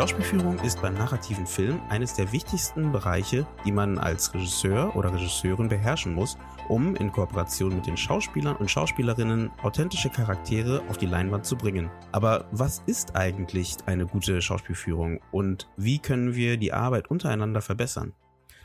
Schauspielführung 0.00 0.58
ist 0.60 0.80
beim 0.80 0.94
narrativen 0.94 1.46
Film 1.46 1.78
eines 1.90 2.14
der 2.14 2.32
wichtigsten 2.32 2.90
Bereiche, 2.90 3.46
die 3.66 3.70
man 3.70 3.98
als 3.98 4.32
Regisseur 4.32 4.96
oder 4.96 5.12
Regisseurin 5.12 5.68
beherrschen 5.68 6.14
muss, 6.14 6.38
um 6.70 6.96
in 6.96 7.12
Kooperation 7.12 7.74
mit 7.74 7.86
den 7.86 7.98
Schauspielern 7.98 8.56
und 8.56 8.70
Schauspielerinnen 8.70 9.50
authentische 9.62 10.08
Charaktere 10.08 10.80
auf 10.88 10.96
die 10.96 11.04
Leinwand 11.04 11.44
zu 11.44 11.54
bringen. 11.54 11.90
Aber 12.12 12.46
was 12.50 12.82
ist 12.86 13.14
eigentlich 13.14 13.76
eine 13.84 14.06
gute 14.06 14.40
Schauspielführung 14.40 15.20
und 15.32 15.68
wie 15.76 15.98
können 15.98 16.34
wir 16.34 16.56
die 16.56 16.72
Arbeit 16.72 17.10
untereinander 17.10 17.60
verbessern? 17.60 18.14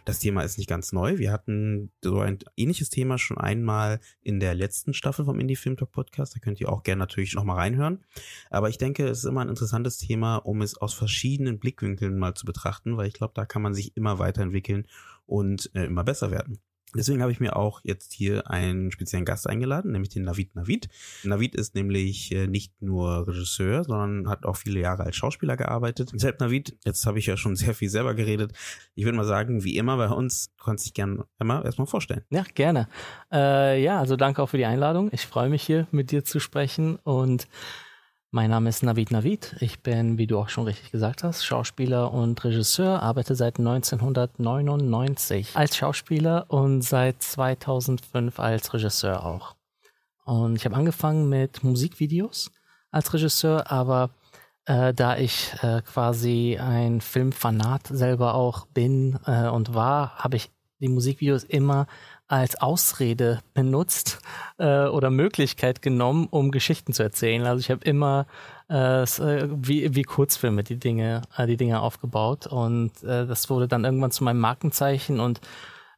Das 0.05 0.20
Thema 0.20 0.44
ist 0.44 0.59
nicht 0.59 0.70
ganz 0.70 0.94
neu. 0.94 1.18
Wir 1.18 1.32
hatten 1.32 1.91
so 2.04 2.20
ein 2.20 2.38
ähnliches 2.55 2.91
Thema 2.91 3.18
schon 3.18 3.40
einmal 3.40 4.00
in 4.22 4.40
der 4.40 4.54
letzten 4.54 4.94
Staffel 4.94 5.26
vom 5.26 5.40
Indie 5.40 5.55
Film 5.55 5.77
Talk 5.77 5.91
Podcast. 5.91 6.36
Da 6.36 6.40
könnt 6.40 6.62
ihr 6.62 6.70
auch 6.70 6.84
gerne 6.84 7.00
natürlich 7.00 7.34
nochmal 7.34 7.58
reinhören. 7.58 8.05
Aber 8.52 8.70
ich 8.70 8.77
denke, 8.77 9.08
es 9.08 9.20
ist 9.20 9.26
immer 9.26 9.41
ein 9.41 9.49
interessantes 9.49 9.98
Thema, 9.98 10.38
um 10.38 10.62
es 10.62 10.77
aus 10.77 10.94
verschiedenen 10.94 11.58
Blickwinkeln 11.58 12.20
mal 12.20 12.36
zu 12.36 12.46
betrachten, 12.46 12.98
weil 12.98 13.08
ich 13.08 13.16
glaube, 13.16 13.34
da 13.36 13.46
kann 13.46 13.63
man 13.63 13.74
sich 13.74 13.98
immer 13.98 14.20
weiterentwickeln 14.20 14.88
und 15.26 15.71
äh, 15.74 15.85
immer 15.85 16.04
besser 16.04 16.29
werden. 16.29 16.60
Deswegen 16.98 17.21
habe 17.21 17.32
ich 17.32 17.40
mir 17.40 17.55
auch 17.55 17.82
jetzt 17.84 18.13
hier 18.13 18.49
einen 18.49 18.91
speziellen 18.91 19.26
Gast 19.26 19.48
eingeladen, 19.48 19.91
nämlich 19.91 20.10
den 20.10 20.24
Navid 20.24 20.55
Navid. 20.55 20.88
Navid 21.24 21.55
ist 21.55 21.76
nämlich 21.76 22.32
äh, 22.32 22.48
nicht 22.48 22.82
nur 22.82 23.27
Regisseur, 23.27 23.84
sondern 23.84 24.29
hat 24.29 24.46
auch 24.46 24.55
viele 24.55 24.79
Jahre 24.79 25.04
als 25.04 25.16
Schauspieler 25.16 25.57
gearbeitet. 25.57 26.12
Deshalb 26.13 26.40
Navid, 26.40 26.77
jetzt 26.85 27.05
habe 27.05 27.20
ich 27.20 27.26
ja 27.26 27.38
schon 27.38 27.55
sehr 27.55 27.73
viel 27.73 27.90
selber 27.90 28.13
geredet. 28.13 28.54
Ich 28.96 29.05
würde 29.05 29.18
mal 29.18 29.26
sagen, 29.26 29.63
wie 29.63 29.77
immer 29.77 29.98
bei 29.98 30.10
uns, 30.10 30.54
du 30.57 30.63
kannst 30.63 30.85
dich 30.85 30.93
gerne 30.93 31.26
einmal 31.40 31.66
erstmal 31.66 31.88
vorstellen. 31.88 32.23
Ja, 32.29 32.43
gerne. 32.54 32.88
Äh, 33.32 33.82
ja, 33.82 33.99
also 33.99 34.16
danke 34.16 34.41
auch 34.41 34.49
für 34.49 34.57
die 34.57 34.66
Einladung. 34.66 35.10
Ich 35.12 35.26
freue 35.26 35.49
mich 35.49 35.63
hier 35.63 35.88
mit 35.91 36.12
dir 36.12 36.23
zu 36.23 36.40
sprechen 36.40 36.96
und 36.98 37.48
mein 38.36 38.50
Name 38.50 38.68
ist 38.68 38.84
Navid 38.84 39.12
Navid. 39.12 39.55
Ich 39.62 39.80
bin, 39.80 40.18
wie 40.18 40.28
du 40.28 40.38
auch 40.38 40.50
schon 40.50 40.66
richtig 40.66 40.91
gesagt 40.91 41.24
hast, 41.24 41.46
Schauspieler 41.46 42.12
und 42.14 42.44
Regisseur, 42.44 43.02
arbeite 43.02 43.34
seit 43.34 43.60
1999 43.60 45.55
als 45.55 45.78
Schauspieler 45.78 46.44
und 46.50 46.82
seit 46.82 47.24
2005 47.24 48.38
als 48.38 48.74
Regisseur 48.74 49.26
auch. 49.26 49.56
Und 50.26 50.58
ich 50.58 50.66
habe 50.66 50.76
angefangen 50.76 51.30
mit 51.30 51.63
Musikvideos 51.63 52.52
als 52.91 53.13
Regisseur, 53.13 53.72
aber 53.72 54.10
äh, 54.66 54.94
da 54.94 55.16
ich 55.16 55.54
äh, 55.62 55.82
quasi 55.82 56.60
ein 56.62 57.00
Filmfanat 57.00 57.88
selber 57.88 58.36
auch 58.36 58.66
bin 58.66 59.18
äh, 59.26 59.48
und 59.48 59.74
war, 59.74 60.18
habe 60.18 60.36
ich 60.36 60.52
die 60.82 60.90
Musikvideos 60.90 61.46
immer 61.46 61.88
als 62.27 62.55
Ausrede 62.59 63.41
benutzt 63.54 64.19
äh, 64.57 64.85
oder 64.85 65.09
Möglichkeit 65.09 65.81
genommen, 65.81 66.28
um 66.29 66.51
Geschichten 66.51 66.94
zu 66.94 67.03
erzählen. 67.03 67.45
Also 67.45 67.59
ich 67.59 67.69
habe 67.69 67.84
immer 67.85 68.25
äh, 68.69 69.03
äh, 69.03 69.50
wie, 69.51 69.95
wie 69.95 70.03
Kurzfilme 70.03 70.63
die 70.63 70.78
Dinge, 70.78 71.22
äh, 71.38 71.45
die 71.45 71.57
Dinge 71.57 71.81
aufgebaut. 71.81 72.47
Und 72.47 73.03
äh, 73.03 73.28
das 73.28 73.50
wurde 73.50 73.67
dann 73.67 73.85
irgendwann 73.85 74.12
zu 74.12 74.23
meinem 74.23 74.40
Markenzeichen. 74.40 75.19
Und 75.19 75.40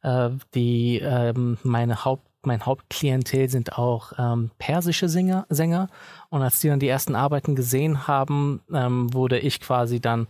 äh, 0.02 0.30
die 0.54 0.98
ähm, 0.98 1.58
meine 1.62 2.04
Haupt 2.04 2.26
mein 2.42 2.64
Hauptklientel 2.64 3.48
sind 3.48 3.76
auch 3.76 4.12
ähm, 4.16 4.50
persische 4.58 5.08
Sänger, 5.08 5.44
Sänger. 5.50 5.88
Und 6.30 6.42
als 6.42 6.60
die 6.60 6.68
dann 6.68 6.78
die 6.78 6.88
ersten 6.88 7.16
Arbeiten 7.16 7.56
gesehen 7.56 8.06
haben, 8.06 8.62
ähm, 8.72 9.12
wurde 9.12 9.38
ich 9.38 9.60
quasi 9.60 10.00
dann 10.00 10.28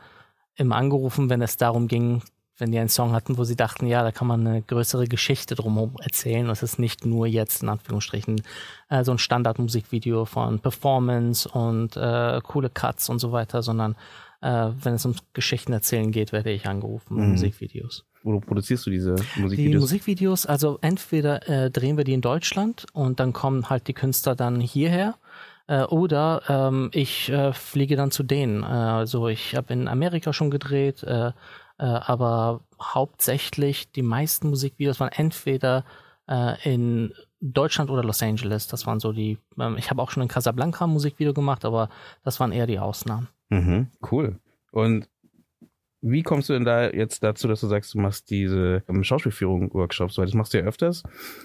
immer 0.56 0.76
angerufen, 0.76 1.28
wenn 1.28 1.42
es 1.42 1.58
darum 1.58 1.86
ging, 1.86 2.22
wenn 2.58 2.72
die 2.72 2.78
einen 2.78 2.88
Song 2.88 3.12
hatten, 3.12 3.38
wo 3.38 3.44
sie 3.44 3.56
dachten, 3.56 3.86
ja, 3.86 4.02
da 4.02 4.12
kann 4.12 4.26
man 4.26 4.46
eine 4.46 4.62
größere 4.62 5.06
Geschichte 5.06 5.54
drumherum 5.54 5.96
erzählen. 6.00 6.46
Und 6.46 6.52
es 6.52 6.62
ist 6.62 6.78
nicht 6.78 7.06
nur 7.06 7.26
jetzt 7.26 7.62
in 7.62 7.68
Anführungsstrichen 7.68 8.42
äh, 8.88 9.04
so 9.04 9.12
ein 9.12 9.18
Standardmusikvideo 9.18 10.24
von 10.24 10.58
Performance 10.58 11.48
und 11.48 11.96
äh, 11.96 12.40
coole 12.42 12.70
Cuts 12.70 13.08
und 13.08 13.20
so 13.20 13.32
weiter, 13.32 13.62
sondern 13.62 13.94
äh, 14.40 14.70
wenn 14.82 14.94
es 14.94 15.06
um 15.06 15.14
Geschichten 15.32 15.72
erzählen 15.72 16.12
geht, 16.12 16.32
werde 16.32 16.50
ich 16.50 16.66
angerufen, 16.66 17.16
mhm. 17.16 17.30
Musikvideos. 17.30 18.04
Wo 18.22 18.40
produzierst 18.40 18.86
du 18.86 18.90
diese 18.90 19.12
Musikvideos? 19.36 19.56
Die 19.56 19.78
Musikvideos, 19.78 20.46
also 20.46 20.78
entweder 20.80 21.48
äh, 21.48 21.70
drehen 21.70 21.96
wir 21.96 22.04
die 22.04 22.14
in 22.14 22.20
Deutschland 22.20 22.86
und 22.92 23.20
dann 23.20 23.32
kommen 23.32 23.70
halt 23.70 23.86
die 23.88 23.94
Künstler 23.94 24.34
dann 24.34 24.60
hierher 24.60 25.14
äh, 25.68 25.82
oder 25.84 26.42
ähm, 26.48 26.90
ich 26.92 27.30
äh, 27.30 27.52
fliege 27.52 27.96
dann 27.96 28.10
zu 28.10 28.24
denen. 28.24 28.62
Äh, 28.62 28.66
also 28.66 29.28
ich 29.28 29.54
habe 29.54 29.72
in 29.72 29.86
Amerika 29.86 30.32
schon 30.32 30.50
gedreht, 30.50 31.02
äh, 31.04 31.32
äh, 31.78 31.84
aber 31.84 32.60
hauptsächlich 32.80 33.90
die 33.92 34.02
meisten 34.02 34.50
Musikvideos 34.50 35.00
waren 35.00 35.12
entweder 35.12 35.84
äh, 36.28 36.54
in 36.62 37.12
Deutschland 37.40 37.90
oder 37.90 38.02
Los 38.02 38.22
Angeles. 38.22 38.66
Das 38.66 38.86
waren 38.86 39.00
so 39.00 39.12
die. 39.12 39.38
Ähm, 39.58 39.76
ich 39.78 39.90
habe 39.90 40.02
auch 40.02 40.10
schon 40.10 40.22
in 40.22 40.28
Casablanca 40.28 40.84
ein 40.84 40.90
Musikvideo 40.90 41.32
gemacht, 41.32 41.64
aber 41.64 41.88
das 42.24 42.40
waren 42.40 42.52
eher 42.52 42.66
die 42.66 42.78
Ausnahmen. 42.78 43.28
Mhm, 43.50 43.88
cool. 44.10 44.38
Und 44.70 45.08
wie 46.00 46.22
kommst 46.22 46.48
du 46.48 46.52
denn 46.52 46.64
da 46.64 46.90
jetzt 46.90 47.24
dazu, 47.24 47.48
dass 47.48 47.60
du 47.60 47.66
sagst, 47.66 47.94
du 47.94 47.98
machst 47.98 48.30
diese 48.30 48.84
ähm, 48.88 49.02
Schauspielführung-Workshops? 49.02 50.16
Weil 50.16 50.26
das 50.26 50.34
machst 50.34 50.54
du 50.54 50.58
ja 50.58 50.64
öfters. 50.64 51.02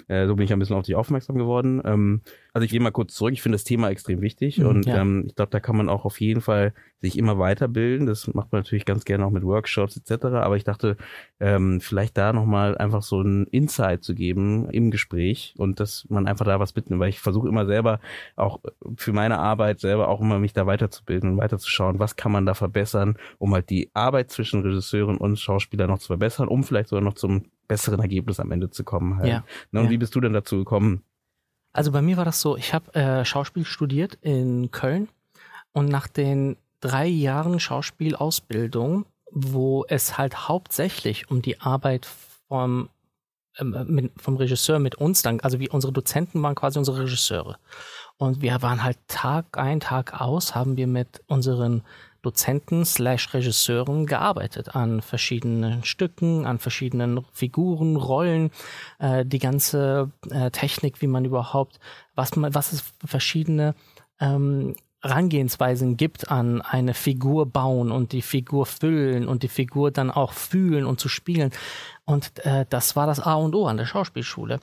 Äh, 0.08 0.28
so 0.28 0.36
bin 0.36 0.46
ich 0.46 0.54
ein 0.54 0.60
bisschen 0.60 0.76
auf 0.76 0.86
dich 0.86 0.96
aufmerksam 0.96 1.38
geworden. 1.38 1.82
Ähm, 1.84 2.22
also 2.54 2.66
ich 2.66 2.72
gehe 2.72 2.80
mal 2.80 2.92
kurz 2.92 3.16
zurück. 3.16 3.34
Ich 3.34 3.42
finde 3.42 3.56
das 3.56 3.64
Thema 3.64 3.90
extrem 3.90 4.22
wichtig 4.22 4.60
mhm, 4.60 4.68
und 4.68 4.86
ja. 4.86 5.02
ähm, 5.02 5.24
ich 5.28 5.36
glaube, 5.36 5.50
da 5.50 5.60
kann 5.60 5.76
man 5.76 5.90
auch 5.90 6.06
auf 6.06 6.22
jeden 6.22 6.40
Fall 6.40 6.74
sich 7.02 7.18
immer 7.18 7.40
weiterbilden. 7.40 8.06
Das 8.06 8.28
macht 8.28 8.52
man 8.52 8.62
natürlich 8.62 8.86
ganz 8.86 9.06
gerne 9.06 9.26
auch 9.26 9.32
mit 9.32 9.44
Workshops 9.44 9.98
etc. 9.98 10.26
Aber 10.26 10.56
ich 10.56 10.64
dachte, 10.64 10.96
ähm, 11.40 11.82
vielleicht 11.82 12.16
da 12.16 12.32
nochmal 12.32 12.78
einfach 12.78 13.02
so 13.02 13.22
ein 13.22 13.48
Insight 13.48 14.04
zu 14.04 14.14
geben 14.14 14.70
im 14.70 14.92
Gespräch 14.92 15.56
und 15.58 15.80
dass 15.80 16.06
man 16.10 16.28
einfach 16.28 16.46
da 16.46 16.60
was 16.60 16.76
mitnimmt, 16.76 17.02
weil 17.02 17.10
ich 17.10 17.20
versuche 17.20 17.50
immer 17.50 17.66
selber 17.66 18.00
auch 18.36 18.60
für 18.98 19.14
meine 19.14 19.40
Arbeit 19.40 19.80
selber 19.80 20.08
auch 20.08 20.22
immer 20.22 20.38
mich 20.38 20.54
da 20.54 20.68
weiterzubilden 20.68 21.32
und 21.32 21.38
weiterzuschauen, 21.38 21.98
was 21.98 22.16
kann 22.16 22.32
man 22.32 22.46
da 22.46 22.54
verbessern, 22.54 23.18
um 23.40 23.54
halt 23.56 23.72
die 23.72 23.90
Arbeit 23.96 24.30
zwischen 24.30 24.62
Regisseurin 24.62 25.18
und 25.18 25.40
Schauspieler 25.40 25.88
noch 25.88 25.98
zu 25.98 26.08
verbessern, 26.08 26.48
um 26.48 26.64
vielleicht 26.64 26.90
sogar 26.90 27.04
noch 27.04 27.16
zum 27.16 27.46
besseren 27.68 28.00
Ergebnis 28.00 28.40
am 28.40 28.52
Ende 28.52 28.70
zu 28.70 28.84
kommen. 28.84 29.18
Halt. 29.18 29.28
Ja, 29.28 29.44
ne, 29.72 29.80
und 29.80 29.86
ja. 29.86 29.92
wie 29.92 29.98
bist 29.98 30.14
du 30.14 30.22
denn 30.22 30.34
dazu 30.34 30.58
gekommen, 30.58 31.04
also 31.74 31.92
bei 31.92 32.02
mir 32.02 32.18
war 32.18 32.26
das 32.26 32.40
so, 32.40 32.56
ich 32.56 32.74
habe 32.74 32.94
äh, 32.94 33.26
Schauspiel 33.26 33.66
studiert 33.66 34.18
in 34.22 34.70
Köln 34.72 35.10
und 35.74 35.90
nach 35.90 36.08
den 36.08 36.56
drei 36.80 37.08
Jahren 37.08 37.60
Schauspielausbildung, 37.60 39.06
wo 39.32 39.84
es 39.88 40.18
halt 40.18 40.48
hauptsächlich 40.48 41.32
um 41.32 41.42
die 41.42 41.60
Arbeit 41.62 42.06
vom, 42.48 42.90
ähm, 43.58 44.12
vom 44.18 44.38
Regisseur 44.38 44.78
mit 44.78 44.96
uns 44.96 45.24
dann, 45.24 45.40
also 45.40 45.60
wie 45.60 45.70
unsere 45.70 45.92
Dozenten 45.92 46.42
waren 46.44 46.56
quasi 46.56 46.78
unsere 46.78 47.00
Regisseure. 47.02 47.58
Und 48.18 48.42
wir 48.42 48.62
waren 48.62 48.84
halt 48.84 49.00
Tag 49.08 49.58
ein, 49.58 49.80
Tag 49.80 50.22
aus, 50.22 50.54
haben 50.54 50.78
wir 50.78 50.88
mit 50.88 51.24
unseren 51.26 51.82
Dozenten 52.24 52.86
slash 52.86 53.34
Regisseuren 53.34 54.06
gearbeitet 54.06 54.76
an 54.76 55.02
verschiedenen 55.02 55.84
Stücken, 55.84 56.46
an 56.46 56.58
verschiedenen 56.58 57.26
Figuren, 57.32 57.96
Rollen, 57.96 58.50
äh, 59.00 59.26
die 59.26 59.40
ganze 59.40 60.12
äh, 60.32 60.50
Technik, 60.50 61.02
wie 61.02 61.08
man 61.08 61.26
überhaupt, 61.26 61.80
was 62.16 62.36
man, 62.36 62.56
was 62.56 62.74
es 62.74 62.84
verschiedene 63.06 63.76
ähm, 64.20 64.76
Herangehensweisen 65.04 65.98
gibt 65.98 66.32
an 66.32 66.62
eine 66.62 66.94
Figur 66.94 67.46
bauen 67.46 67.92
und 67.92 68.14
die 68.14 68.22
Figur 68.22 68.66
füllen 68.66 69.28
und 69.28 69.44
die 69.44 69.50
Figur 69.50 69.92
dann 69.92 70.10
auch 70.10 70.32
fühlen 70.32 70.86
und 70.86 71.00
zu 71.02 71.10
spielen. 71.10 71.52
Und 72.06 72.46
äh, 72.46 72.66
das 72.70 72.96
war 72.96 73.06
das 73.06 73.20
A 73.20 73.34
und 73.34 73.54
O 73.54 73.68
an 73.68 73.76
der 73.76 73.86
Schauspielschule. 73.86 74.62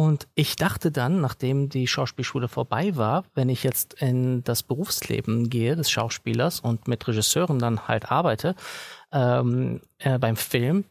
Und 0.00 0.28
ich 0.34 0.56
dachte 0.56 0.90
dann, 0.90 1.20
nachdem 1.20 1.68
die 1.68 1.86
Schauspielschule 1.86 2.48
vorbei 2.48 2.96
war, 2.96 3.24
wenn 3.34 3.50
ich 3.50 3.62
jetzt 3.62 3.92
in 3.92 4.42
das 4.44 4.62
Berufsleben 4.62 5.50
gehe 5.50 5.76
des 5.76 5.90
Schauspielers 5.90 6.60
und 6.60 6.88
mit 6.88 7.06
Regisseuren 7.06 7.58
dann 7.58 7.86
halt 7.86 8.10
arbeite, 8.10 8.54
ähm, 9.12 9.82
äh, 9.98 10.18
beim 10.18 10.36
Film 10.36 10.86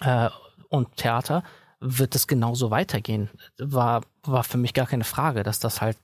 äh, 0.00 0.30
und 0.70 0.96
Theater, 0.96 1.42
wird 1.78 2.14
es 2.14 2.26
genauso 2.26 2.70
weitergehen. 2.70 3.28
War, 3.58 4.00
war 4.22 4.44
für 4.44 4.56
mich 4.56 4.72
gar 4.72 4.86
keine 4.86 5.04
Frage, 5.04 5.42
dass 5.42 5.58
das 5.58 5.82
halt 5.82 5.98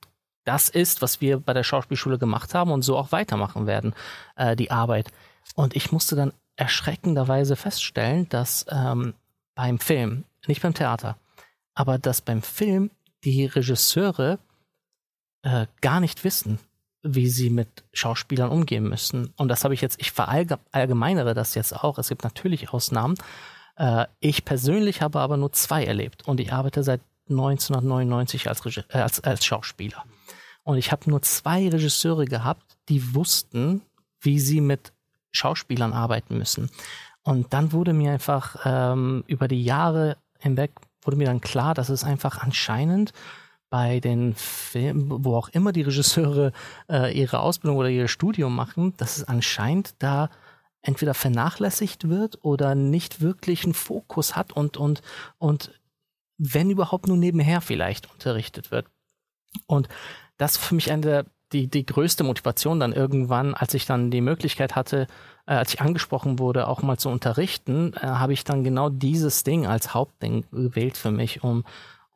das 0.44 0.68
ist, 0.68 1.00
was 1.00 1.22
wir 1.22 1.40
bei 1.40 1.54
der 1.54 1.64
Schauspielschule 1.64 2.18
gemacht 2.18 2.52
haben 2.52 2.72
und 2.72 2.82
so 2.82 2.98
auch 2.98 3.10
weitermachen 3.10 3.66
werden, 3.66 3.94
äh, 4.36 4.54
die 4.54 4.70
Arbeit. 4.70 5.10
Und 5.54 5.74
ich 5.74 5.92
musste 5.92 6.14
dann 6.14 6.34
erschreckenderweise 6.56 7.56
feststellen, 7.56 8.28
dass 8.28 8.66
ähm, 8.70 9.14
beim 9.54 9.78
Film, 9.78 10.24
nicht 10.46 10.60
beim 10.60 10.74
Theater, 10.74 11.16
aber 11.78 11.96
dass 11.96 12.20
beim 12.20 12.42
Film 12.42 12.90
die 13.22 13.46
Regisseure 13.46 14.40
äh, 15.42 15.66
gar 15.80 16.00
nicht 16.00 16.24
wissen, 16.24 16.58
wie 17.04 17.28
sie 17.28 17.50
mit 17.50 17.68
Schauspielern 17.92 18.50
umgehen 18.50 18.88
müssen. 18.88 19.32
Und 19.36 19.46
das 19.46 19.62
habe 19.62 19.74
ich 19.74 19.80
jetzt, 19.80 20.00
ich 20.00 20.10
verallgemeinere 20.10 21.34
das 21.34 21.54
jetzt 21.54 21.72
auch. 21.72 21.98
Es 21.98 22.08
gibt 22.08 22.24
natürlich 22.24 22.70
Ausnahmen. 22.70 23.14
Äh, 23.76 24.06
ich 24.18 24.44
persönlich 24.44 25.02
habe 25.02 25.20
aber 25.20 25.36
nur 25.36 25.52
zwei 25.52 25.84
erlebt 25.84 26.26
und 26.26 26.40
ich 26.40 26.52
arbeite 26.52 26.82
seit 26.82 27.00
1999 27.30 28.48
als, 28.48 28.64
Regi 28.64 28.82
äh, 28.88 28.98
als, 28.98 29.20
als 29.20 29.44
Schauspieler. 29.44 30.04
Und 30.64 30.78
ich 30.78 30.90
habe 30.90 31.08
nur 31.08 31.22
zwei 31.22 31.68
Regisseure 31.68 32.24
gehabt, 32.24 32.76
die 32.88 33.14
wussten, 33.14 33.82
wie 34.20 34.40
sie 34.40 34.60
mit 34.60 34.92
Schauspielern 35.30 35.92
arbeiten 35.92 36.38
müssen. 36.38 36.70
Und 37.22 37.52
dann 37.52 37.70
wurde 37.70 37.92
mir 37.92 38.10
einfach 38.10 38.56
ähm, 38.64 39.22
über 39.28 39.46
die 39.46 39.62
Jahre 39.62 40.16
hinweg 40.40 40.72
wurde 41.02 41.16
mir 41.16 41.26
dann 41.26 41.40
klar, 41.40 41.74
dass 41.74 41.88
es 41.88 42.04
einfach 42.04 42.38
anscheinend 42.38 43.12
bei 43.70 44.00
den 44.00 44.34
Filmen, 44.34 45.24
wo 45.24 45.36
auch 45.36 45.48
immer 45.50 45.72
die 45.72 45.82
Regisseure 45.82 46.52
äh, 46.88 47.16
ihre 47.16 47.40
Ausbildung 47.40 47.76
oder 47.76 47.90
ihr 47.90 48.08
Studium 48.08 48.54
machen, 48.54 48.94
dass 48.96 49.18
es 49.18 49.24
anscheinend 49.24 49.94
da 50.02 50.30
entweder 50.80 51.12
vernachlässigt 51.12 52.08
wird 52.08 52.38
oder 52.42 52.74
nicht 52.74 53.20
wirklich 53.20 53.64
einen 53.64 53.74
Fokus 53.74 54.36
hat 54.36 54.52
und, 54.52 54.76
und, 54.76 55.02
und 55.38 55.78
wenn 56.38 56.70
überhaupt 56.70 57.08
nur 57.08 57.16
nebenher 57.16 57.60
vielleicht 57.60 58.10
unterrichtet 58.10 58.70
wird. 58.70 58.86
Und 59.66 59.88
das 60.36 60.56
für 60.56 60.74
mich 60.74 60.90
eine 60.92 61.02
der, 61.02 61.26
die, 61.52 61.68
die 61.68 61.86
größte 61.86 62.24
Motivation 62.24 62.80
dann 62.80 62.92
irgendwann, 62.92 63.54
als 63.54 63.74
ich 63.74 63.86
dann 63.86 64.10
die 64.10 64.20
Möglichkeit 64.20 64.76
hatte, 64.76 65.06
äh, 65.46 65.54
als 65.54 65.72
ich 65.72 65.80
angesprochen 65.80 66.38
wurde, 66.38 66.68
auch 66.68 66.82
mal 66.82 66.98
zu 66.98 67.08
unterrichten, 67.08 67.94
äh, 67.94 68.06
habe 68.06 68.32
ich 68.32 68.44
dann 68.44 68.64
genau 68.64 68.88
dieses 68.90 69.44
Ding 69.44 69.66
als 69.66 69.94
Hauptding 69.94 70.44
gewählt 70.50 70.96
für 70.96 71.10
mich, 71.10 71.42
um 71.42 71.64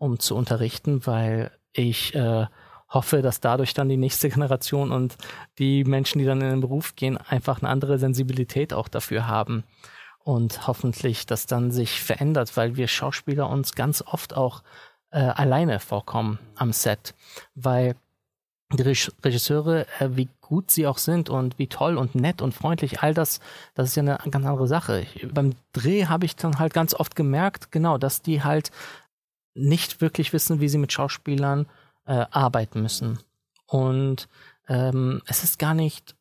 um 0.02 0.18
zu 0.18 0.34
unterrichten, 0.34 1.06
weil 1.06 1.52
ich 1.72 2.12
äh, 2.16 2.46
hoffe, 2.88 3.22
dass 3.22 3.38
dadurch 3.38 3.72
dann 3.72 3.88
die 3.88 3.96
nächste 3.96 4.28
Generation 4.30 4.90
und 4.90 5.16
die 5.60 5.84
Menschen, 5.84 6.18
die 6.18 6.24
dann 6.24 6.40
in 6.40 6.50
den 6.50 6.60
Beruf 6.60 6.96
gehen, 6.96 7.16
einfach 7.16 7.62
eine 7.62 7.68
andere 7.68 8.00
Sensibilität 8.00 8.72
auch 8.72 8.88
dafür 8.88 9.28
haben. 9.28 9.62
Und 10.18 10.66
hoffentlich 10.66 11.26
das 11.26 11.46
dann 11.46 11.70
sich 11.70 12.02
verändert, 12.02 12.56
weil 12.56 12.76
wir 12.76 12.88
Schauspieler 12.88 13.48
uns 13.48 13.76
ganz 13.76 14.02
oft 14.02 14.36
auch 14.36 14.64
äh, 15.12 15.20
alleine 15.20 15.78
vorkommen 15.78 16.40
am 16.56 16.72
Set. 16.72 17.14
Weil 17.54 17.94
die 18.76 18.82
Regisseure, 19.24 19.86
äh, 19.98 20.10
wie 20.12 20.28
gut 20.40 20.70
sie 20.70 20.86
auch 20.86 20.98
sind 20.98 21.30
und 21.30 21.58
wie 21.58 21.66
toll 21.66 21.96
und 21.96 22.14
nett 22.14 22.42
und 22.42 22.52
freundlich, 22.54 23.00
all 23.00 23.14
das, 23.14 23.40
das 23.74 23.88
ist 23.88 23.96
ja 23.96 24.02
eine 24.02 24.18
ganz 24.30 24.46
andere 24.46 24.68
Sache. 24.68 25.06
Beim 25.32 25.54
Dreh 25.72 26.06
habe 26.06 26.24
ich 26.24 26.36
dann 26.36 26.58
halt 26.58 26.74
ganz 26.74 26.94
oft 26.94 27.16
gemerkt, 27.16 27.72
genau, 27.72 27.98
dass 27.98 28.22
die 28.22 28.42
halt 28.42 28.70
nicht 29.54 30.00
wirklich 30.00 30.32
wissen, 30.32 30.60
wie 30.60 30.68
sie 30.68 30.78
mit 30.78 30.92
Schauspielern 30.92 31.66
äh, 32.06 32.26
arbeiten 32.30 32.82
müssen. 32.82 33.18
Und 33.66 34.28
ähm, 34.68 35.22
es 35.26 35.44
ist 35.44 35.58
gar 35.58 35.74
nicht, 35.74 36.14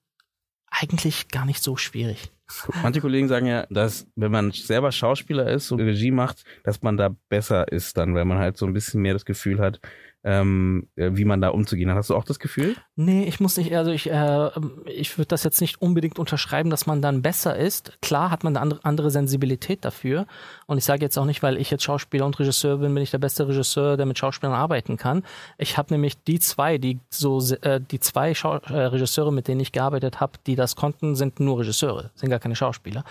eigentlich 0.70 1.30
gar 1.30 1.46
nicht 1.46 1.64
so 1.64 1.78
schwierig. 1.78 2.32
Manche 2.84 3.02
Kollegen 3.02 3.28
sagen 3.28 3.46
ja, 3.46 3.66
dass 3.70 4.08
wenn 4.16 4.32
man 4.32 4.52
selber 4.52 4.92
Schauspieler 4.92 5.50
ist 5.50 5.72
und 5.72 5.80
Regie 5.80 6.12
macht, 6.12 6.44
dass 6.64 6.82
man 6.82 6.98
da 6.98 7.16
besser 7.30 7.72
ist 7.72 7.98
dann, 7.98 8.16
weil 8.16 8.26
man 8.26 8.40
halt 8.40 8.58
so 8.58 8.66
ein 8.66 8.74
bisschen 8.74 9.02
mehr 9.02 9.14
das 9.14 9.26
Gefühl 9.26 9.60
hat, 9.60 9.80
ähm, 10.24 10.88
äh, 10.96 11.12
wie 11.14 11.26
man 11.26 11.42
da 11.42 11.50
umzugehen 11.50 11.90
hat. 11.90 11.98
Hast 11.98 12.10
du 12.10 12.16
auch 12.16 12.24
das 12.24 12.40
Gefühl? 12.40 12.76
Nee, 12.96 13.24
ich 13.24 13.40
muss 13.40 13.58
nicht, 13.58 13.76
also 13.76 13.92
ich, 13.92 14.10
äh, 14.10 14.50
ich 14.86 15.18
würde 15.18 15.28
das 15.28 15.44
jetzt 15.44 15.62
nicht 15.62 15.82
unbedingt 15.82 16.20
unterschreiben, 16.20 16.70
dass 16.70 16.86
man 16.86 17.02
dann 17.02 17.22
besser 17.22 17.58
ist. 17.58 17.98
Klar 18.02 18.30
hat 18.30 18.44
man 18.44 18.56
eine 18.56 18.80
andere, 18.84 19.12
Sensibilität 19.12 19.84
dafür. 19.84 20.28
Und 20.68 20.78
ich 20.78 20.86
sage 20.86 21.02
jetzt 21.02 21.18
auch 21.18 21.26
nicht, 21.26 21.42
weil 21.42 21.58
ich 21.58 21.72
jetzt 21.72 21.84
Schauspieler 21.84 22.26
und 22.26 22.40
Regisseur 22.40 22.78
bin, 22.78 22.94
bin 22.94 23.04
ich 23.04 23.12
der 23.12 23.18
beste 23.18 23.48
Regisseur, 23.48 23.98
der 23.98 24.06
mit 24.06 24.18
Schauspielern 24.18 24.54
arbeiten 24.56 24.96
kann. 24.96 25.24
Ich 25.58 25.78
habe 25.78 25.94
nämlich 25.94 26.22
die 26.24 26.40
zwei, 26.40 26.78
die 26.78 27.00
so 27.10 27.42
äh, 27.62 27.82
die 27.82 28.00
zwei 28.00 28.34
Schau 28.34 28.58
äh, 28.58 28.74
Regisseure, 28.74 29.34
mit 29.34 29.48
denen 29.48 29.60
ich 29.60 29.72
gearbeitet 29.72 30.20
habe, 30.20 30.34
die 30.46 30.56
das 30.56 30.76
konnten, 30.76 31.16
sind 31.16 31.40
nur 31.40 31.60
Regisseure, 31.60 32.12
sind 32.16 32.30
gar 32.30 32.40
keine 32.40 32.56
Schauspieler. 32.56 33.04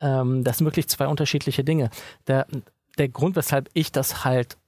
Ähm, 0.00 0.44
das 0.44 0.58
sind 0.58 0.66
wirklich 0.66 0.88
zwei 0.88 1.08
unterschiedliche 1.08 1.64
Dinge. 1.64 1.90
Der, 2.26 2.46
der 2.98 3.08
Grund, 3.08 3.36
weshalb 3.36 3.70
ich 3.72 3.90
das 3.90 4.24
halt 4.24 4.58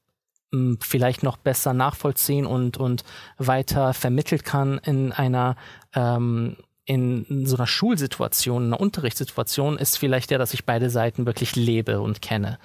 vielleicht 0.81 1.23
noch 1.23 1.37
besser 1.37 1.73
nachvollziehen 1.73 2.47
und, 2.47 2.77
und 2.77 3.05
weiter 3.39 3.95
vermittelt 3.95 4.45
kann 4.45 4.79
in 4.79 5.13
einer 5.13 5.57
ähm, 5.95 6.57
in 6.91 7.47
so 7.47 7.57
einer 7.57 7.69
Schulsituation, 7.69 8.65
einer 8.65 8.81
Unterrichtssituation 8.81 9.79
ist 9.79 9.97
vielleicht 9.97 10.31
der, 10.31 10.39
dass 10.39 10.55
ich 10.55 10.65
beide 10.65 10.91
Seiten 10.91 11.25
wirklich 11.25 11.55
lebe 11.55 12.01
und 12.01 12.21
kenne. 12.21 12.59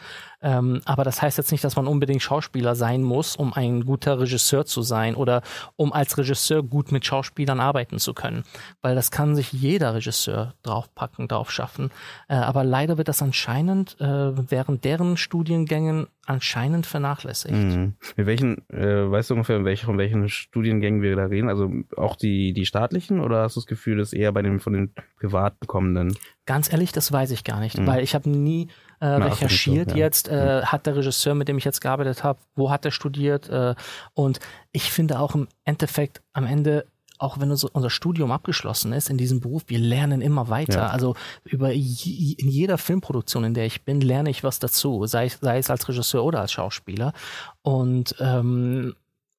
Ähm, 0.45 0.81
aber 0.85 1.03
das 1.03 1.23
heißt 1.23 1.39
jetzt 1.39 1.51
nicht, 1.51 1.63
dass 1.63 1.75
man 1.75 1.87
unbedingt 1.87 2.21
Schauspieler 2.21 2.75
sein 2.75 3.01
muss, 3.01 3.35
um 3.35 3.51
ein 3.53 3.83
guter 3.83 4.19
Regisseur 4.19 4.63
zu 4.65 4.83
sein 4.83 5.15
oder 5.15 5.41
um 5.75 5.91
als 5.91 6.19
Regisseur 6.19 6.61
gut 6.61 6.91
mit 6.91 7.03
Schauspielern 7.03 7.59
arbeiten 7.59 7.97
zu 7.97 8.13
können. 8.13 8.43
Weil 8.83 8.93
das 8.93 9.09
kann 9.09 9.35
sich 9.35 9.51
jeder 9.51 9.95
Regisseur 9.95 10.53
draufpacken, 10.61 11.27
drauf 11.27 11.49
schaffen. 11.49 11.89
Äh, 12.27 12.35
aber 12.35 12.63
leider 12.63 12.99
wird 12.99 13.07
das 13.07 13.23
anscheinend 13.23 13.99
äh, 13.99 14.51
während 14.51 14.85
deren 14.85 15.17
Studiengängen 15.17 16.05
anscheinend 16.27 16.85
vernachlässigt. 16.85 17.55
Mhm. 17.55 17.95
Mit 18.15 18.27
welchen, 18.27 18.69
äh, 18.69 19.09
weißt 19.09 19.31
du 19.31 19.33
ungefähr, 19.33 19.57
von 19.77 19.97
welchen 19.97 20.29
Studiengängen 20.29 21.01
wir 21.01 21.15
da 21.15 21.25
reden? 21.25 21.49
Also 21.49 21.71
auch 21.97 22.15
die, 22.15 22.53
die 22.53 22.65
staatlichen 22.67 23.19
oder 23.19 23.41
hast 23.43 23.55
du 23.55 23.61
das 23.61 23.67
Gefühl, 23.67 23.97
dass 23.97 24.13
eher 24.13 24.31
bei 24.31 24.43
den 24.43 24.59
von 24.59 24.73
den 24.73 24.93
privaten 25.19 25.65
kommenden? 25.65 26.15
Ganz 26.45 26.71
ehrlich, 26.71 26.91
das 26.91 27.11
weiß 27.11 27.31
ich 27.31 27.43
gar 27.43 27.59
nicht, 27.59 27.79
mhm. 27.79 27.87
weil 27.87 28.03
ich 28.03 28.13
habe 28.13 28.29
nie 28.29 28.69
äh, 28.99 29.05
recherchiert 29.07 29.91
ja. 29.91 29.97
jetzt, 29.97 30.27
äh, 30.27 30.63
hat 30.63 30.85
der 30.85 30.95
Regisseur, 30.95 31.35
mit 31.35 31.47
dem 31.47 31.57
ich 31.57 31.65
jetzt 31.65 31.81
gearbeitet 31.81 32.23
habe, 32.23 32.39
wo 32.55 32.69
hat 32.69 32.85
er 32.85 32.91
studiert 32.91 33.49
äh, 33.49 33.75
und 34.13 34.39
ich 34.71 34.91
finde 34.91 35.19
auch 35.19 35.35
im 35.35 35.47
Endeffekt 35.63 36.21
am 36.33 36.45
Ende 36.45 36.85
auch 37.17 37.39
wenn 37.39 37.49
unser 37.49 37.89
Studium 37.89 38.31
abgeschlossen 38.31 38.91
ist 38.91 39.09
in 39.09 39.17
diesem 39.17 39.39
Beruf, 39.39 39.63
wir 39.67 39.79
lernen 39.79 40.21
immer 40.21 40.49
weiter. 40.49 40.79
Ja. 40.79 40.87
Also 40.87 41.15
über 41.45 41.71
in 41.71 41.79
jeder 41.85 42.77
Filmproduktion, 42.77 43.45
in 43.45 43.53
der 43.53 43.65
ich 43.65 43.85
bin, 43.85 44.01
lerne 44.01 44.29
ich 44.29 44.43
was 44.43 44.59
dazu, 44.59 45.05
sei, 45.05 45.29
sei 45.29 45.57
es 45.57 45.69
als 45.69 45.87
Regisseur 45.87 46.25
oder 46.25 46.41
als 46.41 46.51
Schauspieler. 46.51 47.13
Und 47.61 48.15
ähm, 48.19 48.95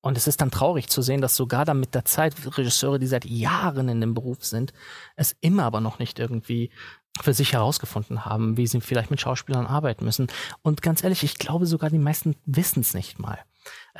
und 0.06 0.16
es 0.16 0.28
ist 0.28 0.40
dann 0.40 0.52
traurig 0.52 0.88
zu 0.88 1.02
sehen, 1.02 1.20
dass 1.20 1.34
sogar 1.34 1.64
dann 1.64 1.80
mit 1.80 1.92
der 1.92 2.04
Zeit 2.04 2.32
Regisseure, 2.56 3.00
die 3.00 3.08
seit 3.08 3.24
Jahren 3.24 3.88
in 3.88 4.00
dem 4.00 4.14
Beruf 4.14 4.44
sind, 4.44 4.72
es 5.16 5.36
immer 5.40 5.64
aber 5.64 5.80
noch 5.80 5.98
nicht 5.98 6.20
irgendwie 6.20 6.70
für 7.22 7.34
sich 7.34 7.52
herausgefunden 7.52 8.24
haben, 8.24 8.56
wie 8.56 8.66
sie 8.66 8.80
vielleicht 8.80 9.10
mit 9.10 9.20
Schauspielern 9.20 9.66
arbeiten 9.66 10.04
müssen. 10.04 10.28
Und 10.62 10.82
ganz 10.82 11.02
ehrlich, 11.02 11.22
ich 11.22 11.38
glaube 11.38 11.66
sogar, 11.66 11.90
die 11.90 11.98
meisten 11.98 12.36
wissen 12.44 12.80
es 12.80 12.94
nicht 12.94 13.18
mal. 13.18 13.38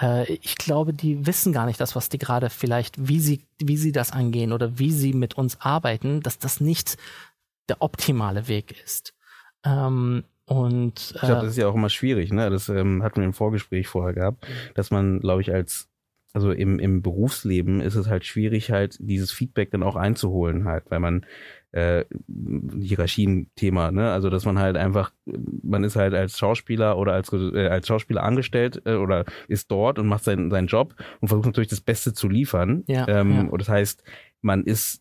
Äh, 0.00 0.32
ich 0.34 0.56
glaube, 0.56 0.92
die 0.92 1.26
wissen 1.26 1.52
gar 1.52 1.66
nicht 1.66 1.80
das, 1.80 1.96
was 1.96 2.08
die 2.08 2.18
gerade 2.18 2.50
vielleicht, 2.50 3.08
wie 3.08 3.20
sie, 3.20 3.44
wie 3.58 3.76
sie 3.76 3.92
das 3.92 4.12
angehen 4.12 4.52
oder 4.52 4.78
wie 4.78 4.92
sie 4.92 5.12
mit 5.12 5.34
uns 5.34 5.60
arbeiten, 5.60 6.20
dass 6.20 6.38
das 6.38 6.60
nicht 6.60 6.96
der 7.68 7.82
optimale 7.82 8.49
Weg 8.49 8.75
ist. 8.85 9.14
Ähm, 9.64 10.25
und 10.44 11.12
äh, 11.12 11.14
ich 11.14 11.20
glaube, 11.20 11.42
das 11.42 11.50
ist 11.50 11.58
ja 11.58 11.68
auch 11.68 11.75
immer 11.75 11.90
schwierig, 11.90 12.32
ne? 12.32 12.50
Das 12.50 12.68
ähm, 12.68 13.02
hatten 13.02 13.20
wir 13.20 13.25
im 13.25 13.32
Vorgespräch 13.32 13.88
vorher 13.88 14.14
gehabt, 14.14 14.46
dass 14.75 14.90
man, 14.92 15.18
glaube 15.20 15.40
ich, 15.40 15.52
als 15.52 15.88
also 16.37 16.52
im, 16.52 16.78
im 16.78 17.00
Berufsleben 17.00 17.81
ist 17.81 17.95
es 17.95 18.09
halt 18.09 18.26
schwierig, 18.26 18.71
halt 18.71 18.99
dieses 19.00 19.33
Feedback 19.33 19.71
dann 19.71 19.83
auch 19.83 19.97
einzuholen, 19.97 20.66
halt, 20.66 20.85
weil 20.90 21.00
man 21.00 21.25
äh, 21.73 22.05
Hierarchien-Thema, 22.78 23.90
ne? 23.90 24.12
Also 24.12 24.28
dass 24.28 24.45
man 24.45 24.59
halt 24.59 24.76
einfach, 24.76 25.12
man 25.25 25.83
ist 25.83 25.97
halt 25.97 26.12
als 26.12 26.38
Schauspieler 26.38 26.99
oder 26.99 27.14
als 27.14 27.33
äh, 27.33 27.69
als 27.69 27.87
Schauspieler 27.87 28.23
angestellt 28.23 28.83
äh, 28.85 28.97
oder 28.97 29.25
ist 29.49 29.71
dort 29.71 29.99
und 29.99 30.09
macht 30.09 30.25
seinen 30.25 30.50
seinen 30.50 30.66
Job 30.66 30.95
und 31.23 31.28
versucht 31.28 31.47
natürlich 31.47 31.71
das 31.71 31.81
Beste 31.81 32.12
zu 32.12 32.28
liefern. 32.28 32.85
Ja, 32.87 33.09
ähm, 33.09 33.33
ja. 33.33 33.40
Und 33.45 33.59
das 33.59 33.71
heißt, 33.71 34.02
man 34.43 34.64
ist 34.64 35.00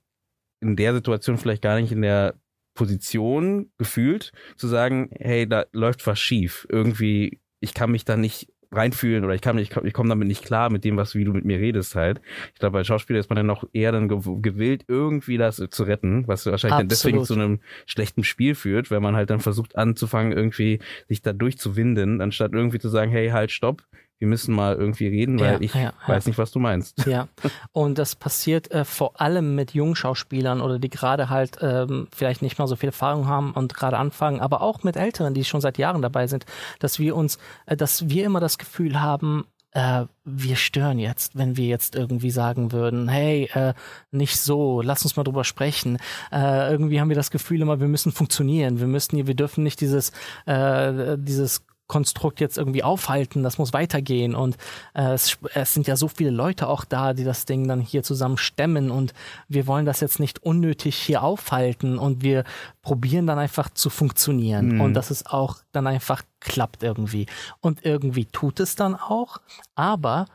in 0.61 0.77
der 0.77 0.93
Situation 0.93 1.37
vielleicht 1.37 1.61
gar 1.61 1.77
nicht 1.77 1.91
in 1.91 2.01
der 2.01 2.35
Position 2.75 3.71
gefühlt 3.77 4.31
zu 4.55 4.69
sagen, 4.69 5.09
hey, 5.19 5.49
da 5.49 5.65
läuft 5.73 6.07
was 6.07 6.17
schief. 6.17 6.65
Irgendwie, 6.69 7.41
ich 7.59 7.73
kann 7.73 7.91
mich 7.91 8.05
da 8.05 8.15
nicht 8.15 8.53
reinfühlen 8.75 9.23
oder 9.23 9.33
ich 9.33 9.41
kann 9.41 9.57
ich, 9.57 9.75
ich 9.75 9.93
komme 9.93 10.09
damit 10.09 10.27
nicht 10.27 10.43
klar 10.43 10.69
mit 10.69 10.83
dem, 10.83 10.97
was 10.97 11.15
wie 11.15 11.23
du 11.23 11.31
mit 11.31 11.45
mir 11.45 11.59
redest 11.59 11.95
halt. 11.95 12.21
Ich 12.53 12.59
glaube, 12.59 12.77
als 12.77 12.87
Schauspieler 12.87 13.19
ist 13.19 13.29
man 13.29 13.37
dann 13.37 13.45
noch 13.45 13.63
eher 13.73 13.91
dann 13.91 14.07
gewillt, 14.07 14.85
irgendwie 14.87 15.37
das 15.37 15.61
zu 15.69 15.83
retten, 15.83 16.27
was 16.27 16.45
wahrscheinlich 16.45 16.77
dann 16.77 16.87
deswegen 16.89 17.23
zu 17.23 17.33
einem 17.33 17.59
schlechten 17.85 18.23
Spiel 18.23 18.55
führt, 18.55 18.91
weil 18.91 18.99
man 18.99 19.15
halt 19.15 19.29
dann 19.29 19.39
versucht 19.39 19.75
anzufangen, 19.75 20.31
irgendwie 20.31 20.79
sich 21.07 21.21
da 21.21 21.33
durchzuwinden, 21.33 22.21
anstatt 22.21 22.53
irgendwie 22.53 22.79
zu 22.79 22.89
sagen, 22.89 23.11
hey, 23.11 23.29
halt, 23.29 23.51
stopp, 23.51 23.83
wir 24.19 24.27
müssen 24.27 24.55
mal 24.55 24.75
irgendwie 24.75 25.07
reden, 25.07 25.39
weil 25.39 25.53
ja, 25.53 25.61
ich 25.61 25.73
ja, 25.73 25.93
weiß 26.07 26.25
nicht, 26.27 26.37
was 26.37 26.51
du 26.51 26.59
meinst. 26.59 27.05
Ja, 27.05 27.27
und 27.73 27.97
das 27.97 28.15
passiert 28.15 28.71
äh, 28.71 28.85
vor 28.85 29.19
allem 29.19 29.55
mit 29.55 29.73
jungen 29.73 29.95
Schauspielern 29.95 30.61
oder 30.61 30.79
die 30.79 30.89
gerade 30.89 31.29
halt 31.29 31.57
ähm, 31.61 32.07
vielleicht 32.15 32.41
nicht 32.41 32.57
mal 32.57 32.67
so 32.67 32.75
viel 32.75 32.89
Erfahrung 32.89 33.27
haben 33.27 33.51
und 33.51 33.73
gerade 33.73 33.97
anfangen, 33.97 34.39
aber 34.39 34.61
auch 34.61 34.83
mit 34.83 34.95
Älteren, 34.95 35.33
die 35.33 35.43
schon 35.43 35.61
seit 35.61 35.77
Jahren 35.77 36.01
dabei 36.01 36.27
sind, 36.27 36.45
dass 36.79 36.99
wir 36.99 37.15
uns, 37.15 37.37
äh, 37.65 37.75
dass 37.75 38.09
wir 38.09 38.25
immer 38.25 38.39
das 38.39 38.57
Gefühl 38.57 39.01
haben, 39.01 39.45
äh, 39.75 40.05
wir 40.23 40.55
stören 40.55 40.97
jetzt, 40.97 41.37
wenn 41.37 41.57
wir 41.57 41.65
jetzt 41.65 41.95
irgendwie 41.95 42.31
sagen 42.31 42.71
würden, 42.71 43.09
hey, 43.09 43.49
äh, 43.53 43.73
nicht 44.11 44.37
so, 44.37 44.81
lass 44.81 45.03
uns 45.03 45.17
mal 45.17 45.23
drüber 45.23 45.43
sprechen. 45.43 45.97
Äh, 46.31 46.71
irgendwie 46.71 47.01
haben 47.01 47.09
wir 47.09 47.15
das 47.15 47.29
Gefühl 47.29 47.61
immer, 47.61 47.81
wir 47.81 47.89
müssen 47.89 48.13
funktionieren, 48.13 48.79
wir 48.79 48.87
müssen, 48.87 49.27
wir 49.27 49.35
dürfen 49.35 49.63
nicht 49.63 49.81
dieses, 49.81 50.13
äh, 50.45 51.17
dieses 51.17 51.65
Konstrukt 51.87 52.39
jetzt 52.39 52.57
irgendwie 52.57 52.83
aufhalten, 52.83 53.43
das 53.43 53.57
muss 53.57 53.73
weitergehen 53.73 54.33
und 54.33 54.57
äh, 54.93 55.13
es, 55.13 55.37
es 55.53 55.73
sind 55.73 55.85
ja 55.87 55.95
so 55.95 56.07
viele 56.07 56.31
Leute 56.31 56.67
auch 56.67 56.83
da, 56.83 57.13
die 57.13 57.23
das 57.23 57.45
Ding 57.45 57.67
dann 57.67 57.79
hier 57.79 58.01
zusammen 58.01 58.37
stemmen 58.37 58.89
und 58.89 59.13
wir 59.47 59.67
wollen 59.67 59.85
das 59.85 59.99
jetzt 59.99 60.19
nicht 60.19 60.41
unnötig 60.43 60.95
hier 60.95 61.23
aufhalten 61.23 61.99
und 61.99 62.23
wir 62.23 62.43
probieren 62.81 63.27
dann 63.27 63.37
einfach 63.39 63.69
zu 63.69 63.89
funktionieren 63.89 64.75
Mhm. 64.75 64.81
und 64.81 64.93
dass 64.95 65.11
es 65.11 65.25
auch 65.25 65.57
dann 65.71 65.85
einfach 65.87 66.23
klappt 66.39 66.81
irgendwie 66.83 67.27
und 67.61 67.85
irgendwie 67.85 68.25
tut 68.25 68.59
es 68.59 68.75
dann 68.75 68.95
auch, 68.95 69.37
aber 69.75 70.25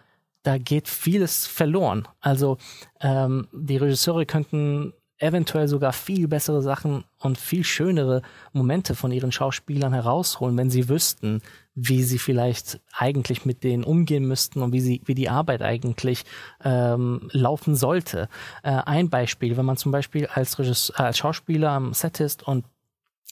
da 0.43 0.57
geht 0.57 0.89
vieles 0.89 1.47
verloren. 1.47 2.09
Also 2.21 2.57
ähm, 3.01 3.49
die 3.53 3.77
Regisseure 3.77 4.25
könnten 4.25 4.95
eventuell 5.21 5.69
sogar 5.69 5.93
viel 5.93 6.29
bessere 6.29 6.63
Sachen 6.63 7.05
und 7.19 7.39
viel 7.39 7.63
schönere 7.63 8.23
Momente 8.53 8.95
von 8.95 9.13
ihren 9.13 9.33
Schauspielern 9.33 9.93
herausholen, 9.93 10.57
wenn 10.57 10.71
sie 10.71 10.89
wüssten, 10.89 11.43
wie 11.75 12.03
sie 12.03 12.19
vielleicht 12.19 12.81
eigentlich 12.93 13.45
mit 13.45 13.63
denen 13.63 13.85
umgehen 13.85 14.27
müssten 14.27 14.63
und 14.63 14.73
wie 14.73 14.81
sie, 14.81 15.03
wie 15.05 15.15
die 15.15 15.29
Arbeit 15.29 15.63
eigentlich 15.63 16.25
ähm, 16.65 17.29
laufen 17.33 17.77
sollte. 17.77 18.29
Äh, 18.63 18.71
ein 18.71 19.11
Beispiel, 19.11 19.57
wenn 19.57 19.67
man 19.67 19.77
zum 19.77 19.93
Beispiel 19.93 20.27
als, 20.27 20.59
Regisseur, 20.59 20.99
als 20.99 21.19
Schauspieler 21.19 21.71
am 21.71 21.93
Set 21.93 22.21
ist 22.21 22.43
und 22.43 22.65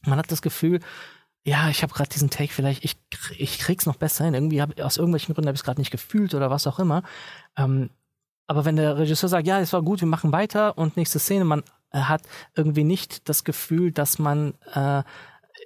man 0.04 0.18
hat 0.18 0.30
das 0.30 0.42
Gefühl, 0.42 0.80
ja, 1.42 1.70
ich 1.70 1.82
habe 1.82 1.94
gerade 1.94 2.10
diesen 2.10 2.28
Take 2.28 2.52
vielleicht, 2.52 2.84
ich, 2.84 2.96
ich 3.38 3.58
krieg's 3.58 3.86
noch 3.86 3.96
besser 3.96 4.26
hin. 4.26 4.34
Irgendwie 4.34 4.60
hab, 4.60 4.78
aus 4.80 4.98
irgendwelchen 4.98 5.34
Gründen 5.34 5.48
habe 5.48 5.54
ich 5.54 5.60
es 5.60 5.64
gerade 5.64 5.80
nicht 5.80 5.90
gefühlt 5.90 6.34
oder 6.34 6.50
was 6.50 6.66
auch 6.66 6.78
immer. 6.78 7.02
Ähm, 7.56 7.88
aber 8.46 8.64
wenn 8.64 8.76
der 8.76 8.98
Regisseur 8.98 9.28
sagt, 9.28 9.46
ja, 9.46 9.60
es 9.60 9.72
war 9.72 9.82
gut, 9.82 10.00
wir 10.00 10.08
machen 10.08 10.32
weiter 10.32 10.76
und 10.78 10.96
nächste 10.96 11.18
Szene, 11.18 11.44
man 11.44 11.60
äh, 11.60 11.64
hat 11.92 12.22
irgendwie 12.54 12.84
nicht 12.84 13.28
das 13.28 13.44
Gefühl, 13.44 13.92
dass 13.92 14.18
man 14.18 14.54
äh, 14.74 15.02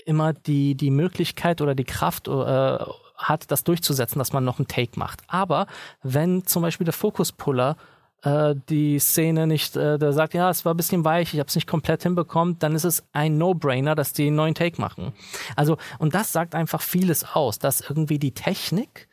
immer 0.07 0.33
die, 0.33 0.75
die 0.75 0.91
Möglichkeit 0.91 1.61
oder 1.61 1.75
die 1.75 1.85
Kraft 1.85 2.29
äh, 2.29 2.79
hat, 3.17 3.51
das 3.51 3.65
durchzusetzen, 3.65 4.19
dass 4.19 4.33
man 4.33 4.45
noch 4.45 4.59
einen 4.59 4.69
Take 4.69 4.99
macht. 4.99 5.23
Aber 5.29 5.67
wenn 6.03 6.45
zum 6.45 6.63
Beispiel 6.63 6.85
der 6.85 6.95
Fokuspuller 6.95 7.77
äh, 8.23 8.55
die 8.69 8.99
Szene 8.99 9.47
nicht, 9.47 9.77
äh, 9.77 9.99
der 9.99 10.13
sagt, 10.13 10.35
ja, 10.35 10.51
es 10.51 10.65
war 10.65 10.75
ein 10.75 10.77
bisschen 10.77 11.05
weich, 11.05 11.35
ich 11.35 11.41
habe 11.41 11.49
es 11.49 11.55
nicht 11.55 11.67
komplett 11.69 12.03
hinbekommen, 12.03 12.59
dann 12.59 12.75
ist 12.75 12.85
es 12.85 13.05
ein 13.13 13.39
No-Brainer, 13.39 13.95
dass 13.95 14.13
die 14.13 14.27
einen 14.27 14.37
neuen 14.37 14.55
Take 14.55 14.81
machen. 14.81 15.13
Also, 15.57 15.77
und 15.99 16.15
das 16.15 16.33
sagt 16.33 16.55
einfach 16.55 16.81
vieles 16.81 17.25
aus, 17.25 17.59
dass 17.59 17.81
irgendwie 17.81 18.19
die 18.19 18.33
Technik 18.33 19.09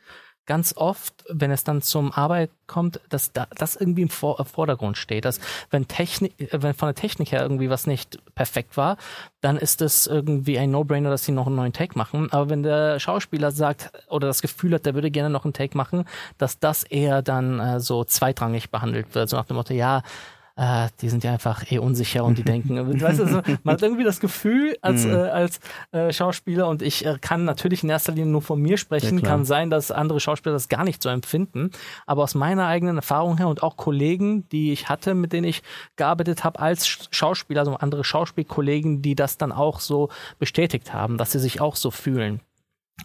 ganz 0.46 0.76
oft, 0.76 1.24
wenn 1.28 1.50
es 1.50 1.64
dann 1.64 1.82
zum 1.82 2.12
Arbeit 2.12 2.50
kommt, 2.66 3.00
dass 3.08 3.32
da, 3.32 3.46
das 3.56 3.76
irgendwie 3.76 4.02
im 4.02 4.08
Vor 4.08 4.44
Vordergrund 4.44 4.96
steht. 4.96 5.24
Dass 5.24 5.40
wenn 5.70 5.86
Technik, 5.88 6.40
äh, 6.40 6.62
wenn 6.62 6.74
von 6.74 6.88
der 6.88 6.94
Technik 6.94 7.32
her 7.32 7.42
irgendwie 7.42 7.70
was 7.70 7.86
nicht 7.86 8.18
perfekt 8.34 8.76
war, 8.76 8.96
dann 9.40 9.56
ist 9.56 9.80
es 9.82 10.06
irgendwie 10.06 10.58
ein 10.58 10.70
No-Brainer, 10.70 11.10
dass 11.10 11.24
sie 11.24 11.32
noch 11.32 11.46
einen 11.46 11.56
neuen 11.56 11.72
Take 11.72 11.96
machen. 11.96 12.32
Aber 12.32 12.50
wenn 12.50 12.62
der 12.62 12.98
Schauspieler 12.98 13.50
sagt 13.50 13.92
oder 14.08 14.26
das 14.26 14.42
Gefühl 14.42 14.74
hat, 14.74 14.86
der 14.86 14.94
würde 14.94 15.10
gerne 15.10 15.30
noch 15.30 15.44
einen 15.44 15.54
Take 15.54 15.76
machen, 15.76 16.04
dass 16.38 16.58
das 16.58 16.82
eher 16.82 17.22
dann 17.22 17.60
äh, 17.60 17.80
so 17.80 18.04
zweitrangig 18.04 18.70
behandelt 18.70 19.14
wird. 19.14 19.28
So 19.28 19.36
nach 19.36 19.46
dem 19.46 19.56
Motto, 19.56 19.74
ja, 19.74 20.02
äh, 20.62 20.88
die 21.00 21.08
sind 21.08 21.24
ja 21.24 21.32
einfach 21.32 21.72
eh 21.72 21.78
unsicher 21.78 22.22
und 22.22 22.36
die 22.36 22.42
denken, 22.52 23.00
weißt 23.00 23.18
du, 23.18 23.26
so, 23.26 23.40
man 23.64 23.72
hat 23.74 23.82
irgendwie 23.82 24.04
das 24.04 24.20
Gefühl 24.20 24.76
als, 24.82 25.06
Mhm. 25.06 25.12
äh, 25.12 25.16
als 25.16 25.60
äh, 25.92 26.12
Schauspieler 26.12 26.68
und 26.68 26.82
ich 26.82 27.06
äh, 27.06 27.16
kann 27.18 27.44
natürlich 27.46 27.82
in 27.82 27.88
erster 27.88 28.12
Linie 28.12 28.30
nur 28.30 28.42
von 28.42 28.60
mir 28.60 28.76
sprechen, 28.76 29.18
Ja, 29.20 29.24
kann 29.26 29.44
sein, 29.46 29.70
dass 29.70 29.90
andere 29.90 30.20
Schauspieler 30.20 30.52
das 30.52 30.68
gar 30.68 30.84
nicht 30.84 31.02
so 31.02 31.08
empfinden, 31.08 31.70
aber 32.06 32.22
aus 32.24 32.34
meiner 32.34 32.66
eigenen 32.66 32.96
Erfahrung 32.96 33.38
her 33.38 33.48
und 33.48 33.62
auch 33.62 33.78
Kollegen, 33.78 34.46
die 34.50 34.72
ich 34.72 34.90
hatte, 34.90 35.14
mit 35.14 35.32
denen 35.32 35.44
ich 35.46 35.62
gearbeitet 35.96 36.44
habe 36.44 36.58
als 36.60 36.86
Sch- 36.86 37.08
Schauspieler, 37.10 37.60
also 37.60 37.76
andere 37.76 38.04
Schauspielkollegen, 38.04 39.00
die 39.00 39.14
das 39.14 39.38
dann 39.38 39.52
auch 39.52 39.80
so 39.80 40.10
bestätigt 40.38 40.92
haben, 40.92 41.16
dass 41.16 41.32
sie 41.32 41.38
sich 41.38 41.60
auch 41.62 41.76
so 41.76 41.90
fühlen. 41.90 42.40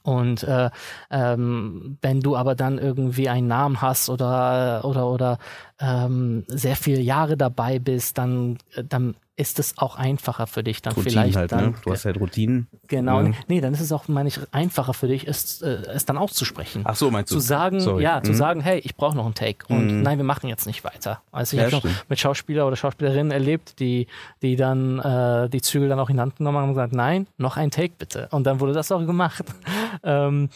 Und 0.04 0.44
äh, 0.44 0.70
ähm, 1.12 1.98
wenn 2.02 2.22
du 2.22 2.36
aber 2.36 2.56
dann 2.56 2.78
irgendwie 2.78 3.30
einen 3.30 3.48
Namen 3.48 3.82
hast 3.82 4.10
oder 4.10 4.84
oder 4.86 5.08
oder 5.10 5.38
ähm, 5.80 6.44
sehr 6.48 6.76
viele 6.76 7.02
Jahre 7.02 7.38
dabei 7.38 7.80
bist, 7.80 8.18
dann 8.18 8.58
dann 8.90 9.16
ist 9.38 9.60
es 9.60 9.78
auch 9.78 9.98
einfacher 9.98 10.48
für 10.48 10.64
dich 10.64 10.82
dann 10.82 10.94
Routinen 10.94 11.12
vielleicht 11.12 11.36
halt, 11.38 11.52
dann 11.52 11.72
ne? 11.72 11.74
Du 11.84 11.92
hast 11.92 12.06
halt 12.06 12.18
Routinen. 12.18 12.68
genau 12.88 13.22
Ja. 13.22 13.32
nee 13.50 13.60
dann 13.60 13.74
ist 13.74 13.82
es 13.82 13.92
auch 13.92 14.08
meine 14.08 14.30
ich 14.30 14.40
einfacher 14.54 14.94
für 14.94 15.08
dich 15.10 15.28
es, 15.28 15.62
äh, 15.62 15.82
es 15.94 16.06
dann 16.06 16.18
auszusprechen 16.18 16.84
Ach 16.86 16.96
so, 16.96 17.12
meinst 17.12 17.32
du? 17.32 17.36
zu 17.36 17.42
sagen, 17.42 17.82
Sorry. 17.82 18.04
ja, 18.04 18.24
zu 18.24 18.32
Mhm. 18.32 18.36
sagen, 18.38 18.62
hey, 18.62 18.80
ich 18.80 18.96
brauche 18.96 19.18
noch 19.18 19.26
einen 19.26 19.34
Take 19.34 19.66
und 19.68 19.92
Mhm. 19.92 20.02
nein, 20.04 20.18
wir 20.20 20.24
machen 20.24 20.48
jetzt 20.48 20.66
nicht 20.68 20.86
weiter. 20.86 21.22
Also 21.34 21.58
ich 21.58 21.60
Ja, 21.64 21.70
habe 21.72 21.82
schon 21.82 21.96
mit 22.08 22.18
Schauspieler 22.18 22.66
oder 22.66 22.78
Schauspielerinnen 22.78 23.32
erlebt, 23.32 23.80
die, 23.82 24.08
die 24.42 24.56
dann 24.56 25.00
äh, 25.00 25.50
die 25.50 25.62
Zügel 25.62 25.90
dann 25.90 26.00
auch 26.00 26.10
in 26.10 26.20
Hand 26.22 26.38
genommen 26.38 26.58
haben 26.60 26.70
und 26.70 26.76
gesagt, 26.76 26.94
nein, 26.94 27.28
noch 27.38 27.58
ein 27.58 27.72
Take 27.72 27.96
bitte. 27.98 28.30
Und 28.32 28.46
dann 28.46 28.62
wurde 28.62 28.72
das 28.72 28.90
auch 28.94 29.06
gemacht. 29.06 29.44
ähm, 30.04 30.50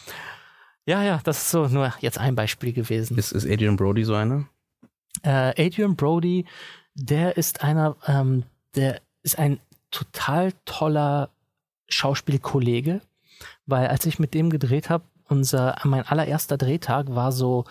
ja, 0.86 1.02
ja, 1.02 1.20
das 1.22 1.36
ist 1.36 1.50
so 1.50 1.66
nur 1.68 1.92
jetzt 2.00 2.16
ein 2.16 2.34
Beispiel 2.34 2.72
gewesen. 2.72 3.18
Ist, 3.18 3.32
ist 3.32 3.44
Adrian 3.46 3.76
Brody 3.76 4.04
so 4.04 4.14
einer? 4.14 4.46
Äh, 5.22 5.66
Adrian 5.66 5.96
Brody, 5.96 6.46
der 6.94 7.36
ist 7.36 7.62
einer, 7.62 7.96
ähm, 8.06 8.44
der 8.74 9.00
ist 9.22 9.38
ein 9.38 9.60
total 9.90 10.52
toller 10.64 11.30
Schauspielkollege, 11.88 13.00
weil 13.66 13.88
als 13.88 14.06
ich 14.06 14.18
mit 14.18 14.34
dem 14.34 14.50
gedreht 14.50 14.90
habe, 14.90 15.04
unser 15.28 15.76
mein 15.84 16.06
allererster 16.06 16.56
Drehtag 16.56 17.14
war 17.14 17.32
so 17.32 17.64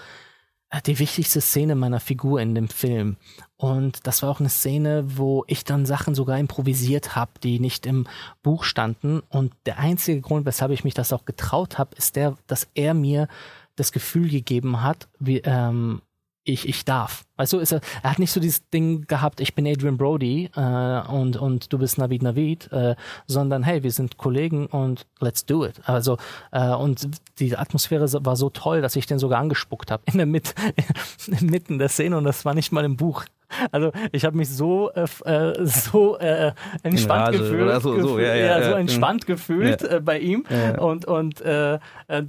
äh, 0.70 0.82
die 0.82 1.00
wichtigste 1.00 1.41
Szene 1.41 1.75
meiner 1.75 2.00
Figur 2.00 2.41
in 2.41 2.56
dem 2.56 2.70
Film. 2.70 3.18
Und 3.58 4.08
das 4.08 4.22
war 4.22 4.29
auch 4.29 4.39
eine 4.39 4.50
Szene, 4.50 5.18
wo 5.18 5.44
ich 5.48 5.63
dann 5.63 5.86
Sachen 5.86 6.15
sogar 6.15 6.39
improvisiert 6.39 7.15
habe, 7.15 7.32
die 7.44 7.60
nicht 7.60 7.86
im 7.86 8.08
Buch 8.44 8.63
standen. 8.63 9.22
Und 9.29 9.53
der 9.65 9.79
einzige 9.79 10.22
Grund, 10.22 10.46
weshalb 10.46 10.72
ich 10.72 10.84
mich 10.84 10.94
das 10.94 11.12
auch 11.12 11.25
getraut 11.25 11.77
habe, 11.77 11.96
ist 11.96 12.15
der, 12.15 12.38
dass 12.48 12.68
er 12.75 12.94
mir 12.94 13.27
das 13.75 13.91
Gefühl 13.91 14.29
gegeben 14.29 14.82
hat, 14.82 15.08
wie, 15.20 15.41
ähm, 15.44 16.01
ich, 16.43 16.67
ich 16.67 16.86
darf. 16.86 17.25
Weißt 17.38 17.53
du, 17.53 17.60
er, 17.60 17.81
er 18.03 18.12
hat 18.12 18.19
nicht 18.19 18.31
so 18.31 18.39
dieses 18.39 18.67
Ding 18.69 19.05
gehabt, 19.08 19.39
ich 19.39 19.55
bin 19.55 19.67
Adrian 19.67 19.98
Brody 19.98 20.50
äh, 20.55 21.01
und, 21.08 21.38
und 21.38 21.72
du 21.72 21.77
bist 21.77 21.98
Navid 21.98 22.24
Navid, 22.24 22.72
äh, 22.72 22.96
sondern 23.27 23.63
hey, 23.63 23.84
wir 23.84 23.91
sind 23.91 24.17
Kollegen 24.17 24.65
und 24.67 25.05
let's 25.19 25.46
do 25.46 25.65
it. 25.65 25.81
Also, 25.86 26.17
äh, 26.51 26.74
und 26.74 27.08
die 27.39 27.55
Atmosphäre 27.55 28.08
war 28.25 28.36
so 28.36 28.50
toll, 28.50 28.81
dass 28.81 28.96
ich 28.96 29.05
den 29.05 29.19
sogar 29.19 29.39
angespuckt 29.39 29.91
habe 29.91 30.03
in 30.05 30.17
der 30.17 30.25
Mitte, 30.25 30.53
mitten 31.41 31.79
der 31.79 31.89
Szene 31.89 32.17
und 32.17 32.24
das 32.24 32.46
war 32.46 32.53
nicht 32.53 32.72
mal 32.72 32.86
im 32.86 32.98
Buch. 32.98 33.25
Also 33.72 33.91
ich 34.12 34.25
habe 34.25 34.38
mich 34.38 34.50
so 34.50 34.91
äh, 34.94 35.06
äh, 35.25 35.65
so 35.65 36.18
äh, 36.20 36.51
entspannt 36.84 37.27
Rage, 37.27 37.38
gefühlt, 37.39 37.62
oder 37.63 37.82
so, 37.82 38.00
so, 38.00 38.15
gefühlt- 38.15 38.27
ja, 38.27 38.36
ja, 38.36 38.63
so 38.63 38.72
entspannt 38.75 39.25
gefühlt 39.25 39.82
äh, 39.84 40.01
bei 40.03 40.20
ihm 40.20 40.44
und 40.77 41.06
und 41.06 41.39
der 41.41 41.79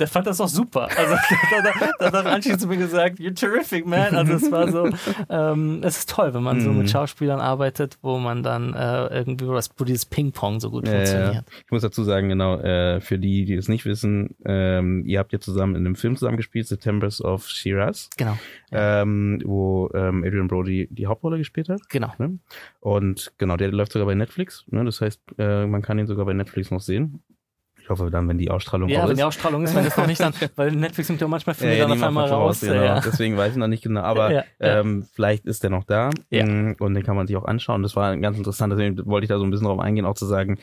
fand 0.08 0.26
das 0.26 0.40
auch 0.40 0.48
super. 0.48 0.88
Also 0.96 1.14
da, 2.00 2.12
hat 2.12 2.26
anschließend 2.26 2.60
zu 2.62 2.68
mir 2.68 2.76
gesagt, 2.76 3.18
you're 3.18 3.34
terrific, 3.34 3.86
man. 3.86 4.14
Also 4.14 4.34
es 4.34 4.50
war 4.52 4.70
so, 4.70 4.88
ähm, 5.28 5.80
es 5.82 5.98
ist 5.98 6.10
toll, 6.10 6.34
wenn 6.34 6.42
man 6.42 6.60
so 6.60 6.70
Mhm. 6.70 6.78
mit 6.78 6.90
Schauspielern 6.90 7.40
arbeitet, 7.40 7.98
wo 8.02 8.18
man 8.18 8.42
dann 8.42 8.74
irgendwie, 9.10 9.46
wo, 9.46 9.54
das, 9.54 9.70
wo 9.76 9.84
dieses 9.84 10.04
Ping-Pong 10.06 10.60
so 10.60 10.70
gut 10.70 10.86
funktioniert. 10.88 11.44
Ich 11.64 11.70
muss 11.70 11.82
dazu 11.82 12.04
sagen, 12.04 12.28
genau, 12.28 12.58
für 13.00 13.18
die, 13.18 13.44
die 13.44 13.54
es 13.54 13.68
nicht 13.68 13.84
wissen, 13.86 14.34
ähm, 14.44 15.04
ihr 15.06 15.18
habt 15.18 15.32
ja 15.32 15.40
zusammen 15.40 15.74
in 15.76 15.86
einem 15.86 15.96
Film 15.96 16.16
zusammengespielt, 16.16 16.66
Septembers 16.66 17.22
of 17.22 17.48
Shiraz, 17.48 18.10
Genau, 18.16 18.36
ähm, 18.72 19.40
wo 19.44 19.90
ähm, 19.94 20.24
Adrian 20.26 20.48
Brody 20.48 20.88
die 20.90 21.06
Hauptrolle 21.10 21.38
gespielt 21.38 21.68
hat. 21.68 21.80
genau. 21.90 22.12
Ne? 22.18 22.38
Und 22.80 23.32
genau, 23.38 23.56
der 23.56 23.70
läuft 23.72 23.92
sogar 23.92 24.06
bei 24.06 24.14
Netflix. 24.14 24.64
Ne? 24.68 24.84
Das 24.84 25.00
heißt, 25.00 25.20
äh, 25.38 25.66
man 25.66 25.82
kann 25.82 25.98
ihn 25.98 26.06
sogar 26.06 26.24
bei 26.24 26.32
Netflix 26.32 26.70
noch 26.70 26.80
sehen. 26.80 27.22
Ich 27.82 27.88
hoffe 27.88 28.08
dann, 28.10 28.28
wenn 28.28 28.38
die 28.38 28.50
Ausstrahlung 28.50 28.88
Ja, 28.88 29.00
raus 29.00 29.06
wenn 29.08 29.12
ist. 29.14 29.18
die 29.18 29.24
Ausstrahlung 29.24 29.64
ist, 29.64 29.74
wenn 29.74 29.84
das 29.84 29.96
noch 29.96 30.06
nicht 30.06 30.20
dann, 30.20 30.32
weil 30.56 30.70
Netflix 30.70 31.08
nimmt 31.08 31.20
ja 31.22 31.26
manchmal 31.26 31.54
Filme 31.56 31.76
ja, 31.76 31.88
dann 31.88 31.92
auf 31.98 32.02
einmal 32.04 32.28
machen 32.28 32.34
raus. 32.34 32.60
genau. 32.60 32.74
Ja. 32.74 33.00
Deswegen 33.00 33.36
weiß 33.36 33.52
ich 33.52 33.58
noch 33.58 33.66
nicht 33.66 33.82
genau. 33.82 34.02
Aber 34.02 34.30
Ja, 34.32 34.44
ja. 34.60 34.80
Ähm, 34.80 35.06
vielleicht 35.12 35.44
ist 35.46 35.64
der 35.64 35.70
noch 35.70 35.82
da. 35.82 36.10
Ja. 36.30 36.46
Mm, 36.46 36.76
Und 36.78 36.94
den 36.94 37.02
kann 37.02 37.16
man 37.16 37.26
sich 37.26 37.36
auch 37.36 37.46
anschauen. 37.46 37.82
Das 37.82 37.96
war 37.96 38.16
ganz 38.18 38.36
interessant. 38.38 38.72
Deswegen 38.72 39.04
wollte 39.06 39.24
ich 39.24 39.28
da 39.28 39.38
so 39.38 39.44
ein 39.44 39.50
bisschen 39.50 39.66
drauf 39.66 39.80
eingehen, 39.80 40.04
auch 40.04 40.14
zu 40.14 40.26
sagen, 40.26 40.58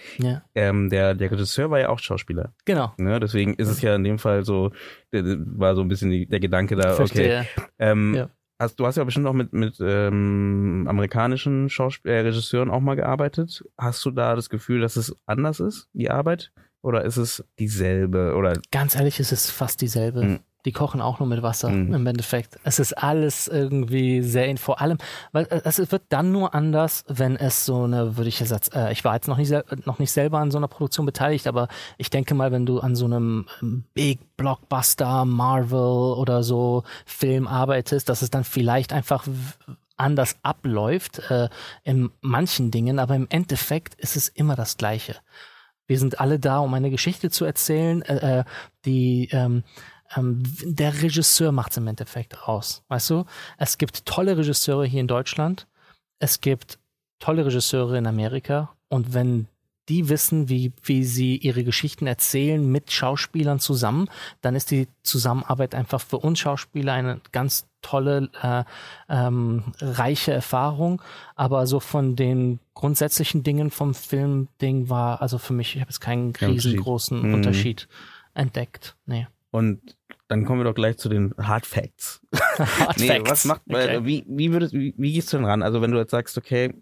ähm, 0.56 0.89
der, 0.89 1.16
der 1.16 1.30
Regisseur 1.32 1.70
war 1.70 1.80
ja 1.80 1.89
auch 1.89 2.00
Schauspieler. 2.00 2.54
genau. 2.63 2.94
Ne? 2.98 3.20
Deswegen 3.20 3.56
ist 3.56 3.68
es 3.68 3.82
ja 3.82 3.94
in 3.96 4.06
dem 4.06 4.20
Fall 4.20 4.46
so, 4.46 4.72
war 5.12 5.75
so 5.75 5.82
ein 5.82 5.89
bisschen 5.89 6.12
die, 6.12 6.27
der 6.27 6.39
Gedanke 6.39 6.75
da, 6.77 6.89
okay. 6.94 6.96
Verstehe. 6.96 7.48
Ähm, 7.77 8.13
Ja. 8.16 8.30
Hast, 8.60 8.80
du 8.80 8.86
hast 8.86 8.98
ja 8.98 9.04
bestimmt 9.04 9.28
auch 9.28 9.34
mit, 9.34 9.54
mit 9.54 9.78
ähm, 9.80 10.86
amerikanischen 10.88 11.70
Schauspiel 11.70 12.12
äh, 12.12 12.20
Regisseuren 12.20 12.70
auch 12.70 12.80
mal 12.80 12.96
gearbeitet. 12.96 13.64
Hast 13.78 14.04
du 14.06 14.12
da 14.12 14.36
das 14.36 14.50
Gefühl, 14.50 14.82
dass 14.82 14.96
es 14.96 15.16
anders 15.26 15.60
ist, 15.60 15.90
die 15.94 16.10
Arbeit? 16.10 16.52
Oder 16.82 17.04
ist 17.04 17.18
es 17.18 17.44
dieselbe? 17.60 18.36
Oder 18.36 18.54
Ganz 18.72 18.96
ehrlich, 18.96 19.20
es 19.20 19.32
ist 19.32 19.50
fast 19.50 19.82
dieselbe. 19.82 20.24
Mhm. 20.24 20.40
Die 20.66 20.72
kochen 20.72 21.02
auch 21.02 21.20
nur 21.20 21.28
mit 21.28 21.42
Wasser 21.44 21.70
Mhm. 21.70 21.94
im 21.94 22.08
Endeffekt. 22.08 22.60
Es 22.64 22.80
ist 22.80 22.94
alles 22.94 23.48
irgendwie 23.48 24.22
sehr, 24.22 24.48
in- 24.48 24.58
vor 24.58 24.82
allem, 24.82 24.98
weil 25.32 25.46
äh, 25.46 25.62
es 25.64 25.92
wird 25.92 26.04
dann 26.10 26.32
nur 26.32 26.54
anders, 26.56 27.06
wenn 27.08 27.36
es 27.38 27.66
so 27.66 27.84
eine, 27.84 28.18
würde 28.18 28.28
ich 28.28 28.40
jetzt, 28.40 28.76
äh, 28.76 28.92
ich 28.92 29.06
war 29.06 29.14
jetzt 29.16 29.28
noch 29.28 29.38
nicht, 29.38 29.54
noch 29.86 30.00
nicht 30.00 30.12
selber 30.12 30.40
an 30.40 30.52
so 30.52 30.58
einer 30.58 30.68
Produktion 30.68 31.06
beteiligt, 31.06 31.48
aber 31.48 31.68
ich 31.98 32.10
denke 32.10 32.34
mal, 32.34 32.52
wenn 32.52 32.66
du 32.66 32.80
an 32.80 32.96
so 32.96 33.06
einem 33.06 33.48
ähm, 33.62 33.86
Big 33.94 34.36
Blockbuster, 34.36 35.26
Marvel 35.26 36.16
oder 36.18 36.44
so 36.44 36.84
Film 37.06 37.48
arbeitest, 37.48 38.10
dass 38.10 38.22
es 38.22 38.30
dann 38.30 38.44
vielleicht 38.44 38.94
einfach 38.94 39.26
anders 39.96 40.38
abläuft 40.44 41.20
äh, 41.32 41.50
in 41.84 42.12
manchen 42.22 42.72
Dingen, 42.72 43.00
aber 43.00 43.16
im 43.16 43.28
Endeffekt 43.30 43.96
ist 43.96 44.16
es 44.16 44.28
immer 44.28 44.56
das 44.56 44.78
Gleiche. 44.78 45.16
Wir 45.88 45.98
sind 45.98 46.20
alle 46.20 46.38
da, 46.38 46.60
um 46.60 46.74
eine 46.74 46.90
Geschichte 46.90 47.30
zu 47.30 47.46
erzählen, 47.46 48.02
äh, 48.04 48.40
äh 48.40 48.44
die 48.86 49.30
ähm, 49.32 49.64
ähm, 50.16 50.44
der 50.64 51.02
Regisseur 51.02 51.52
macht 51.52 51.72
es 51.72 51.78
im 51.78 51.88
Endeffekt 51.88 52.44
aus. 52.44 52.84
Weißt 52.88 53.10
du? 53.10 53.26
Es 53.58 53.78
gibt 53.78 54.06
tolle 54.06 54.38
Regisseure 54.38 54.86
hier 54.86 55.02
in 55.02 55.08
Deutschland, 55.08 55.68
es 56.20 56.42
gibt 56.42 56.80
tolle 57.20 57.46
Regisseure 57.46 57.98
in 57.98 58.08
Amerika 58.08 58.70
und 58.90 59.14
wenn 59.14 59.48
die 59.90 60.10
wissen, 60.10 60.50
wie, 60.50 60.74
wie 60.84 61.04
sie 61.04 61.38
ihre 61.38 61.64
Geschichten 61.64 62.08
erzählen 62.08 62.66
mit 62.70 62.92
Schauspielern 62.92 63.60
zusammen, 63.60 64.10
dann 64.42 64.56
ist 64.56 64.72
die 64.72 64.88
Zusammenarbeit 65.04 65.76
einfach 65.76 66.02
für 66.02 66.18
uns 66.18 66.40
Schauspieler 66.40 66.94
eine 66.94 67.22
ganz 67.32 67.68
tolle, 67.82 68.30
äh, 68.42 68.64
ähm, 69.08 69.64
reiche 69.80 70.34
Erfahrung. 70.34 71.02
Aber 71.36 71.68
so 71.68 71.80
von 71.80 72.16
den 72.16 72.60
grundsätzlichen 72.74 73.44
Dingen 73.44 73.72
vom 73.72 73.94
Filmding 73.94 74.90
war, 74.90 75.22
also 75.22 75.38
für 75.38 75.54
mich, 75.54 75.76
ich 75.76 75.82
habe 75.82 75.90
jetzt 75.90 76.02
keinen 76.02 76.36
riesengroßen 76.36 77.20
Unterschied, 77.20 77.36
Unterschied 77.36 77.88
entdeckt. 78.34 78.96
Nee. 79.06 79.28
Und 79.58 79.98
dann 80.28 80.46
kommen 80.46 80.60
wir 80.60 80.66
doch 80.66 80.76
gleich 80.76 80.98
zu 80.98 81.10
den 81.10 81.34
Hard 81.38 81.66
Facts. 81.66 82.22
Hard 82.36 83.00
nee, 83.00 83.08
Facts. 83.08 83.30
Was 83.30 83.46
macht, 83.46 83.62
okay. 83.68 84.00
wie, 84.04 84.26
wie 84.28 84.52
würdest, 84.52 84.74
wie, 84.74 84.94
wie 84.98 85.14
gehst 85.14 85.32
du 85.34 85.38
denn 85.38 85.46
ran? 85.46 85.64
Also 85.64 85.82
wenn 85.82 85.92
du 85.92 85.98
jetzt 85.98 86.12
sagst, 86.12 86.38
okay, 86.38 86.74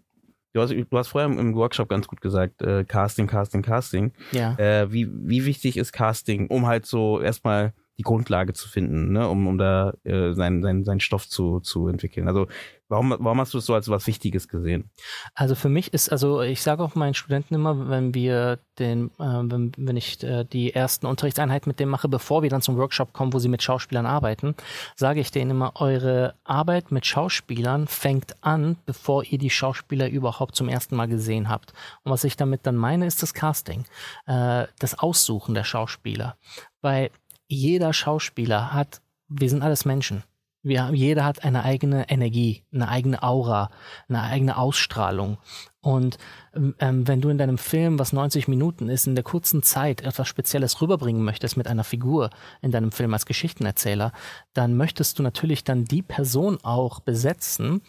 Du 0.52 0.62
hast, 0.62 0.70
du 0.70 0.86
hast 0.96 1.08
vorher 1.08 1.28
im 1.28 1.54
Workshop 1.54 1.86
ganz 1.90 2.06
gut 2.06 2.22
gesagt, 2.22 2.62
äh, 2.62 2.82
Casting, 2.84 3.26
Casting, 3.26 3.60
Casting. 3.60 4.12
Ja. 4.32 4.54
Äh, 4.58 4.90
wie, 4.90 5.06
wie 5.12 5.44
wichtig 5.44 5.76
ist 5.76 5.92
Casting, 5.92 6.46
um 6.46 6.66
halt 6.66 6.86
so 6.86 7.20
erstmal 7.20 7.74
die 7.98 8.02
Grundlage 8.02 8.52
zu 8.52 8.68
finden, 8.68 9.12
ne, 9.12 9.28
um, 9.28 9.46
um 9.46 9.58
da 9.58 9.94
äh, 10.04 10.32
seinen, 10.32 10.62
seinen, 10.62 10.84
seinen 10.84 11.00
Stoff 11.00 11.28
zu, 11.28 11.60
zu 11.60 11.88
entwickeln. 11.88 12.28
Also 12.28 12.46
warum, 12.88 13.14
warum 13.18 13.40
hast 13.40 13.54
du 13.54 13.58
es 13.58 13.66
so 13.66 13.74
als 13.74 13.88
was 13.88 14.06
Wichtiges 14.06 14.48
gesehen? 14.48 14.90
Also 15.34 15.54
für 15.54 15.70
mich 15.70 15.94
ist, 15.94 16.10
also 16.10 16.42
ich 16.42 16.62
sage 16.62 16.82
auch 16.82 16.94
meinen 16.94 17.14
Studenten 17.14 17.54
immer, 17.54 17.88
wenn 17.88 18.14
wir 18.14 18.58
den, 18.78 19.06
äh, 19.18 19.42
wenn, 19.42 19.72
wenn 19.76 19.96
ich 19.96 20.22
äh, 20.22 20.44
die 20.44 20.74
ersten 20.74 21.06
Unterrichtseinheiten 21.06 21.70
mit 21.70 21.80
dem 21.80 21.88
mache, 21.88 22.08
bevor 22.08 22.42
wir 22.42 22.50
dann 22.50 22.60
zum 22.60 22.76
Workshop 22.76 23.14
kommen, 23.14 23.32
wo 23.32 23.38
sie 23.38 23.48
mit 23.48 23.62
Schauspielern 23.62 24.06
arbeiten, 24.06 24.54
sage 24.94 25.20
ich 25.20 25.30
denen 25.30 25.52
immer, 25.52 25.72
eure 25.76 26.34
Arbeit 26.44 26.92
mit 26.92 27.06
Schauspielern 27.06 27.86
fängt 27.86 28.36
an, 28.42 28.76
bevor 28.84 29.24
ihr 29.24 29.38
die 29.38 29.50
Schauspieler 29.50 30.08
überhaupt 30.10 30.54
zum 30.54 30.68
ersten 30.68 30.96
Mal 30.96 31.08
gesehen 31.08 31.48
habt. 31.48 31.72
Und 32.04 32.12
was 32.12 32.24
ich 32.24 32.36
damit 32.36 32.66
dann 32.66 32.76
meine, 32.76 33.06
ist 33.06 33.22
das 33.22 33.32
Casting, 33.32 33.84
äh, 34.26 34.66
das 34.78 34.98
Aussuchen 34.98 35.54
der 35.54 35.64
Schauspieler. 35.64 36.36
Weil 36.82 37.10
jeder 37.48 37.92
Schauspieler 37.92 38.72
hat, 38.72 39.00
wir 39.28 39.50
sind 39.50 39.62
alles 39.62 39.84
Menschen. 39.84 40.22
Wir, 40.62 40.90
jeder 40.92 41.24
hat 41.24 41.44
eine 41.44 41.62
eigene 41.62 42.10
Energie, 42.10 42.64
eine 42.72 42.88
eigene 42.88 43.22
Aura, 43.22 43.70
eine 44.08 44.22
eigene 44.22 44.56
Ausstrahlung. 44.56 45.38
Und 45.80 46.18
ähm, 46.54 47.06
wenn 47.06 47.20
du 47.20 47.28
in 47.28 47.38
deinem 47.38 47.58
Film, 47.58 48.00
was 48.00 48.12
90 48.12 48.48
Minuten 48.48 48.88
ist, 48.88 49.06
in 49.06 49.14
der 49.14 49.22
kurzen 49.22 49.62
Zeit 49.62 50.00
etwas 50.00 50.26
Spezielles 50.26 50.82
rüberbringen 50.82 51.22
möchtest 51.22 51.56
mit 51.56 51.68
einer 51.68 51.84
Figur 51.84 52.30
in 52.62 52.72
deinem 52.72 52.90
Film 52.90 53.14
als 53.14 53.26
Geschichtenerzähler, 53.26 54.10
dann 54.54 54.76
möchtest 54.76 55.20
du 55.20 55.22
natürlich 55.22 55.62
dann 55.62 55.84
die 55.84 56.02
Person 56.02 56.58
auch 56.64 56.98
besetzen, 56.98 57.82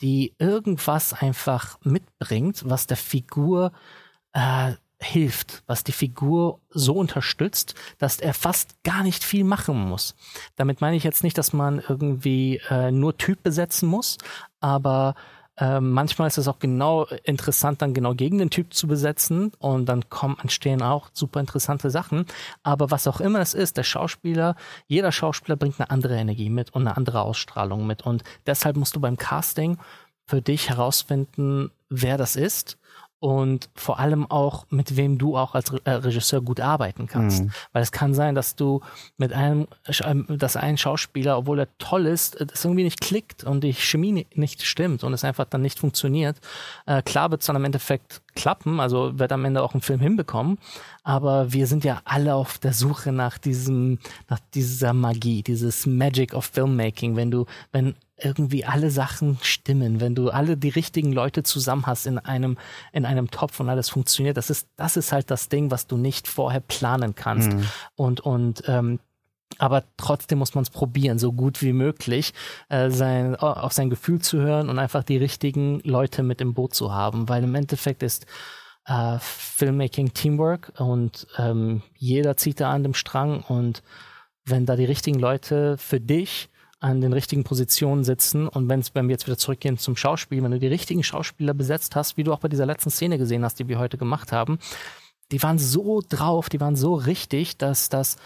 die 0.00 0.36
irgendwas 0.38 1.12
einfach 1.12 1.80
mitbringt, 1.82 2.62
was 2.64 2.86
der 2.86 2.96
Figur 2.96 3.72
äh, 4.34 4.74
hilft, 5.00 5.62
was 5.66 5.82
die 5.82 5.92
Figur 5.92 6.60
so 6.68 6.94
unterstützt, 6.94 7.74
dass 7.98 8.20
er 8.20 8.34
fast 8.34 8.82
gar 8.84 9.02
nicht 9.02 9.24
viel 9.24 9.44
machen 9.44 9.88
muss. 9.88 10.14
Damit 10.56 10.80
meine 10.80 10.96
ich 10.96 11.04
jetzt 11.04 11.24
nicht, 11.24 11.38
dass 11.38 11.52
man 11.52 11.82
irgendwie 11.88 12.60
äh, 12.68 12.90
nur 12.90 13.16
Typ 13.16 13.42
besetzen 13.42 13.88
muss, 13.88 14.18
aber 14.60 15.14
äh, 15.56 15.80
manchmal 15.80 16.28
ist 16.28 16.38
es 16.38 16.48
auch 16.48 16.58
genau 16.58 17.06
interessant, 17.24 17.80
dann 17.82 17.94
genau 17.94 18.14
gegen 18.14 18.38
den 18.38 18.50
Typ 18.50 18.74
zu 18.74 18.86
besetzen 18.86 19.52
und 19.58 19.86
dann 19.86 20.08
kommen, 20.10 20.36
entstehen 20.40 20.82
auch 20.82 21.08
super 21.12 21.40
interessante 21.40 21.90
Sachen. 21.90 22.26
Aber 22.62 22.90
was 22.90 23.06
auch 23.06 23.20
immer 23.20 23.40
es 23.40 23.54
ist, 23.54 23.78
der 23.78 23.84
Schauspieler, 23.84 24.54
jeder 24.86 25.12
Schauspieler 25.12 25.56
bringt 25.56 25.80
eine 25.80 25.90
andere 25.90 26.16
Energie 26.16 26.50
mit 26.50 26.74
und 26.74 26.86
eine 26.86 26.96
andere 26.96 27.22
Ausstrahlung 27.22 27.86
mit 27.86 28.02
und 28.02 28.22
deshalb 28.46 28.76
musst 28.76 28.96
du 28.96 29.00
beim 29.00 29.16
Casting 29.16 29.78
für 30.26 30.42
dich 30.42 30.68
herausfinden, 30.68 31.70
wer 31.88 32.16
das 32.16 32.36
ist 32.36 32.78
und 33.20 33.68
vor 33.74 34.00
allem 34.00 34.28
auch, 34.30 34.66
mit 34.70 34.96
wem 34.96 35.18
du 35.18 35.36
auch 35.36 35.54
als 35.54 35.70
äh, 35.84 35.90
Regisseur 35.90 36.40
gut 36.40 36.58
arbeiten 36.58 37.06
kannst. 37.06 37.44
Mhm. 37.44 37.52
Weil 37.72 37.82
es 37.82 37.92
kann 37.92 38.14
sein, 38.14 38.34
dass 38.34 38.56
du 38.56 38.80
mit 39.18 39.34
einem, 39.34 39.68
ähm, 40.04 40.26
dass 40.28 40.56
ein 40.56 40.78
Schauspieler, 40.78 41.36
obwohl 41.36 41.60
er 41.60 41.68
toll 41.78 42.06
ist, 42.06 42.40
das 42.40 42.64
irgendwie 42.64 42.84
nicht 42.84 43.02
klickt 43.02 43.44
und 43.44 43.62
die 43.62 43.74
Chemie 43.74 44.26
nicht 44.34 44.62
stimmt 44.62 45.04
und 45.04 45.12
es 45.12 45.22
einfach 45.22 45.44
dann 45.44 45.60
nicht 45.60 45.78
funktioniert. 45.78 46.38
Äh, 46.86 47.02
klar 47.02 47.30
wird 47.30 47.42
es 47.42 47.46
dann 47.46 47.56
im 47.56 47.64
Endeffekt 47.64 48.22
klappen, 48.34 48.80
also 48.80 49.18
wird 49.18 49.32
am 49.32 49.44
Ende 49.44 49.62
auch 49.62 49.74
ein 49.74 49.80
Film 49.80 50.00
hinbekommen, 50.00 50.58
aber 51.02 51.52
wir 51.52 51.66
sind 51.66 51.84
ja 51.84 52.00
alle 52.04 52.34
auf 52.34 52.58
der 52.58 52.72
Suche 52.72 53.12
nach 53.12 53.38
diesem, 53.38 53.98
nach 54.28 54.40
dieser 54.54 54.92
Magie, 54.92 55.42
dieses 55.42 55.86
Magic 55.86 56.34
of 56.34 56.46
Filmmaking, 56.46 57.16
wenn 57.16 57.30
du, 57.30 57.46
wenn 57.72 57.94
irgendwie 58.22 58.64
alle 58.64 58.90
Sachen 58.90 59.38
stimmen, 59.42 60.00
wenn 60.00 60.14
du 60.14 60.30
alle 60.30 60.56
die 60.56 60.68
richtigen 60.68 61.12
Leute 61.12 61.42
zusammen 61.42 61.86
hast 61.86 62.06
in 62.06 62.18
einem, 62.18 62.58
in 62.92 63.06
einem 63.06 63.30
Topf 63.30 63.60
und 63.60 63.68
alles 63.68 63.88
funktioniert, 63.88 64.36
das 64.36 64.50
ist, 64.50 64.68
das 64.76 64.96
ist 64.96 65.12
halt 65.12 65.30
das 65.30 65.48
Ding, 65.48 65.70
was 65.70 65.86
du 65.86 65.96
nicht 65.96 66.28
vorher 66.28 66.60
planen 66.60 67.14
kannst. 67.14 67.52
Mhm. 67.52 67.64
Und, 67.96 68.20
und, 68.20 68.62
ähm, 68.66 69.00
aber 69.60 69.84
trotzdem 69.96 70.38
muss 70.38 70.54
man 70.54 70.62
es 70.62 70.70
probieren, 70.70 71.18
so 71.18 71.32
gut 71.32 71.60
wie 71.62 71.72
möglich, 71.74 72.32
äh, 72.68 72.90
sein, 72.90 73.36
auf 73.36 73.72
sein 73.72 73.90
Gefühl 73.90 74.20
zu 74.20 74.38
hören 74.38 74.70
und 74.70 74.78
einfach 74.78 75.04
die 75.04 75.18
richtigen 75.18 75.80
Leute 75.80 76.22
mit 76.22 76.40
im 76.40 76.54
Boot 76.54 76.74
zu 76.74 76.92
haben, 76.92 77.28
weil 77.28 77.44
im 77.44 77.54
Endeffekt 77.54 78.02
ist 78.02 78.26
äh, 78.86 79.18
Filmmaking 79.20 80.14
Teamwork 80.14 80.72
und 80.78 81.26
ähm, 81.38 81.82
jeder 81.94 82.36
zieht 82.36 82.60
da 82.60 82.70
an 82.70 82.82
dem 82.82 82.94
Strang 82.94 83.42
und 83.42 83.82
wenn 84.46 84.64
da 84.64 84.76
die 84.76 84.86
richtigen 84.86 85.18
Leute 85.18 85.76
für 85.76 86.00
dich 86.00 86.48
an 86.80 87.02
den 87.02 87.12
richtigen 87.12 87.44
Positionen 87.44 88.04
sitzen. 88.04 88.48
Und 88.48 88.70
wenn's, 88.70 88.94
wenn 88.94 89.06
wir 89.06 89.12
jetzt 89.12 89.26
wieder 89.26 89.36
zurückgehen 89.36 89.76
zum 89.76 89.96
Schauspiel, 89.96 90.42
wenn 90.42 90.50
du 90.50 90.58
die 90.58 90.66
richtigen 90.66 91.02
Schauspieler 91.02 91.52
besetzt 91.52 91.94
hast, 91.94 92.16
wie 92.16 92.24
du 92.24 92.32
auch 92.32 92.40
bei 92.40 92.48
dieser 92.48 92.64
letzten 92.64 92.90
Szene 92.90 93.18
gesehen 93.18 93.44
hast, 93.44 93.58
die 93.58 93.68
wir 93.68 93.78
heute 93.78 93.98
gemacht 93.98 94.32
haben, 94.32 94.58
die 95.30 95.42
waren 95.42 95.58
so 95.58 96.00
drauf, 96.08 96.48
die 96.48 96.60
waren 96.60 96.76
so 96.76 96.94
richtig, 96.94 97.58
dass, 97.58 97.90
dass 97.90 98.16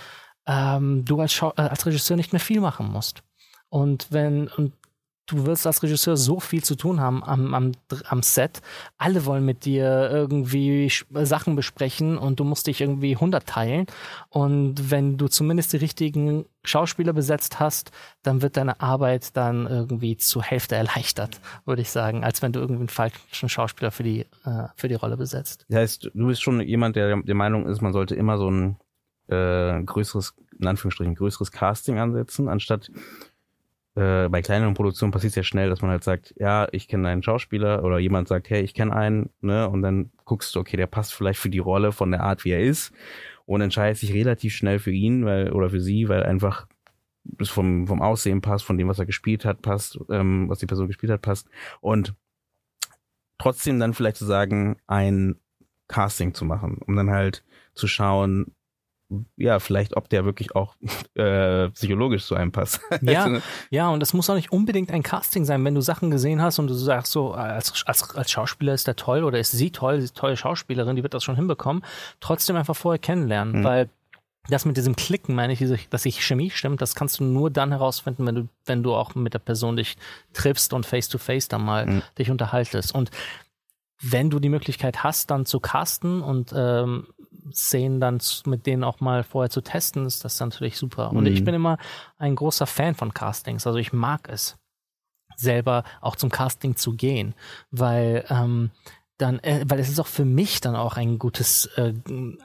ähm, 0.46 1.04
du 1.04 1.20
als, 1.20 1.32
Schau 1.32 1.52
äh, 1.56 1.62
als 1.62 1.86
Regisseur 1.86 2.16
nicht 2.16 2.32
mehr 2.32 2.40
viel 2.40 2.60
machen 2.60 2.90
musst. 2.90 3.22
Und 3.68 4.08
wenn, 4.10 4.48
und 4.48 4.72
du 5.26 5.46
wirst 5.46 5.66
als 5.66 5.82
Regisseur 5.82 6.16
so 6.16 6.38
viel 6.38 6.62
zu 6.62 6.74
tun 6.74 7.00
haben 7.00 7.22
am, 7.24 7.54
am, 7.54 7.72
am 8.06 8.22
Set. 8.22 8.60
Alle 8.98 9.24
wollen 9.24 9.44
mit 9.44 9.64
dir 9.64 10.10
irgendwie 10.10 10.92
Sachen 11.10 11.56
besprechen 11.56 12.18
und 12.18 12.40
du 12.40 12.44
musst 12.44 12.66
dich 12.66 12.80
irgendwie 12.80 13.16
hundertteilen. 13.16 13.86
Und 14.28 14.90
wenn 14.90 15.16
du 15.16 15.28
zumindest 15.28 15.72
die 15.72 15.78
richtigen 15.78 16.44
Schauspieler 16.62 17.12
besetzt 17.12 17.58
hast, 17.58 17.90
dann 18.22 18.42
wird 18.42 18.56
deine 18.56 18.80
Arbeit 18.80 19.36
dann 19.36 19.66
irgendwie 19.66 20.16
zur 20.16 20.42
Hälfte 20.42 20.76
erleichtert, 20.76 21.40
würde 21.64 21.82
ich 21.82 21.90
sagen, 21.90 22.24
als 22.24 22.42
wenn 22.42 22.52
du 22.52 22.60
irgendwie 22.60 22.80
einen 22.80 22.88
falschen 22.88 23.48
Schauspieler 23.48 23.90
für 23.90 24.02
die, 24.02 24.20
äh, 24.44 24.68
für 24.76 24.88
die 24.88 24.94
Rolle 24.94 25.16
besetzt. 25.16 25.64
Das 25.68 25.78
heißt, 25.78 26.10
du 26.14 26.26
bist 26.26 26.42
schon 26.42 26.60
jemand, 26.60 26.96
der 26.96 27.22
der 27.22 27.34
Meinung 27.34 27.66
ist, 27.66 27.80
man 27.80 27.92
sollte 27.92 28.14
immer 28.14 28.38
so 28.38 28.50
ein 28.50 28.76
äh, 29.28 29.82
größeres, 29.82 30.34
in 30.58 30.66
Anführungsstrichen, 30.66 31.14
größeres 31.14 31.52
Casting 31.52 31.98
ansetzen, 31.98 32.48
anstatt 32.48 32.90
äh, 33.94 34.28
bei 34.28 34.42
kleineren 34.42 34.74
Produktionen 34.74 35.12
passiert 35.12 35.30
es 35.30 35.36
ja 35.36 35.42
schnell, 35.44 35.70
dass 35.70 35.82
man 35.82 35.90
halt 35.90 36.04
sagt, 36.04 36.34
ja, 36.38 36.66
ich 36.72 36.88
kenne 36.88 37.08
einen 37.08 37.22
Schauspieler 37.22 37.84
oder 37.84 37.98
jemand 37.98 38.28
sagt, 38.28 38.50
hey, 38.50 38.62
ich 38.62 38.74
kenne 38.74 38.94
einen, 38.94 39.30
ne, 39.40 39.68
und 39.68 39.82
dann 39.82 40.10
guckst 40.24 40.54
du, 40.54 40.60
okay, 40.60 40.76
der 40.76 40.86
passt 40.86 41.14
vielleicht 41.14 41.38
für 41.38 41.50
die 41.50 41.60
Rolle 41.60 41.92
von 41.92 42.10
der 42.10 42.22
Art, 42.22 42.44
wie 42.44 42.50
er 42.50 42.62
ist 42.62 42.92
und 43.46 43.60
entscheidest 43.60 44.02
dich 44.02 44.12
relativ 44.12 44.54
schnell 44.54 44.78
für 44.78 44.90
ihn, 44.90 45.24
weil 45.24 45.52
oder 45.52 45.70
für 45.70 45.80
sie, 45.80 46.08
weil 46.08 46.22
einfach 46.24 46.66
das 47.24 47.48
vom 47.48 47.86
vom 47.86 48.02
Aussehen 48.02 48.42
passt, 48.42 48.64
von 48.64 48.76
dem, 48.76 48.88
was 48.88 48.98
er 48.98 49.06
gespielt 49.06 49.44
hat, 49.44 49.62
passt, 49.62 49.98
ähm, 50.10 50.48
was 50.48 50.58
die 50.58 50.66
Person 50.66 50.88
gespielt 50.88 51.12
hat, 51.12 51.22
passt. 51.22 51.48
Und 51.80 52.14
trotzdem 53.38 53.78
dann 53.78 53.94
vielleicht 53.94 54.16
zu 54.16 54.26
sagen, 54.26 54.76
ein 54.86 55.36
Casting 55.88 56.34
zu 56.34 56.44
machen, 56.44 56.78
um 56.86 56.96
dann 56.96 57.10
halt 57.10 57.44
zu 57.74 57.86
schauen, 57.86 58.53
ja, 59.36 59.58
vielleicht, 59.58 59.96
ob 59.96 60.08
der 60.08 60.24
wirklich 60.24 60.54
auch 60.54 60.74
äh, 61.14 61.68
psychologisch 61.70 62.26
zu 62.26 62.34
einem 62.34 62.52
passt. 62.52 62.80
Ja, 63.02 63.24
also, 63.24 63.40
ja, 63.70 63.88
und 63.90 64.02
es 64.02 64.14
muss 64.14 64.30
auch 64.30 64.34
nicht 64.34 64.50
unbedingt 64.50 64.90
ein 64.90 65.02
Casting 65.02 65.44
sein, 65.44 65.64
wenn 65.64 65.74
du 65.74 65.80
Sachen 65.80 66.10
gesehen 66.10 66.40
hast 66.40 66.58
und 66.58 66.68
du 66.68 66.74
sagst 66.74 67.12
so, 67.12 67.32
als, 67.32 67.84
als, 67.86 68.14
als 68.16 68.30
Schauspieler 68.30 68.72
ist 68.72 68.86
der 68.86 68.96
toll 68.96 69.24
oder 69.24 69.38
ist 69.38 69.52
sie 69.52 69.70
toll, 69.70 69.98
sie 69.98 70.04
ist 70.04 70.16
tolle 70.16 70.36
Schauspielerin, 70.36 70.96
die 70.96 71.02
wird 71.02 71.14
das 71.14 71.22
schon 71.22 71.36
hinbekommen, 71.36 71.84
trotzdem 72.20 72.56
einfach 72.56 72.76
vorher 72.76 72.98
kennenlernen, 72.98 73.60
mhm. 73.60 73.64
weil 73.64 73.88
das 74.48 74.64
mit 74.64 74.76
diesem 74.76 74.94
Klicken, 74.96 75.34
meine 75.34 75.54
ich, 75.54 75.88
dass 75.88 76.02
sich 76.02 76.24
Chemie 76.24 76.50
stimmt, 76.50 76.82
das 76.82 76.94
kannst 76.94 77.20
du 77.20 77.24
nur 77.24 77.50
dann 77.50 77.70
herausfinden, 77.70 78.26
wenn 78.26 78.34
du, 78.34 78.48
wenn 78.66 78.82
du 78.82 78.94
auch 78.94 79.14
mit 79.14 79.34
der 79.34 79.38
Person 79.38 79.76
dich 79.76 79.96
triffst 80.32 80.72
und 80.72 80.84
face 80.84 81.08
to 81.08 81.18
face 81.18 81.48
dann 81.48 81.64
mal 81.64 81.86
mhm. 81.86 82.02
dich 82.18 82.30
unterhaltest. 82.30 82.94
Und 82.94 83.10
wenn 84.02 84.28
du 84.28 84.38
die 84.38 84.50
Möglichkeit 84.50 85.02
hast, 85.02 85.30
dann 85.30 85.46
zu 85.46 85.60
casten 85.60 86.20
und 86.20 86.52
ähm, 86.54 87.06
Szenen 87.52 88.00
dann 88.00 88.20
mit 88.46 88.66
denen 88.66 88.84
auch 88.84 89.00
mal 89.00 89.22
vorher 89.22 89.50
zu 89.50 89.60
testen, 89.60 90.06
ist 90.06 90.24
das 90.24 90.40
natürlich 90.40 90.76
super. 90.76 91.10
Und 91.10 91.24
mhm. 91.24 91.32
ich 91.32 91.44
bin 91.44 91.54
immer 91.54 91.78
ein 92.18 92.34
großer 92.36 92.66
Fan 92.66 92.94
von 92.94 93.12
Castings. 93.14 93.66
Also 93.66 93.78
ich 93.78 93.92
mag 93.92 94.28
es, 94.28 94.56
selber 95.36 95.84
auch 96.00 96.16
zum 96.16 96.30
Casting 96.30 96.76
zu 96.76 96.94
gehen, 96.94 97.34
weil 97.70 98.24
ähm, 98.28 98.70
dann, 99.18 99.38
äh, 99.40 99.64
weil 99.68 99.78
es 99.78 99.88
ist 99.88 100.00
auch 100.00 100.06
für 100.06 100.24
mich 100.24 100.60
dann 100.60 100.76
auch 100.76 100.96
ein 100.96 101.18
gutes, 101.18 101.66
äh, 101.76 101.92
ein, 102.08 102.38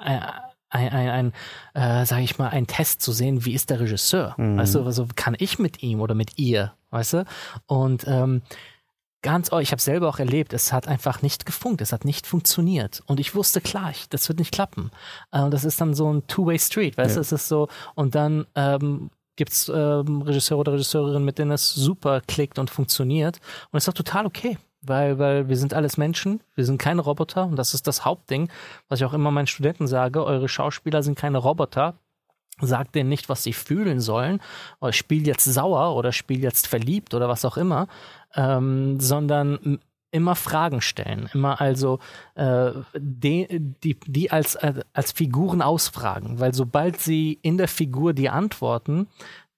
ein, 0.70 0.90
ein, 0.90 1.10
ein 1.10 1.34
äh, 1.74 2.06
sage 2.06 2.24
ich 2.24 2.38
mal, 2.38 2.50
ein 2.50 2.68
Test 2.68 3.02
zu 3.02 3.12
sehen, 3.12 3.46
wie 3.46 3.54
ist 3.54 3.70
der 3.70 3.80
Regisseur? 3.80 4.36
Mhm. 4.38 4.58
Weißt 4.58 4.76
du, 4.76 4.84
also 4.84 5.08
kann 5.16 5.36
ich 5.40 5.60
mit 5.60 5.82
ihm 5.82 6.02
oder 6.02 6.16
mit 6.16 6.38
ihr, 6.38 6.74
weißt 6.92 7.14
du? 7.14 7.26
Und 7.66 8.06
ähm, 8.08 8.42
ganz, 9.22 9.52
oh, 9.52 9.60
ich 9.60 9.72
habe 9.72 9.82
selber 9.82 10.08
auch 10.10 10.20
erlebt, 10.20 10.54
es 10.54 10.72
hat 10.72 10.88
einfach 10.88 11.22
nicht 11.22 11.46
gefunkt, 11.46 11.82
es 11.82 11.92
hat 11.92 12.06
nicht 12.06 12.28
funktioniert. 12.28 13.02
Und 13.06 13.20
ich 13.20 13.36
wusste 13.36 13.62
klar, 13.62 13.92
ich, 13.92 14.10
das 14.10 14.28
wird 14.30 14.40
nicht 14.40 14.54
klappen. 14.54 14.92
Äh, 15.32 15.42
und 15.42 15.52
das 15.52 15.66
ist 15.66 15.82
dann 15.82 15.94
so 15.94 16.12
ein 16.12 16.26
Two-Way-Street, 16.28 16.98
weißt 16.98 17.12
ja. 17.12 17.16
du, 17.16 17.22
es 17.22 17.32
ist 17.32 17.48
so, 17.48 17.68
und 17.96 18.16
dann 18.16 18.46
ähm, 18.56 19.10
gibt 19.36 19.52
es 19.52 19.70
ähm, 19.74 20.22
Regisseure 20.22 20.60
oder 20.60 20.74
Regisseurinnen, 20.74 21.24
mit 21.24 21.40
denen 21.40 21.52
es 21.52 21.74
super 21.74 22.22
klickt 22.22 22.60
und 22.60 22.70
funktioniert. 22.70 23.40
Und 23.72 23.78
es 23.78 23.84
ist 23.84 23.90
auch 23.90 23.94
total 23.94 24.26
okay. 24.26 24.58
Weil, 24.82 25.20
weil 25.20 25.50
wir 25.50 25.58
sind 25.58 25.74
alles 25.74 25.98
Menschen, 25.98 26.40
wir 26.56 26.64
sind 26.64 26.78
keine 26.78 27.02
Roboter 27.02 27.44
und 27.46 27.58
das 27.58 27.74
ist 27.74 27.86
das 27.86 28.06
Hauptding, 28.06 28.50
was 28.88 29.02
ich 29.02 29.06
auch 29.06 29.12
immer 29.12 29.30
meinen 29.30 29.46
Studenten 29.46 29.88
sage, 29.88 30.24
eure 30.24 30.48
Schauspieler 30.48 31.04
sind 31.04 31.20
keine 31.20 31.38
Roboter, 31.38 31.96
sagt 32.62 32.96
denen 32.96 33.10
nicht, 33.10 33.30
was 33.30 33.44
sie 33.44 33.54
fühlen 33.54 34.00
sollen, 34.00 34.40
oder 34.80 34.94
spiel 34.94 35.26
jetzt 35.28 35.46
sauer 35.46 35.96
oder 35.96 36.12
spiel 36.12 36.42
jetzt 36.44 36.68
verliebt 36.68 37.14
oder 37.14 37.30
was 37.30 37.46
auch 37.46 37.58
immer, 37.58 37.88
ähm, 38.36 39.00
sondern 39.00 39.80
immer 40.12 40.36
Fragen 40.36 40.82
stellen, 40.82 41.30
immer 41.34 41.62
also 41.62 42.00
äh, 42.36 42.72
die, 42.98 43.48
die, 43.84 44.00
die 44.08 44.32
als, 44.32 44.58
als 44.58 45.12
Figuren 45.12 45.62
ausfragen, 45.62 46.40
weil 46.40 46.54
sobald 46.54 47.00
sie 47.00 47.38
in 47.42 47.58
der 47.58 47.68
Figur 47.68 48.14
die 48.14 48.30
antworten, 48.30 49.08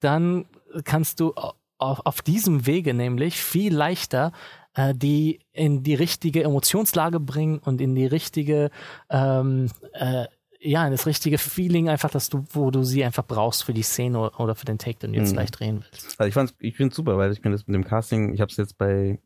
dann 0.00 0.44
kannst 0.84 1.20
du 1.20 1.32
auf, 1.78 2.00
auf 2.04 2.22
diesem 2.22 2.66
Wege 2.66 2.92
nämlich 2.92 3.42
viel 3.42 3.74
leichter 3.74 4.32
äh, 4.74 4.94
die 4.94 5.40
in 5.52 5.82
die 5.82 5.94
richtige 5.94 6.44
Emotionslage 6.44 7.20
bringen 7.20 7.58
und 7.58 7.80
in 7.80 7.94
die 7.94 8.06
richtige 8.06 8.70
ähm, 9.10 9.68
äh, 9.92 10.26
ja, 10.64 10.88
das 10.88 11.06
richtige 11.06 11.38
Feeling 11.38 11.88
einfach, 11.88 12.10
dass 12.10 12.28
du, 12.28 12.44
wo 12.50 12.70
du 12.70 12.84
sie 12.84 13.04
einfach 13.04 13.26
brauchst 13.26 13.64
für 13.64 13.74
die 13.74 13.82
Szene 13.82 14.30
oder 14.30 14.54
für 14.54 14.64
den 14.64 14.78
Take, 14.78 14.98
den 14.98 15.12
du 15.12 15.18
jetzt 15.18 15.30
mhm. 15.30 15.34
gleich 15.34 15.50
drehen 15.50 15.84
willst. 15.84 16.20
Also 16.20 16.28
ich 16.28 16.34
fand's, 16.34 16.54
ich 16.60 16.76
finde 16.76 16.94
super, 16.94 17.18
weil 17.18 17.32
ich 17.32 17.42
mir 17.42 17.50
das 17.50 17.66
mit 17.66 17.74
dem 17.74 17.84
Casting, 17.84 18.32
ich 18.32 18.40
habe 18.40 18.50
es 18.50 18.56
jetzt 18.56 18.78
bei 18.78 19.18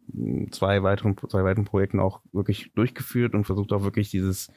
zwei 0.51 0.83
weiteren, 0.83 1.16
zwei 1.29 1.44
weiteren 1.44 1.66
Projekten 1.66 2.01
auch 2.01 2.20
wirklich 2.33 2.72
durchgeführt 2.75 3.35
und 3.35 3.44
versucht 3.44 3.72
auch 3.72 3.83
wirklich 3.83 4.11
dieses 4.11 4.51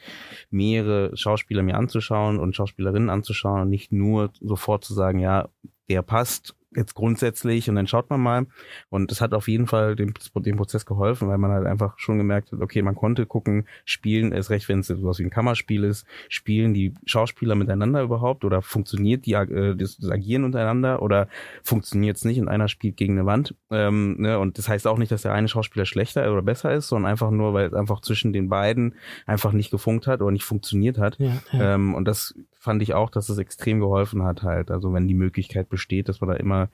mehrere 0.49 1.15
Schauspieler 1.17 1.63
mir 1.63 1.75
anzuschauen 1.75 2.39
und 2.39 2.55
Schauspielerinnen 2.55 3.09
anzuschauen 3.09 3.63
und 3.63 3.69
nicht 3.69 3.91
nur 3.91 4.31
sofort 4.39 4.85
zu 4.85 4.93
sagen, 4.93 5.19
ja, 5.19 5.49
der 5.89 6.01
passt 6.01 6.55
jetzt 6.75 6.93
grundsätzlich 6.93 7.69
und 7.69 7.75
dann 7.75 7.87
schaut 7.87 8.09
man 8.09 8.21
mal. 8.21 8.45
Und 8.89 9.11
es 9.11 9.21
hat 9.21 9.33
auf 9.33 9.47
jeden 9.47 9.67
Fall 9.67 9.95
dem, 9.95 10.13
dem 10.35 10.57
Prozess 10.57 10.85
geholfen, 10.85 11.27
weil 11.27 11.37
man 11.37 11.51
halt 11.51 11.65
einfach 11.65 11.97
schon 11.97 12.17
gemerkt 12.17 12.51
hat, 12.51 12.61
okay, 12.61 12.81
man 12.81 12.95
konnte 12.95 13.25
gucken, 13.25 13.67
spielen, 13.85 14.31
erst 14.31 14.49
recht, 14.49 14.69
wenn 14.69 14.79
es 14.79 14.87
sowas 14.87 15.19
wie 15.19 15.23
ein 15.23 15.29
Kammerspiel 15.29 15.83
ist, 15.83 16.05
spielen 16.27 16.73
die 16.73 16.93
Schauspieler 17.05 17.55
miteinander 17.55 18.01
überhaupt 18.01 18.45
oder 18.45 18.61
funktioniert 18.61 19.25
die, 19.25 19.33
äh, 19.33 19.75
das, 19.75 19.97
das 19.97 20.09
Agieren 20.11 20.43
untereinander 20.43 21.01
oder 21.01 21.27
funktioniert 21.63 22.17
es 22.17 22.25
nicht 22.25 22.39
und 22.39 22.47
einer 22.47 22.67
spielt 22.67 22.97
gegen 22.97 23.17
eine 23.17 23.25
Wand. 23.25 23.55
Ähm, 23.71 24.17
ne? 24.19 24.39
Und 24.39 24.57
das 24.57 24.69
heißt 24.69 24.87
auch 24.87 24.97
nicht, 24.97 25.11
dass 25.11 25.23
der 25.23 25.33
eine 25.33 25.47
Schauspieler 25.47 25.85
schlechter 25.85 26.31
oder 26.31 26.41
besser 26.41 26.73
ist, 26.73 26.87
sondern 26.87 27.11
einfach 27.11 27.31
nur, 27.31 27.53
weil 27.53 27.67
es 27.67 27.73
einfach 27.73 28.01
zwischen 28.01 28.33
den 28.33 28.49
beiden 28.49 28.95
einfach 29.25 29.53
nicht 29.53 29.71
gefunkt 29.71 30.07
hat 30.07 30.21
oder 30.21 30.31
nicht 30.31 30.45
funktioniert 30.45 30.97
hat. 30.97 31.17
Ja, 31.19 31.41
ja. 31.51 31.75
Ähm, 31.75 31.95
und 31.95 32.05
das 32.05 32.35
fand 32.59 32.83
ich 32.83 32.93
auch, 32.93 33.09
dass 33.09 33.29
es 33.29 33.37
extrem 33.37 33.79
geholfen 33.79 34.23
hat 34.23 34.43
halt. 34.43 34.69
Also 34.69 34.93
wenn 34.93 35.07
die 35.07 35.15
Möglichkeit 35.15 35.69
besteht, 35.69 36.09
dass 36.09 36.21
man 36.21 36.29
da 36.29 36.35
immer 36.35 36.69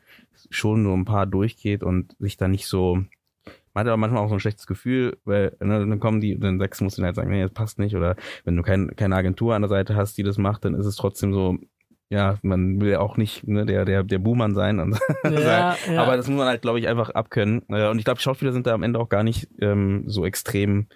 schon 0.50 0.84
nur 0.84 0.98
ein 0.98 1.06
paar 1.06 1.28
durchgeht 1.28 1.84
und 1.84 2.16
sich 2.20 2.36
da 2.38 2.48
nicht 2.48 2.68
so 2.68 3.06
man 3.76 3.82
hat 3.82 3.90
aber 3.90 3.98
manchmal 3.98 4.24
auch 4.24 4.30
so 4.30 4.36
ein 4.36 4.40
schlechtes 4.40 4.68
Gefühl, 4.68 5.18
weil 5.26 5.56
ne, 5.60 5.86
dann 5.86 6.00
kommen 6.00 6.22
die, 6.22 6.40
dann 6.40 6.60
sechs 6.60 6.80
musst 6.80 6.98
du 6.98 7.04
halt 7.04 7.16
sagen, 7.16 7.30
nee, 7.30 7.42
das 7.42 7.52
passt 7.52 7.78
nicht. 7.78 7.96
Oder 7.96 8.16
wenn 8.46 8.56
du 8.56 8.64
kein, 8.64 8.96
keine 8.96 9.18
Agentur 9.18 9.54
an 9.54 9.64
der 9.64 9.70
Seite 9.70 9.96
hast, 9.96 10.18
die 10.18 10.24
das 10.24 10.38
macht, 10.38 10.64
dann 10.64 10.76
ist 10.76 10.86
es 10.86 10.96
trotzdem 10.96 11.34
so, 11.34 11.58
ja, 12.10 12.38
man 12.42 12.80
will 12.80 12.92
ja 12.92 13.00
auch 13.00 13.18
nicht 13.18 13.46
ne, 13.46 13.66
der, 13.66 13.84
der, 13.84 14.04
der 14.04 14.20
Buhmann 14.20 14.56
sein. 14.56 14.80
Und 14.80 14.98
ja, 15.26 15.76
ja. 15.92 16.02
Aber 16.02 16.16
das 16.16 16.30
muss 16.30 16.38
man 16.38 16.48
halt, 16.48 16.62
glaube 16.62 16.80
ich, 16.80 16.88
einfach 16.88 17.10
abkönnen. 17.10 17.60
Und 17.60 18.00
ich 18.00 18.06
glaube, 18.06 18.22
Schauspieler 18.22 18.54
sind 18.54 18.66
da 18.66 18.74
am 18.74 18.84
Ende 18.84 18.98
auch 18.98 19.10
gar 19.10 19.24
nicht 19.24 19.50
ähm, 19.60 20.04
so 20.08 20.26
extrem 20.26 20.88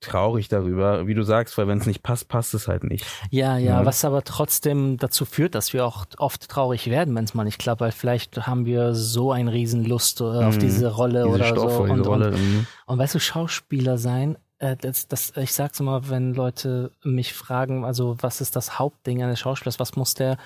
traurig 0.00 0.48
darüber, 0.48 1.06
wie 1.06 1.14
du 1.14 1.22
sagst, 1.22 1.58
weil 1.58 1.66
wenn 1.66 1.78
es 1.78 1.86
nicht 1.86 2.02
passt, 2.02 2.28
passt 2.28 2.54
es 2.54 2.68
halt 2.68 2.84
nicht. 2.84 3.04
Ja, 3.30 3.58
ja, 3.58 3.80
ja, 3.80 3.86
was 3.86 4.04
aber 4.04 4.22
trotzdem 4.22 4.96
dazu 4.96 5.24
führt, 5.24 5.54
dass 5.54 5.72
wir 5.72 5.84
auch 5.84 6.06
oft 6.18 6.48
traurig 6.48 6.88
werden, 6.88 7.14
wenn 7.14 7.24
es 7.24 7.34
mal 7.34 7.44
nicht 7.44 7.58
klappt, 7.58 7.80
weil 7.80 7.92
vielleicht 7.92 8.46
haben 8.46 8.64
wir 8.64 8.94
so 8.94 9.32
eine 9.32 9.52
Riesenlust 9.52 10.20
äh, 10.20 10.24
auf 10.24 10.56
mhm. 10.56 10.60
diese 10.60 10.94
Rolle 10.94 11.24
diese 11.24 11.34
oder 11.34 11.44
Stoffe, 11.44 11.86
so. 11.86 11.92
Und, 11.92 12.06
Rolle. 12.06 12.28
Und, 12.28 12.34
mhm. 12.34 12.66
und, 12.86 12.98
weißt 12.98 13.16
du, 13.16 13.20
Schauspieler 13.20 13.98
sein, 13.98 14.38
äh, 14.58 14.76
das, 14.76 15.08
das, 15.08 15.36
ich 15.36 15.52
sag's 15.52 15.80
immer, 15.80 16.08
wenn 16.08 16.32
Leute 16.32 16.92
mich 17.02 17.34
fragen, 17.34 17.84
also 17.84 18.16
was 18.20 18.40
ist 18.40 18.54
das 18.54 18.78
Hauptding 18.78 19.22
eines 19.22 19.40
Schauspielers, 19.40 19.80
was 19.80 19.96
muss 19.96 20.14
der 20.14 20.38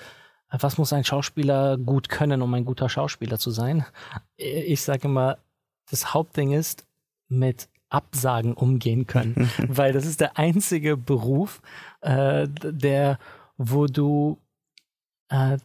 was 0.55 0.77
muss 0.77 0.93
ein 0.93 1.03
Schauspieler 1.03 1.79
gut 1.79 2.09
können, 2.09 2.43
um 2.43 2.53
ein 2.53 2.63
guter 2.63 2.87
Schauspieler 2.87 3.39
zu 3.39 3.49
sein? 3.49 3.87
Ich 4.37 4.83
sage 4.83 5.07
immer, 5.07 5.39
das 5.89 6.13
Hauptding 6.13 6.51
ist, 6.51 6.85
mit 7.27 7.69
Absagen 7.93 8.53
umgehen 8.53 9.07
können, 9.07 9.49
weil 9.67 9.93
das 9.93 10.05
ist 10.05 10.21
der 10.21 10.37
einzige 10.37 10.97
Beruf, 10.97 11.61
äh, 12.01 12.47
der, 12.47 13.19
wo 13.57 13.85
du, 13.85 14.39
äh, 15.29 15.57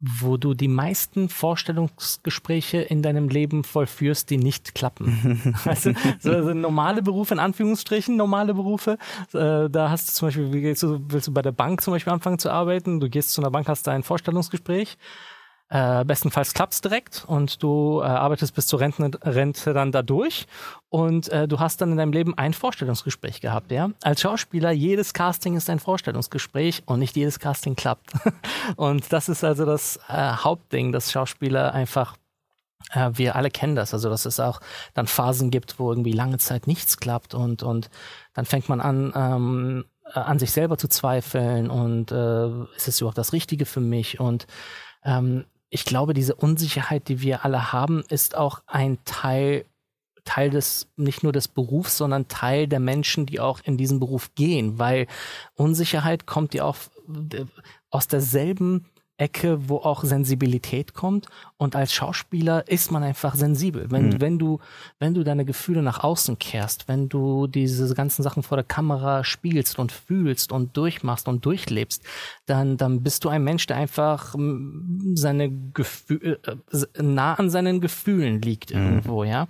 wo 0.00 0.36
du 0.36 0.54
die 0.54 0.68
meisten 0.68 1.28
Vorstellungsgespräche 1.28 2.78
in 2.78 3.02
deinem 3.02 3.28
Leben 3.28 3.64
vollführst, 3.64 4.28
die 4.28 4.36
nicht 4.36 4.74
klappen. 4.74 5.54
also, 5.64 5.92
so, 6.20 6.30
also 6.30 6.54
normale 6.54 7.02
Berufe, 7.02 7.34
in 7.34 7.40
Anführungsstrichen, 7.40 8.16
normale 8.16 8.54
Berufe, 8.54 8.98
äh, 9.32 9.68
da 9.70 9.90
hast 9.90 10.08
du 10.08 10.12
zum 10.12 10.28
Beispiel, 10.28 10.52
wie 10.52 10.74
du, 10.74 11.00
willst 11.08 11.28
du 11.28 11.32
bei 11.32 11.42
der 11.42 11.52
Bank 11.52 11.80
zum 11.80 11.92
Beispiel 11.92 12.12
anfangen 12.12 12.38
zu 12.38 12.50
arbeiten, 12.50 13.00
du 13.00 13.08
gehst 13.08 13.32
zu 13.32 13.40
einer 13.40 13.50
Bank, 13.50 13.68
hast 13.68 13.86
da 13.86 13.92
ein 13.92 14.02
Vorstellungsgespräch, 14.02 14.98
äh, 15.70 16.04
bestenfalls 16.04 16.52
klappt's 16.52 16.80
direkt 16.80 17.24
und 17.26 17.62
du 17.62 18.00
äh, 18.00 18.04
arbeitest 18.04 18.54
bis 18.54 18.66
zur 18.66 18.80
Rente, 18.80 19.10
Rente 19.22 19.72
dann 19.72 19.92
da 19.92 20.02
durch 20.02 20.46
und 20.88 21.28
äh, 21.30 21.48
du 21.48 21.58
hast 21.58 21.80
dann 21.80 21.90
in 21.90 21.96
deinem 21.96 22.12
Leben 22.12 22.36
ein 22.36 22.52
Vorstellungsgespräch 22.52 23.40
gehabt, 23.40 23.72
ja. 23.72 23.90
Als 24.02 24.20
Schauspieler, 24.20 24.70
jedes 24.70 25.14
Casting 25.14 25.56
ist 25.56 25.70
ein 25.70 25.78
Vorstellungsgespräch 25.80 26.82
und 26.86 26.98
nicht 26.98 27.16
jedes 27.16 27.38
Casting 27.38 27.76
klappt. 27.76 28.12
und 28.76 29.12
das 29.12 29.28
ist 29.28 29.42
also 29.42 29.64
das 29.64 29.98
äh, 30.08 30.12
Hauptding, 30.12 30.92
dass 30.92 31.10
Schauspieler 31.10 31.72
einfach 31.72 32.16
äh, 32.92 33.10
wir 33.14 33.34
alle 33.34 33.50
kennen 33.50 33.74
das, 33.74 33.94
also 33.94 34.10
dass 34.10 34.26
es 34.26 34.40
auch 34.40 34.60
dann 34.92 35.06
Phasen 35.06 35.50
gibt, 35.50 35.78
wo 35.78 35.90
irgendwie 35.90 36.12
lange 36.12 36.38
Zeit 36.38 36.66
nichts 36.66 36.98
klappt 36.98 37.34
und 37.34 37.62
und 37.62 37.88
dann 38.34 38.44
fängt 38.44 38.68
man 38.68 38.80
an 38.80 39.12
ähm, 39.16 39.84
äh, 40.14 40.18
an 40.18 40.38
sich 40.38 40.52
selber 40.52 40.76
zu 40.76 40.88
zweifeln 40.88 41.70
und 41.70 42.12
äh, 42.12 42.64
ist 42.76 42.88
es 42.88 43.00
überhaupt 43.00 43.18
das 43.18 43.32
Richtige 43.32 43.64
für 43.64 43.80
mich 43.80 44.20
und 44.20 44.46
ähm, 45.04 45.46
ich 45.74 45.84
glaube, 45.84 46.14
diese 46.14 46.36
Unsicherheit, 46.36 47.08
die 47.08 47.20
wir 47.20 47.44
alle 47.44 47.72
haben, 47.72 48.04
ist 48.08 48.36
auch 48.36 48.62
ein 48.68 48.98
Teil 49.04 49.64
Teil 50.24 50.48
des, 50.48 50.88
nicht 50.96 51.22
nur 51.22 51.32
des 51.32 51.48
Berufs, 51.48 51.98
sondern 51.98 52.28
Teil 52.28 52.66
der 52.66 52.80
Menschen, 52.80 53.26
die 53.26 53.40
auch 53.40 53.60
in 53.62 53.76
diesen 53.76 54.00
Beruf 54.00 54.34
gehen, 54.34 54.78
weil 54.78 55.06
Unsicherheit 55.54 56.26
kommt 56.26 56.54
ja 56.54 56.64
auch 56.64 56.76
äh, 57.32 57.44
aus 57.90 58.08
derselben 58.08 58.86
Ecke, 59.16 59.68
wo 59.68 59.76
auch 59.76 60.02
Sensibilität 60.02 60.92
kommt. 60.92 61.26
Und 61.56 61.76
als 61.76 61.92
Schauspieler 61.92 62.66
ist 62.68 62.90
man 62.90 63.04
einfach 63.04 63.36
sensibel. 63.36 63.90
Wenn, 63.90 64.08
mhm. 64.08 64.20
wenn 64.20 64.38
du, 64.38 64.58
wenn 64.98 65.14
du 65.14 65.22
deine 65.22 65.44
Gefühle 65.44 65.82
nach 65.82 66.02
außen 66.02 66.38
kehrst, 66.38 66.88
wenn 66.88 67.08
du 67.08 67.46
diese 67.46 67.94
ganzen 67.94 68.22
Sachen 68.22 68.42
vor 68.42 68.56
der 68.56 68.64
Kamera 68.64 69.22
spielst 69.22 69.78
und 69.78 69.92
fühlst 69.92 70.50
und 70.50 70.76
durchmachst 70.76 71.28
und 71.28 71.44
durchlebst, 71.46 72.02
dann, 72.46 72.76
dann 72.76 73.02
bist 73.02 73.24
du 73.24 73.28
ein 73.28 73.44
Mensch, 73.44 73.66
der 73.66 73.76
einfach 73.76 74.34
seine 75.14 75.50
Gefühle, 75.72 76.40
äh, 76.44 77.02
nah 77.02 77.34
an 77.34 77.50
seinen 77.50 77.80
Gefühlen 77.80 78.42
liegt 78.42 78.74
mhm. 78.74 78.80
irgendwo, 78.80 79.22
ja. 79.22 79.46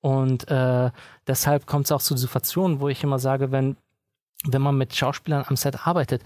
Und 0.00 0.48
äh, 0.50 0.90
deshalb 1.26 1.66
kommt 1.66 1.86
es 1.86 1.92
auch 1.92 2.02
zu 2.02 2.16
Situationen, 2.16 2.80
wo 2.80 2.88
ich 2.88 3.04
immer 3.04 3.18
sage, 3.18 3.52
wenn 3.52 3.76
wenn 4.46 4.62
man 4.62 4.76
mit 4.76 4.94
Schauspielern 4.94 5.44
am 5.48 5.56
Set 5.56 5.86
arbeitet, 5.86 6.22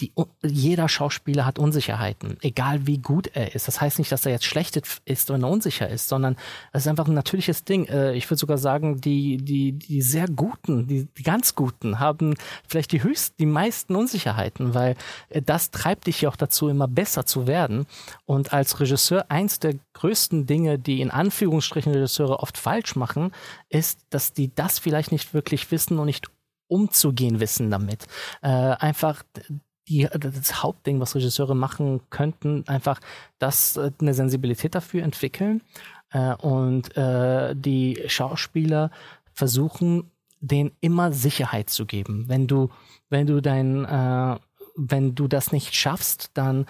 die, 0.00 0.12
jeder 0.42 0.88
Schauspieler 0.88 1.44
hat 1.44 1.58
Unsicherheiten, 1.58 2.36
egal 2.40 2.86
wie 2.86 2.98
gut 2.98 3.28
er 3.34 3.54
ist. 3.54 3.68
Das 3.68 3.80
heißt 3.80 3.98
nicht, 3.98 4.10
dass 4.10 4.24
er 4.24 4.32
jetzt 4.32 4.44
schlecht 4.44 4.80
ist 5.04 5.30
oder 5.30 5.48
unsicher 5.48 5.88
ist, 5.88 6.08
sondern 6.08 6.36
es 6.72 6.82
ist 6.82 6.88
einfach 6.88 7.06
ein 7.06 7.14
natürliches 7.14 7.64
Ding. 7.64 7.86
Äh, 7.86 8.14
ich 8.14 8.28
würde 8.28 8.38
sogar 8.38 8.58
sagen, 8.58 9.00
die, 9.00 9.36
die, 9.36 9.72
die 9.72 10.02
sehr 10.02 10.26
Guten, 10.26 10.86
die, 10.86 11.06
die 11.16 11.22
ganz 11.22 11.54
Guten 11.54 11.98
haben 11.98 12.34
vielleicht 12.66 12.92
die 12.92 13.02
höchsten, 13.02 13.36
die 13.38 13.46
meisten 13.46 13.94
Unsicherheiten, 13.94 14.74
weil 14.74 14.96
äh, 15.28 15.42
das 15.42 15.70
treibt 15.70 16.06
dich 16.06 16.22
ja 16.22 16.30
auch 16.30 16.36
dazu, 16.36 16.68
immer 16.68 16.88
besser 16.88 17.26
zu 17.26 17.46
werden. 17.46 17.86
Und 18.24 18.52
als 18.52 18.80
Regisseur, 18.80 19.30
eins 19.30 19.58
der 19.58 19.74
größten 19.92 20.46
Dinge, 20.46 20.78
die 20.78 21.00
in 21.00 21.10
Anführungsstrichen 21.10 21.92
Regisseure 21.92 22.40
oft 22.40 22.56
falsch 22.56 22.96
machen, 22.96 23.32
ist, 23.68 24.00
dass 24.10 24.32
die 24.32 24.54
das 24.54 24.78
vielleicht 24.78 25.12
nicht 25.12 25.34
wirklich 25.34 25.70
wissen 25.70 25.98
und 25.98 26.06
nicht 26.06 26.28
umzugehen 26.70 27.40
wissen 27.40 27.70
damit. 27.70 28.06
Äh, 28.42 28.48
einfach 28.48 29.22
die, 29.90 30.08
das 30.18 30.62
Hauptding, 30.62 31.00
was 31.00 31.14
Regisseure 31.14 31.54
machen 31.54 32.00
könnten, 32.10 32.64
einfach 32.68 33.00
das 33.38 33.76
äh, 33.76 33.90
eine 34.00 34.14
Sensibilität 34.14 34.74
dafür 34.74 35.02
entwickeln 35.02 35.62
äh, 36.12 36.34
und 36.36 36.96
äh, 36.96 37.54
die 37.56 38.00
Schauspieler 38.06 38.90
versuchen 39.34 40.10
denen 40.40 40.72
immer 40.80 41.12
Sicherheit 41.12 41.68
zu 41.68 41.84
geben. 41.84 42.24
Wenn 42.28 42.46
du, 42.46 42.70
wenn 43.10 43.26
du 43.26 43.42
dein, 43.42 43.84
äh, 43.84 44.36
wenn 44.76 45.14
du 45.14 45.28
das 45.28 45.52
nicht 45.52 45.74
schaffst, 45.74 46.30
dann 46.34 46.66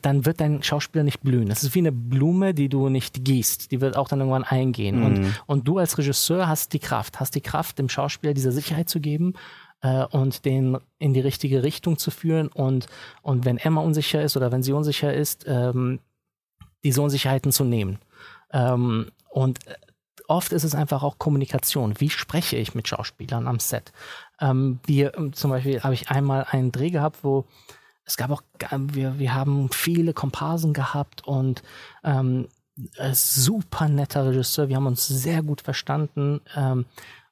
dann 0.00 0.24
wird 0.24 0.40
dein 0.40 0.62
Schauspieler 0.62 1.04
nicht 1.04 1.20
blühen. 1.20 1.50
Das 1.50 1.62
ist 1.62 1.74
wie 1.74 1.80
eine 1.80 1.92
Blume, 1.92 2.54
die 2.54 2.70
du 2.70 2.88
nicht 2.88 3.26
gießt. 3.26 3.70
Die 3.70 3.82
wird 3.82 3.94
auch 3.96 4.08
dann 4.08 4.20
irgendwann 4.20 4.44
eingehen. 4.44 5.00
Mhm. 5.00 5.04
Und, 5.04 5.42
und 5.44 5.68
du 5.68 5.76
als 5.76 5.98
Regisseur 5.98 6.48
hast 6.48 6.72
die 6.72 6.78
Kraft, 6.78 7.20
hast 7.20 7.34
die 7.34 7.42
Kraft, 7.42 7.78
dem 7.78 7.90
Schauspieler 7.90 8.32
diese 8.32 8.52
Sicherheit 8.52 8.88
zu 8.88 9.00
geben 9.00 9.34
äh, 9.86 10.04
und 10.06 10.44
den 10.44 10.78
in 10.98 11.14
die 11.14 11.20
richtige 11.20 11.62
Richtung 11.62 11.98
zu 11.98 12.10
führen. 12.10 12.48
Und, 12.48 12.86
und 13.22 13.44
wenn 13.44 13.58
Emma 13.58 13.80
unsicher 13.80 14.22
ist 14.22 14.36
oder 14.36 14.50
wenn 14.50 14.62
sie 14.62 14.72
unsicher 14.72 15.14
ist, 15.14 15.44
ähm, 15.46 16.00
diese 16.82 17.02
Unsicherheiten 17.02 17.52
zu 17.52 17.64
nehmen. 17.64 17.98
Ähm, 18.52 19.10
und 19.30 19.58
oft 20.28 20.52
ist 20.52 20.64
es 20.64 20.74
einfach 20.74 21.02
auch 21.02 21.18
Kommunikation. 21.18 21.94
Wie 21.98 22.10
spreche 22.10 22.56
ich 22.56 22.74
mit 22.74 22.88
Schauspielern 22.88 23.46
am 23.46 23.60
Set? 23.60 23.92
Ähm, 24.40 24.80
wir, 24.86 25.12
zum 25.32 25.50
Beispiel 25.50 25.82
habe 25.82 25.94
ich 25.94 26.10
einmal 26.10 26.46
einen 26.50 26.72
Dreh 26.72 26.90
gehabt, 26.90 27.22
wo 27.22 27.44
es 28.04 28.16
gab 28.16 28.30
auch, 28.30 28.42
wir, 28.70 29.18
wir 29.18 29.34
haben 29.34 29.68
viele 29.72 30.14
Komparsen 30.14 30.72
gehabt 30.72 31.26
und 31.26 31.62
ähm, 32.04 32.46
super 33.12 33.88
netter 33.88 34.26
Regisseur. 34.26 34.68
Wir 34.68 34.76
haben 34.76 34.86
uns 34.86 35.08
sehr 35.08 35.42
gut 35.42 35.60
verstanden 35.60 36.40
ähm, 36.54 36.86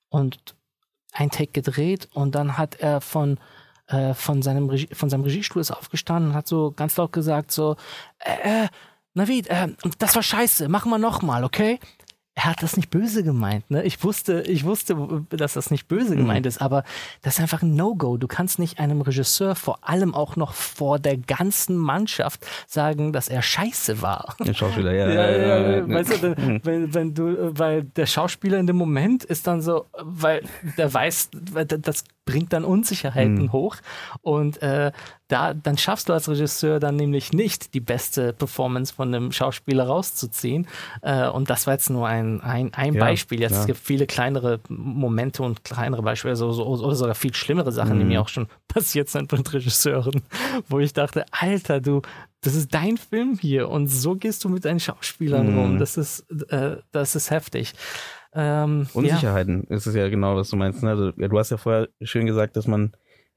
und 0.08 0.56
ein 1.14 1.30
Take 1.30 1.52
gedreht 1.52 2.08
und 2.12 2.34
dann 2.34 2.58
hat 2.58 2.74
er 2.74 3.00
von 3.00 3.38
äh, 3.86 4.14
von 4.14 4.42
seinem 4.42 4.68
Regie, 4.68 4.88
von 4.92 5.08
seinem 5.08 5.24
Regiestuhl 5.24 5.60
ist 5.62 5.70
aufgestanden 5.70 6.30
und 6.30 6.36
hat 6.36 6.46
so 6.46 6.72
ganz 6.72 6.96
laut 6.96 7.12
gesagt 7.12 7.50
so 7.50 7.76
äh, 8.18 8.64
äh 8.64 8.68
Navid, 9.16 9.46
äh, 9.46 9.68
das 9.98 10.16
war 10.16 10.24
scheiße, 10.24 10.68
machen 10.68 10.90
wir 10.90 10.98
nochmal, 10.98 11.44
okay? 11.44 11.78
Er 12.36 12.46
hat 12.46 12.62
das 12.62 12.76
nicht 12.76 12.90
böse 12.90 13.22
gemeint. 13.22 13.70
Ne? 13.70 13.84
Ich 13.84 14.02
wusste, 14.02 14.42
ich 14.42 14.64
wusste, 14.64 14.96
dass 15.30 15.52
das 15.52 15.70
nicht 15.70 15.86
böse 15.86 16.14
mhm. 16.14 16.18
gemeint 16.18 16.46
ist, 16.46 16.60
aber 16.60 16.82
das 17.22 17.34
ist 17.34 17.40
einfach 17.40 17.62
ein 17.62 17.76
No-Go. 17.76 18.16
Du 18.16 18.26
kannst 18.26 18.58
nicht 18.58 18.80
einem 18.80 19.00
Regisseur 19.02 19.54
vor 19.54 19.78
allem 19.88 20.14
auch 20.14 20.34
noch 20.34 20.52
vor 20.52 20.98
der 20.98 21.16
ganzen 21.16 21.76
Mannschaft 21.76 22.44
sagen, 22.66 23.12
dass 23.12 23.28
er 23.28 23.40
scheiße 23.42 24.02
war. 24.02 24.36
Der 24.44 24.54
Schauspieler, 24.54 24.92
ja. 24.94 25.08
ja, 25.08 25.30
ja, 25.30 25.46
ja, 25.46 25.76
ja. 25.76 25.88
Weißt 25.88 26.22
du, 26.22 26.28
mhm. 26.30 26.60
wenn, 26.64 26.94
wenn 26.94 27.14
du, 27.14 27.56
weil 27.56 27.84
der 27.84 28.06
Schauspieler 28.06 28.58
in 28.58 28.66
dem 28.66 28.76
Moment 28.76 29.22
ist 29.22 29.46
dann 29.46 29.60
so, 29.62 29.86
weil 30.02 30.42
der 30.76 30.92
weiß, 30.92 31.30
das 31.32 32.04
bringt 32.24 32.52
dann 32.52 32.64
Unsicherheiten 32.64 33.44
mhm. 33.44 33.52
hoch 33.52 33.76
und 34.22 34.62
äh, 34.62 34.92
da 35.28 35.54
dann 35.54 35.78
schaffst 35.78 36.08
du 36.08 36.12
als 36.12 36.28
Regisseur 36.28 36.80
dann 36.80 36.96
nämlich 36.96 37.32
nicht 37.32 37.74
die 37.74 37.80
beste 37.80 38.32
Performance 38.32 38.94
von 38.94 39.14
einem 39.14 39.32
Schauspieler 39.32 39.86
rauszuziehen 39.86 40.66
äh, 41.02 41.28
und 41.28 41.50
das 41.50 41.66
war 41.66 41.74
jetzt 41.74 41.90
nur 41.90 42.06
ein 42.06 42.40
ein, 42.40 42.72
ein 42.74 42.94
ja, 42.94 43.00
Beispiel 43.00 43.40
jetzt 43.40 43.52
ja. 43.52 43.60
es 43.60 43.66
gibt 43.66 43.78
viele 43.78 44.06
kleinere 44.06 44.60
Momente 44.68 45.42
und 45.42 45.64
kleinere 45.64 46.02
Beispiele 46.02 46.36
so, 46.36 46.52
so, 46.52 46.64
oder 46.64 46.96
sogar 46.96 47.14
viel 47.14 47.34
schlimmere 47.34 47.72
Sachen 47.72 47.96
mhm. 47.96 48.00
die 48.00 48.04
mir 48.06 48.20
auch 48.20 48.28
schon 48.28 48.48
passiert 48.68 49.08
sind 49.08 49.30
mit 49.32 49.52
Regisseuren 49.52 50.22
wo 50.68 50.78
ich 50.78 50.92
dachte 50.92 51.24
Alter 51.30 51.80
du 51.80 52.02
das 52.40 52.54
ist 52.54 52.74
dein 52.74 52.98
Film 52.98 53.38
hier 53.40 53.70
und 53.70 53.88
so 53.88 54.16
gehst 54.16 54.44
du 54.44 54.48
mit 54.48 54.64
deinen 54.64 54.80
Schauspielern 54.80 55.52
mhm. 55.52 55.58
rum 55.58 55.78
das 55.78 55.96
ist 55.96 56.30
äh, 56.50 56.76
das 56.92 57.16
ist 57.16 57.30
heftig 57.30 57.74
ähm, 58.34 58.86
Unsicherheiten 58.92 59.66
ja. 59.68 59.76
ist 59.76 59.86
es 59.86 59.94
ja 59.94 60.08
genau, 60.08 60.36
was 60.36 60.50
du 60.50 60.56
meinst. 60.56 60.82
Ne? 60.82 60.90
Also, 60.90 61.12
du 61.12 61.38
hast 61.38 61.50
ja 61.50 61.56
vorher 61.56 61.88
schön 62.02 62.26
gesagt, 62.26 62.56
dass 62.56 62.66
man 62.66 62.92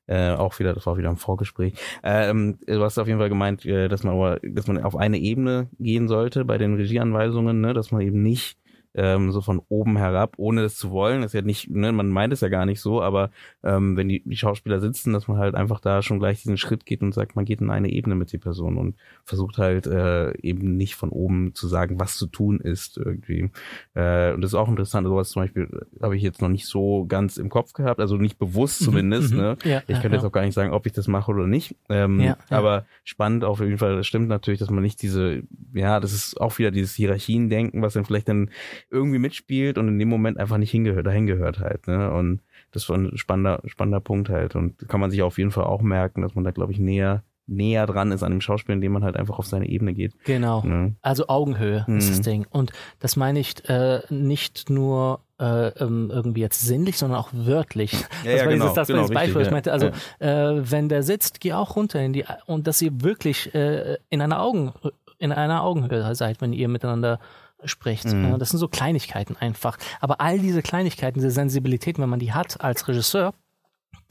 äh, 0.08 0.32
auch 0.32 0.58
wieder, 0.60 0.74
das 0.74 0.86
war 0.86 0.98
wieder 0.98 1.10
im 1.10 1.18
Vorgespräch. 1.18 1.74
Ähm, 2.04 2.60
du 2.66 2.82
hast 2.84 2.98
auf 2.98 3.08
jeden 3.08 3.20
Fall 3.20 3.30
gemeint, 3.30 3.66
äh, 3.66 3.90
dass 3.90 4.04
man 4.04 4.16
aber, 4.16 4.40
dass 4.42 4.68
man 4.68 4.82
auf 4.84 4.96
eine 4.96 5.20
Ebene 5.20 5.70
gehen 5.80 6.08
sollte 6.08 6.46
bei 6.46 6.58
den 6.58 6.76
Regieanweisungen, 6.76 7.62
ne? 7.62 7.74
dass 7.74 7.92
man 7.92 8.02
eben 8.02 8.24
nicht 8.24 8.58
ähm, 8.98 9.32
so 9.32 9.42
von 9.42 9.62
oben 9.70 9.96
herab, 9.96 10.34
ohne 10.38 10.64
es 10.64 10.76
zu 10.76 10.92
wollen. 10.92 11.22
Das 11.22 11.30
ist 11.30 11.36
ja 11.36 11.44
nicht, 11.44 11.70
ne, 11.70 11.92
man 11.92 12.10
meint 12.10 12.34
es 12.34 12.42
ja 12.42 12.50
gar 12.50 12.66
nicht 12.66 12.82
so, 12.82 13.02
aber 13.02 13.30
ähm, 13.64 13.96
wenn 13.96 14.10
die, 14.10 14.24
die 14.26 14.36
Schauspieler 14.36 14.82
sitzen, 14.82 15.14
dass 15.14 15.28
man 15.28 15.38
halt 15.38 15.56
einfach 15.56 15.80
da 15.80 16.02
schon 16.02 16.20
gleich 16.20 16.42
diesen 16.42 16.58
Schritt 16.58 16.86
geht 16.86 17.02
und 17.02 17.14
sagt, 17.14 17.36
man 17.36 17.46
geht 17.46 17.62
in 17.62 17.70
eine 17.70 17.92
Ebene 17.92 18.16
mit 18.16 18.34
der 18.34 18.40
Person 18.40 18.78
und 18.78 18.96
versucht 19.24 19.60
halt 19.60 19.86
äh, 19.86 20.36
eben 20.42 20.76
nicht 20.76 20.96
von 20.96 21.10
oben 21.10 21.54
zu 21.54 21.68
sagen, 21.68 22.00
was 22.00 22.18
zu 22.18 22.26
tun 22.26 22.60
ist 22.60 22.98
irgendwie. 22.98 23.52
Äh, 23.94 24.34
und 24.34 24.42
das 24.42 24.52
ist 24.52 24.56
auch 24.56 24.68
interessant, 24.68 25.08
sowas 25.08 25.30
zum 25.30 25.44
Beispiel 25.44 25.86
habe 26.02 26.18
ich 26.18 26.24
jetzt 26.24 26.42
noch 26.42 26.50
nicht 26.50 26.66
so 26.66 27.06
ganz 27.08 27.38
im 27.38 27.50
Kopf 27.50 27.74
gehabt, 27.74 28.00
also 28.00 28.18
nicht 28.18 28.40
bewusst 28.40 28.82
mhm, 28.82 28.86
zumindest. 28.86 29.32
Mhm, 29.32 29.40
ne? 29.40 29.58
Ja, 29.64 29.84
ich 29.88 30.02
könnte 30.02 30.08
ja, 30.08 30.14
jetzt 30.16 30.26
auch 30.26 30.32
gar 30.32 30.42
nicht 30.42 30.56
sagen, 30.56 30.72
ob 30.72 30.88
ich 30.88 30.94
das 30.94 31.08
mache 31.08 31.32
oder 31.32 31.46
nicht. 31.46 31.76
Ähm, 31.90 32.20
ja, 32.20 32.38
aber 32.50 32.86
spannend 33.04 33.44
auf 33.44 33.60
jeden 33.60 33.78
Fall, 33.78 33.96
das 33.96 34.08
stimmt 34.08 34.28
natürlich, 34.28 34.60
dass 34.60 34.72
man 34.72 34.82
nicht 34.82 35.04
diese, 35.04 35.44
ja, 35.74 36.00
das 36.00 36.14
ist 36.14 36.42
auch 36.42 36.58
wieder 36.58 36.72
dieses 36.72 36.96
Hierarchien-Denken, 36.96 37.84
was 37.84 37.94
dann 37.94 38.06
vielleicht 38.06 38.28
dann 38.28 38.50
irgendwie 38.90 39.20
mitspielt 39.20 39.78
und 39.78 39.88
in 39.88 40.00
dem 40.00 40.10
Moment 40.10 40.38
einfach 40.38 40.58
nicht 40.58 40.72
hingehört, 40.72 41.06
dahin 41.06 41.28
gehört 41.28 41.60
halt. 41.60 41.88
Ne? 41.88 42.12
Und 42.12 42.42
das 42.72 42.88
war 42.90 42.98
ein 42.98 43.18
spannender, 43.18 43.62
spannender 43.66 44.00
Punkt 44.00 44.30
halt. 44.30 44.56
Und 44.56 44.88
kann 44.88 45.00
man 45.00 45.12
sich 45.12 45.22
auf 45.22 45.38
jeden 45.38 45.52
Fall 45.52 45.66
auch 45.66 45.82
merken, 45.82 46.22
dass 46.22 46.36
man 46.36 46.44
da, 46.44 46.52
glaube 46.52 46.72
ich, 46.72 46.80
näher 46.80 47.24
näher 47.48 47.86
dran 47.88 48.12
ist 48.12 48.24
an 48.24 48.32
dem 48.32 48.42
Schauspiel, 48.42 48.76
indem 48.76 48.92
man 48.92 49.04
halt 49.04 49.16
einfach 49.16 49.40
auf 49.40 49.46
seine 49.46 49.68
Ebene 49.70 49.94
geht. 49.94 50.14
Genau. 50.26 50.62
Ne? 50.64 50.96
Also 51.02 51.28
Augenhöhe 51.28 51.86
mhm. 51.88 51.98
ist 51.98 52.10
das 52.10 52.22
Ding. 52.22 52.46
Und 52.50 52.74
das 53.00 53.16
meine 53.16 53.40
ich 53.40 53.68
äh, 53.70 54.02
nicht 54.10 54.70
nur 54.70 55.22
äh, 55.40 55.70
ähm, 55.82 56.12
irgendwie 56.12 56.42
jetzt 56.42 56.62
sinnlich, 56.62 56.98
sondern 56.98 57.20
auch 57.20 57.30
wörtlich. 57.32 57.94
Ja, 57.94 58.00
das 58.26 58.34
ja, 58.34 58.46
war 58.46 58.54
genau, 58.54 58.66
dieses, 58.66 58.76
das 58.76 58.88
genau, 58.88 59.00
war 59.00 59.08
das 59.08 59.14
Beispiel, 59.14 59.38
richtig, 59.38 59.48
ich 59.48 59.52
meinte. 59.52 59.72
Also 59.72 59.92
ja. 60.20 60.52
äh, 60.52 60.72
wenn 60.72 60.90
der 60.90 61.04
sitzt, 61.04 61.40
geh 61.40 61.54
auch 61.54 61.76
runter 61.76 62.02
in 62.02 62.14
die 62.14 62.26
und 62.46 62.68
dass 62.68 62.82
ihr 62.82 63.02
wirklich 63.02 63.54
äh, 63.56 63.98
in 64.10 64.22
einer 64.22 64.42
Augen 64.42 64.74
in 65.20 65.32
einer 65.32 65.64
Augenhöhe 65.64 66.14
seid, 66.16 66.42
wenn 66.42 66.54
ihr 66.54 66.68
miteinander 66.68 67.20
spricht. 67.64 68.06
Mhm. 68.06 68.38
Das 68.40 68.50
sind 68.50 68.60
so 68.60 68.68
Kleinigkeiten 68.68 69.36
einfach. 69.38 69.78
Aber 70.00 70.22
all 70.22 70.40
diese 70.40 70.62
Kleinigkeiten, 70.62 71.20
diese 71.20 71.32
Sensibilität, 71.32 72.00
wenn 72.00 72.10
man 72.10 72.20
die 72.20 72.34
hat 72.34 72.62
als 72.62 72.88
Regisseur, 72.88 73.34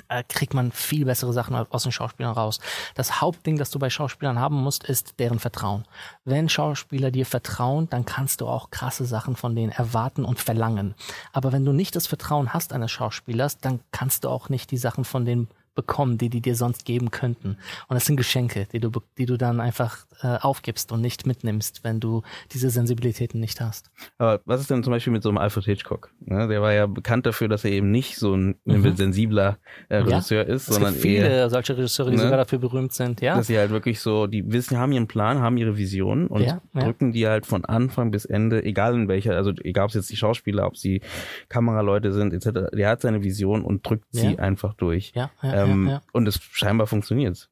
äh, 0.09 0.23
kriegt 0.29 0.55
man 0.55 0.73
viel 0.73 1.05
bessere 1.05 1.33
Sachen 1.33 1.55
aus 1.55 1.83
den 1.83 1.93
Schauspielern 1.93 2.33
raus. 2.33 2.61
Das 2.95 3.21
Hauptding, 3.21 3.57
das 3.59 3.71
du 3.71 3.79
bei 3.79 3.91
Schauspielern 3.91 4.39
haben 4.39 4.57
musst, 4.57 4.85
ist 4.85 5.19
deren 5.19 5.39
Vertrauen. 5.39 5.85
Wenn 6.25 6.49
Schauspieler 6.49 7.11
dir 7.11 7.27
vertrauen, 7.27 7.89
dann 7.91 8.05
kannst 8.05 8.41
du 8.41 8.47
auch 8.47 8.71
krasse 8.71 9.05
Sachen 9.05 9.37
von 9.37 9.57
denen 9.57 9.73
erwarten 9.73 10.25
und 10.25 10.39
verlangen. 10.39 10.95
Aber 11.33 11.53
wenn 11.53 11.65
du 11.65 11.73
nicht 11.73 11.97
das 11.97 12.07
Vertrauen 12.07 12.53
hast 12.53 12.73
eines 12.73 12.91
Schauspielers, 12.91 13.59
dann 13.59 13.81
kannst 13.91 14.25
du 14.25 14.29
auch 14.29 14.49
nicht 14.49 14.71
die 14.71 14.77
Sachen 14.77 15.05
von 15.05 15.25
denen 15.25 15.49
bekommen, 15.77 16.19
die 16.19 16.29
die 16.29 16.41
dir 16.41 16.57
sonst 16.57 16.85
geben 16.85 17.13
könnten. 17.13 17.59
Und 17.89 17.95
das 17.95 18.07
sind 18.07 18.17
Geschenke, 18.17 18.67
die 18.73 18.81
du, 18.81 18.91
die 19.19 19.27
du 19.27 19.37
dann 19.37 19.61
einfach 19.61 20.07
äh, 20.23 20.39
aufgibst 20.39 20.91
und 20.91 21.01
nicht 21.01 21.27
mitnimmst, 21.27 21.85
wenn 21.85 22.01
du 22.01 22.23
diese 22.53 22.71
Sensibilitäten 22.71 23.39
nicht 23.39 23.61
hast. 23.61 23.91
Aber 24.19 24.41
was 24.45 24.61
ist 24.61 24.71
denn 24.71 24.83
zum 24.83 24.93
Beispiel 24.93 25.13
mit 25.13 25.23
so 25.23 25.29
einem 25.29 25.39
Alfred 25.39 25.65
Hitchcock? 25.65 26.11
Ne? 26.21 26.49
Der 26.49 26.63
war 26.63 26.73
ja 26.73 26.87
bekannt 26.87 27.27
dafür, 27.27 27.49
dass 27.49 27.65
er 27.65 27.71
eben 27.71 27.91
nicht 27.91 28.17
so 28.17 28.35
ein 28.35 28.57
mhm. 28.65 28.97
sensibler 28.97 29.59
äh, 29.89 29.99
Regisseur 29.99 30.49
ja, 30.49 30.55
ist, 30.55 30.67
sondern 30.67 30.95
es 30.95 31.03
gibt 31.03 31.03
viele 31.03 31.29
eher, 31.29 31.51
solche 31.51 31.77
Regisseure, 31.77 32.11
die 32.11 32.17
ne? 32.17 32.23
sogar 32.23 32.39
dafür 32.39 32.59
berühmt 32.59 32.93
sind. 32.93 33.21
Ja, 33.21 33.37
dass 33.37 33.47
sie 33.47 33.59
halt 33.59 33.71
wirklich 33.71 34.01
so, 34.01 34.27
die 34.27 34.51
wissen, 34.51 34.79
haben 34.79 34.93
ihren 34.93 35.07
Plan, 35.07 35.41
haben 35.41 35.59
ihre 35.59 35.77
Vision 35.77 36.27
und 36.27 36.43
ja, 36.43 36.63
ja. 36.75 36.81
drücken 36.81 37.13
die 37.13 37.29
halt 37.29 37.47
von 37.47 37.65
Anfang 37.67 38.11
bis 38.11 38.25
Ende, 38.25 38.65
egal 38.65 38.95
in 38.95 39.09
welcher, 39.09 39.37
also 39.37 39.53
egal 39.63 39.85
ob 39.85 39.91
es 39.91 39.97
jetzt 39.97 40.11
die 40.11 40.17
Schauspieler, 40.17 40.67
ob 40.67 40.77
sie 40.77 41.03
Kameraleute 41.49 42.13
sind 42.13 42.33
etc. 42.33 42.71
Der 42.75 42.89
hat 42.89 43.03
seine 43.03 43.23
Vision 43.23 43.63
und 43.63 43.87
drückt 43.87 44.07
sie 44.11 44.39
einfach 44.39 44.75
durch. 44.75 45.13
Ja, 45.15 45.31
ja, 45.43 45.65
ähm, 45.65 45.66
ja, 45.67 46.03
Und 46.13 46.27
es 46.27 46.41
scheinbar 46.41 46.87
funktioniert. 46.87 47.49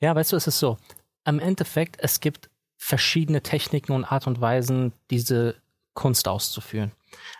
Ja, 0.00 0.14
weißt 0.14 0.32
du, 0.32 0.36
es 0.36 0.46
ist 0.46 0.58
so. 0.58 0.78
Am 1.24 1.38
Endeffekt, 1.38 1.96
es 2.00 2.20
gibt 2.20 2.50
verschiedene 2.76 3.42
Techniken 3.42 3.92
und 3.92 4.04
Art 4.04 4.26
und 4.26 4.40
Weisen, 4.40 4.92
diese 5.10 5.56
Kunst 5.94 6.28
auszuführen. 6.28 6.92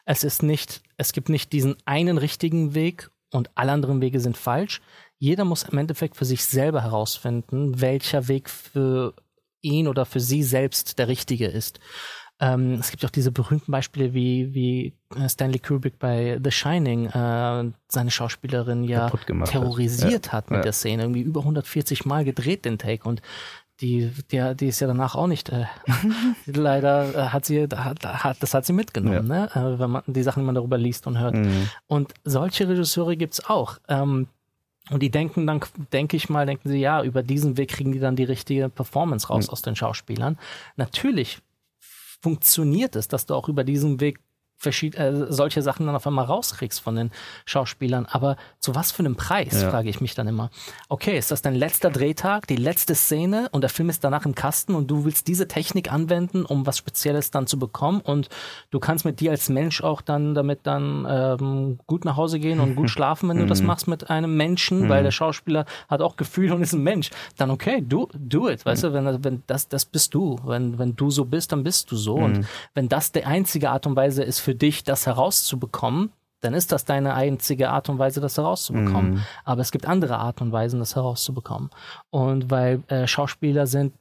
Es 0.04 0.24
ist 0.24 0.42
nicht, 0.42 0.82
es 0.96 1.12
gibt 1.12 1.28
nicht 1.28 1.52
diesen 1.52 1.76
einen 1.84 2.18
richtigen 2.18 2.74
Weg 2.74 3.10
und 3.30 3.50
alle 3.54 3.72
anderen 3.72 4.00
Wege 4.00 4.20
sind 4.20 4.36
falsch. 4.36 4.80
Jeder 5.18 5.44
muss 5.44 5.62
im 5.64 5.78
Endeffekt 5.78 6.16
für 6.16 6.24
sich 6.24 6.44
selber 6.44 6.82
herausfinden, 6.82 7.80
welcher 7.80 8.28
Weg 8.28 8.50
für 8.50 9.14
ihn 9.62 9.88
oder 9.88 10.04
für 10.04 10.20
sie 10.20 10.42
selbst 10.42 10.98
der 10.98 11.08
richtige 11.08 11.46
ist. 11.46 11.80
Ähm, 12.38 12.74
es 12.74 12.90
gibt 12.90 13.04
auch 13.04 13.10
diese 13.10 13.32
berühmten 13.32 13.72
Beispiele, 13.72 14.12
wie, 14.12 14.52
wie 14.52 14.92
äh, 15.18 15.28
Stanley 15.28 15.58
Kubrick 15.58 15.98
bei 15.98 16.38
The 16.42 16.50
Shining 16.50 17.06
äh, 17.06 17.70
seine 17.88 18.10
Schauspielerin 18.10 18.84
ja 18.84 19.08
terrorisiert 19.44 20.32
hat, 20.32 20.32
ja. 20.32 20.32
hat 20.32 20.50
mit 20.50 20.58
ja. 20.58 20.62
der 20.64 20.72
Szene. 20.72 21.02
Irgendwie 21.04 21.22
über 21.22 21.40
140 21.40 22.04
Mal 22.04 22.24
gedreht 22.24 22.66
den 22.66 22.78
Take 22.78 23.08
und 23.08 23.22
die, 23.80 24.10
der, 24.32 24.54
die 24.54 24.68
ist 24.68 24.80
ja 24.80 24.86
danach 24.86 25.14
auch 25.14 25.26
nicht, 25.26 25.50
äh, 25.50 25.64
leider 26.46 27.14
äh, 27.14 27.28
hat 27.28 27.44
sie, 27.44 27.62
hat, 27.64 28.04
hat, 28.04 28.42
das 28.42 28.54
hat 28.54 28.64
sie 28.64 28.72
mitgenommen, 28.72 29.28
ja. 29.28 29.46
ne? 29.46 29.50
Äh, 29.54 29.78
wenn 29.78 29.90
man 29.90 30.02
die 30.06 30.22
Sachen, 30.22 30.40
die 30.40 30.46
man 30.46 30.54
darüber 30.54 30.78
liest 30.78 31.06
und 31.06 31.18
hört. 31.18 31.34
Mhm. 31.34 31.68
Und 31.86 32.14
solche 32.24 32.68
Regisseure 32.68 33.16
gibt's 33.16 33.44
auch. 33.48 33.78
Ähm, 33.88 34.28
und 34.90 35.02
die 35.02 35.10
denken 35.10 35.46
dann, 35.46 35.60
denke 35.92 36.16
ich 36.16 36.28
mal, 36.28 36.46
denken 36.46 36.68
sie, 36.68 36.78
ja, 36.78 37.02
über 37.02 37.22
diesen 37.22 37.56
Weg 37.56 37.70
kriegen 37.70 37.92
die 37.92 37.98
dann 37.98 38.14
die 38.14 38.24
richtige 38.24 38.68
Performance 38.68 39.28
raus 39.28 39.48
mhm. 39.48 39.52
aus 39.52 39.62
den 39.62 39.76
Schauspielern. 39.76 40.38
Natürlich 40.76 41.40
funktioniert 42.22 42.96
es, 42.96 43.08
dass 43.08 43.26
du 43.26 43.34
auch 43.34 43.48
über 43.48 43.64
diesen 43.64 44.00
Weg 44.00 44.20
verschied 44.58 44.94
äh, 44.96 45.26
solche 45.28 45.62
Sachen 45.62 45.86
dann 45.86 45.94
auf 45.96 46.06
einmal 46.06 46.24
rauskriegst 46.24 46.80
von 46.80 46.96
den 46.96 47.10
Schauspielern. 47.44 48.06
Aber 48.06 48.36
zu 48.58 48.74
was 48.74 48.90
für 48.92 49.00
einem 49.00 49.16
Preis, 49.16 49.60
Ja. 49.62 49.70
frage 49.70 49.88
ich 49.88 50.00
mich 50.00 50.14
dann 50.14 50.26
immer. 50.28 50.50
Okay, 50.88 51.18
ist 51.18 51.30
das 51.30 51.42
dein 51.42 51.54
letzter 51.54 51.90
Drehtag, 51.90 52.46
die 52.46 52.56
letzte 52.56 52.94
Szene 52.94 53.48
und 53.52 53.60
der 53.60 53.70
Film 53.70 53.88
ist 53.90 54.02
danach 54.04 54.24
im 54.24 54.34
Kasten 54.34 54.74
und 54.74 54.90
du 54.90 55.04
willst 55.04 55.28
diese 55.28 55.46
Technik 55.48 55.92
anwenden, 55.92 56.44
um 56.44 56.66
was 56.66 56.78
Spezielles 56.78 57.30
dann 57.30 57.46
zu 57.46 57.58
bekommen 57.58 58.00
und 58.00 58.28
du 58.70 58.80
kannst 58.80 59.04
mit 59.04 59.20
dir 59.20 59.30
als 59.30 59.48
Mensch 59.48 59.82
auch 59.82 60.00
dann 60.00 60.34
damit 60.34 60.60
dann 60.64 61.06
ähm, 61.08 61.78
gut 61.86 62.04
nach 62.04 62.16
Hause 62.16 62.38
gehen 62.40 62.60
und 62.60 62.76
gut 62.76 62.90
schlafen, 62.96 63.28
wenn 63.28 63.38
du 63.38 63.46
das 63.46 63.62
machst 63.62 63.88
mit 63.88 64.10
einem 64.10 64.36
Menschen, 64.36 64.88
weil 64.88 65.02
der 65.02 65.10
Schauspieler 65.10 65.66
hat 65.88 66.00
auch 66.00 66.16
Gefühle 66.16 66.54
und 66.54 66.62
ist 66.62 66.72
ein 66.72 66.82
Mensch. 66.82 67.10
Dann 67.36 67.50
okay, 67.50 67.82
do, 67.86 68.08
do 68.14 68.48
it, 68.48 68.64
weißt 68.64 68.84
du, 68.84 68.92
wenn, 68.92 69.24
wenn 69.24 69.42
das, 69.46 69.68
das 69.68 69.84
bist 69.84 70.14
du. 70.14 70.38
Wenn, 70.44 70.78
wenn 70.78 70.96
du 70.96 71.10
so 71.10 71.24
bist, 71.24 71.52
dann 71.52 71.62
bist 71.62 71.90
du 71.90 71.96
so. 71.96 72.14
Und 72.16 72.46
wenn 72.74 72.88
das 72.88 73.12
die 73.12 73.24
einzige 73.24 73.70
Art 73.70 73.86
und 73.86 73.96
Weise 73.96 74.22
ist 74.22 74.40
für 74.46 74.54
dich, 74.54 74.84
das 74.84 75.06
herauszubekommen, 75.06 76.12
dann 76.40 76.54
ist 76.54 76.70
das 76.70 76.84
deine 76.84 77.14
einzige 77.14 77.70
Art 77.70 77.88
und 77.88 77.98
Weise, 77.98 78.20
das 78.20 78.36
herauszubekommen. 78.36 79.26
Aber 79.44 79.60
es 79.60 79.72
gibt 79.72 79.86
andere 79.86 80.18
Art 80.18 80.40
und 80.40 80.52
Weisen, 80.52 80.78
das 80.78 80.94
herauszubekommen. 80.94 81.70
Und 82.10 82.48
weil 82.48 82.84
äh, 82.86 83.08
Schauspieler 83.08 83.66
sind 83.66 83.92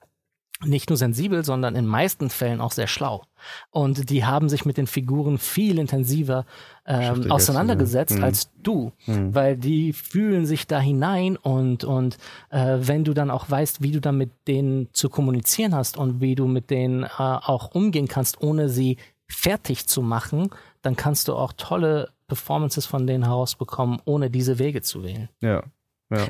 nicht 0.64 0.90
nur 0.90 0.98
sensibel, 0.98 1.44
sondern 1.44 1.76
in 1.76 1.88
meisten 1.88 2.30
Fällen 2.30 2.62
auch 2.62 2.72
sehr 2.72 2.88
schlau. 2.88 3.24
Und 3.72 4.10
die 4.10 4.24
haben 4.24 4.48
sich 4.48 4.66
mit 4.66 4.78
den 4.78 4.88
Figuren 4.88 5.38
viel 5.40 5.80
intensiver 5.80 6.46
ähm, 6.86 7.32
auseinandergesetzt 7.32 8.12
ja. 8.12 8.18
Mhm. 8.20 8.24
als 8.24 8.52
du, 8.64 8.92
weil 9.06 9.58
die 9.58 9.92
fühlen 9.92 10.46
sich 10.46 10.66
da 10.68 10.80
hinein 10.80 11.36
und, 11.36 11.84
und 11.84 12.18
äh, 12.52 12.78
wenn 12.80 13.04
du 13.04 13.14
dann 13.14 13.32
auch 13.32 13.50
weißt, 13.50 13.82
wie 13.82 13.92
du 13.92 14.00
dann 14.00 14.18
mit 14.18 14.32
denen 14.48 14.88
zu 14.94 15.10
kommunizieren 15.10 15.76
hast 15.76 15.98
und 15.98 16.22
wie 16.22 16.36
du 16.36 16.48
mit 16.48 16.70
denen 16.70 17.04
äh, 17.04 17.08
auch 17.18 17.74
umgehen 17.76 18.08
kannst, 18.08 18.42
ohne 18.42 18.70
sie 18.70 18.98
fertig 19.28 19.88
zu 19.88 20.02
machen, 20.02 20.50
dann 20.82 20.96
kannst 20.96 21.28
du 21.28 21.36
auch 21.36 21.54
tolle 21.54 22.10
Performances 22.28 22.86
von 22.86 23.08
denen 23.08 23.26
herausbekommen, 23.26 24.02
ohne 24.06 24.30
diese 24.30 24.60
Wege 24.60 24.82
zu 24.82 25.04
wählen. 25.04 25.30
Ja. 25.42 25.64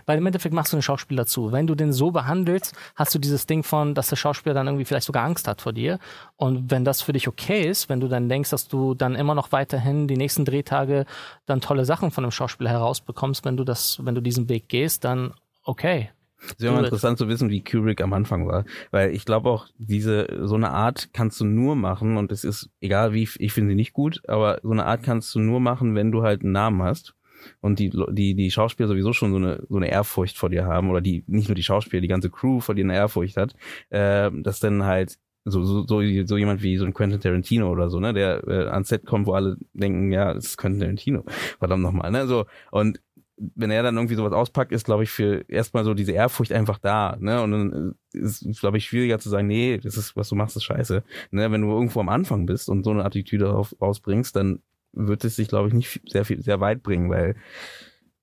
Weil 0.06 0.20
im 0.20 0.26
Endeffekt 0.26 0.56
machst 0.56 0.72
du 0.72 0.78
den 0.78 0.82
Schauspieler 0.82 1.26
zu. 1.26 1.52
Wenn 1.52 1.68
du 1.68 1.76
den 1.76 1.92
so 1.92 2.12
behandelst, 2.12 2.74
hast 2.96 3.14
du 3.14 3.20
dieses 3.20 3.46
Ding 3.46 3.62
von, 3.62 3.94
dass 3.94 4.08
der 4.08 4.16
Schauspieler 4.16 4.56
dann 4.56 4.68
irgendwie 4.68 4.86
vielleicht 4.86 5.06
sogar 5.06 5.26
Angst 5.26 5.48
hat 5.48 5.62
vor 5.62 5.74
dir. 5.74 6.00
Und 6.38 6.72
wenn 6.72 6.86
das 6.86 7.02
für 7.02 7.12
dich 7.12 7.28
okay 7.28 7.68
ist, 7.68 7.90
wenn 7.90 8.00
du 8.00 8.08
dann 8.08 8.30
denkst, 8.30 8.50
dass 8.50 8.68
du 8.68 8.94
dann 8.94 9.16
immer 9.16 9.36
noch 9.36 9.52
weiterhin 9.52 10.08
die 10.08 10.18
nächsten 10.18 10.46
Drehtage 10.46 11.06
dann 11.46 11.60
tolle 11.60 11.84
Sachen 11.84 12.12
von 12.12 12.24
dem 12.24 12.32
Schauspieler 12.32 12.70
herausbekommst, 12.70 13.44
wenn 13.44 13.58
du 13.58 13.66
das, 13.66 14.00
wenn 14.02 14.16
du 14.16 14.22
diesen 14.22 14.48
Weg 14.48 14.70
gehst, 14.70 15.04
dann 15.04 15.34
okay. 15.64 16.10
Es 16.58 16.60
wäre 16.60 16.74
mal 16.74 16.84
interessant 16.84 17.18
zu 17.18 17.28
wissen, 17.28 17.50
wie 17.50 17.64
Kubrick 17.64 18.02
am 18.02 18.14
Anfang 18.14 18.48
war. 18.48 18.66
Weil 18.92 19.14
ich 19.14 19.26
glaube 19.26 19.50
auch, 19.50 19.68
diese, 19.78 20.28
so 20.44 20.56
eine 20.56 20.72
Art 20.72 21.10
kannst 21.14 21.40
du 21.40 21.46
nur 21.46 21.76
machen 21.76 22.18
und 22.18 22.32
es 22.32 22.44
ist, 22.44 22.70
egal 22.82 23.14
wie, 23.14 23.28
ich 23.38 23.54
finde 23.54 23.72
sie 23.72 23.76
nicht 23.76 23.94
gut, 23.94 24.22
aber 24.28 24.60
so 24.64 24.72
eine 24.72 24.86
Art 24.86 25.04
kannst 25.04 25.34
du 25.36 25.40
nur 25.40 25.60
machen, 25.60 25.96
wenn 25.96 26.12
du 26.12 26.24
halt 26.24 26.44
einen 26.44 26.52
Namen 26.52 26.82
hast. 26.84 27.16
Und 27.62 27.80
die, 27.80 27.92
die, 28.12 28.34
die 28.34 28.50
Schauspieler 28.50 28.88
sowieso 28.88 29.14
schon 29.14 29.32
so 29.32 29.38
eine, 29.38 29.64
so 29.70 29.78
eine 29.78 29.92
Ehrfurcht 29.92 30.38
vor 30.38 30.50
dir 30.50 30.66
haben, 30.66 30.90
oder 30.90 31.02
die, 31.02 31.24
nicht 31.28 31.48
nur 31.48 31.56
die 31.56 31.64
Schauspieler, 31.64 32.02
die 32.02 32.08
ganze 32.08 32.30
Crew 32.30 32.60
vor 32.60 32.74
dir 32.74 32.84
eine 32.84 32.96
Ehrfurcht 32.96 33.38
hat, 33.38 33.54
äh, 33.90 34.32
dass 34.34 34.60
dann 34.60 34.84
halt 34.84 35.18
so, 35.46 35.64
so, 35.64 35.86
so, 35.86 36.02
so 36.26 36.38
jemand 36.38 36.64
wie 36.64 36.78
so 36.78 36.86
ein 36.86 36.94
Quentin 36.94 37.20
Tarantino 37.20 37.70
oder 37.70 37.90
so, 37.90 38.00
ne, 38.00 38.14
der 38.14 38.48
äh, 38.48 38.68
ans 38.68 38.90
Set 38.90 39.06
kommt, 39.06 39.28
wo 39.28 39.34
alle 39.34 39.58
denken, 39.74 40.12
ja, 40.12 40.34
das 40.34 40.46
ist 40.46 40.58
Quentin 40.58 40.80
Tarantino. 40.82 41.24
Verdammt 41.60 41.84
nochmal, 41.84 42.10
ne, 42.10 42.26
so. 42.26 42.46
Und 42.72 43.00
wenn 43.38 43.72
er 43.72 43.84
dann 43.84 43.96
irgendwie 43.96 44.16
sowas 44.16 44.34
auspackt, 44.34 44.72
ist, 44.72 44.86
glaube 44.86 45.04
ich, 45.04 45.10
für 45.10 45.44
erstmal 45.50 45.84
so 45.84 45.94
diese 45.94 46.14
Ehrfurcht 46.14 46.54
einfach 46.54 46.78
da, 46.78 47.18
ne? 47.20 47.42
Und 47.42 47.52
dann 47.52 47.96
ist 48.14 48.46
es, 48.46 48.60
glaube 48.60 48.78
ich, 48.78 48.86
schwieriger 48.86 49.20
zu 49.20 49.30
sagen, 49.30 49.48
nee, 49.48 49.78
das 49.78 49.98
ist, 49.98 50.16
was 50.16 50.30
du 50.30 50.36
machst, 50.36 50.56
ist 50.56 50.64
scheiße. 50.64 51.04
Ne? 51.32 51.52
Wenn 51.52 51.62
du 51.62 51.70
irgendwo 51.70 52.00
am 52.00 52.10
Anfang 52.10 52.46
bist 52.46 52.70
und 52.70 52.84
so 52.84 52.92
eine 52.92 53.04
Attitüde 53.04 53.50
raus, 53.50 53.76
rausbringst, 53.82 54.36
dann 54.36 54.60
wird 54.94 55.26
es 55.26 55.36
sich, 55.36 55.50
glaube 55.50 55.68
ich, 55.68 55.74
nicht 55.74 56.02
sehr 56.08 56.24
viel, 56.24 56.42
sehr 56.42 56.62
weit 56.62 56.82
bringen, 56.82 57.10
weil 57.10 57.36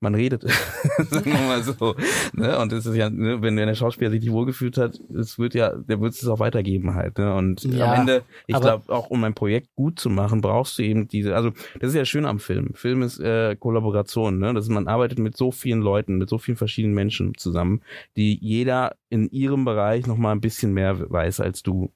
man 0.03 0.15
redet, 0.15 0.43
sagen 1.11 1.33
wir 1.33 1.41
mal 1.41 1.63
so. 1.63 1.95
Ne? 2.33 2.59
Und 2.59 2.73
es 2.73 2.87
ist 2.87 2.95
ja, 2.95 3.09
ne, 3.09 3.41
wenn 3.41 3.57
der 3.57 3.75
Schauspieler 3.75 4.11
sich 4.11 4.21
nicht 4.21 4.33
wohlgefühlt 4.33 4.77
hat, 4.77 5.01
es 5.15 5.39
wird 5.39 5.55
ja, 5.55 5.75
der 5.75 6.01
wird 6.01 6.15
es 6.15 6.27
auch 6.27 6.41
weitergeben 6.41 6.95
halt. 6.95 7.19
Ne? 7.19 7.35
Und 7.35 7.63
Ja, 7.65 7.93
am 7.93 8.01
Ende, 8.01 8.23
ich 8.47 8.59
glaube, 8.59 8.93
auch 8.93 9.11
um 9.11 9.23
ein 9.25 9.35
Projekt 9.35 9.75
gut 9.75 9.99
zu 9.99 10.11
machen, 10.11 10.41
brauchst 10.41 10.79
du 10.79 10.83
eben 10.83 11.09
diese, 11.09 11.35
also 11.35 11.53
das 11.81 11.91
ist 11.91 11.97
ja 11.97 12.05
schön 12.05 12.27
am 12.27 12.39
Film. 12.39 12.75
Film 12.75 13.03
ist 13.03 13.21
äh, 13.21 13.57
Kollaboration, 13.57 14.39
ne? 14.39 14.53
Das 14.55 14.65
ist, 14.65 14.71
man 14.71 14.89
arbeitet 14.89 15.19
mit 15.19 15.37
so 15.37 15.51
vielen 15.51 15.81
Leuten, 15.81 16.19
mit 16.19 16.29
so 16.29 16.39
vielen 16.39 16.57
verschiedenen 16.57 16.95
Menschen 16.95 17.35
zusammen, 17.37 17.83
die 18.17 18.39
jeder 18.41 18.97
in 19.09 19.29
ihrem 19.31 19.65
Bereich 19.65 20.07
noch 20.07 20.17
mal 20.17 20.33
ein 20.33 20.41
bisschen 20.41 20.73
mehr 20.73 21.11
weiß 21.11 21.41
als 21.41 21.63
du. 21.63 21.93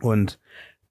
Und 0.00 0.38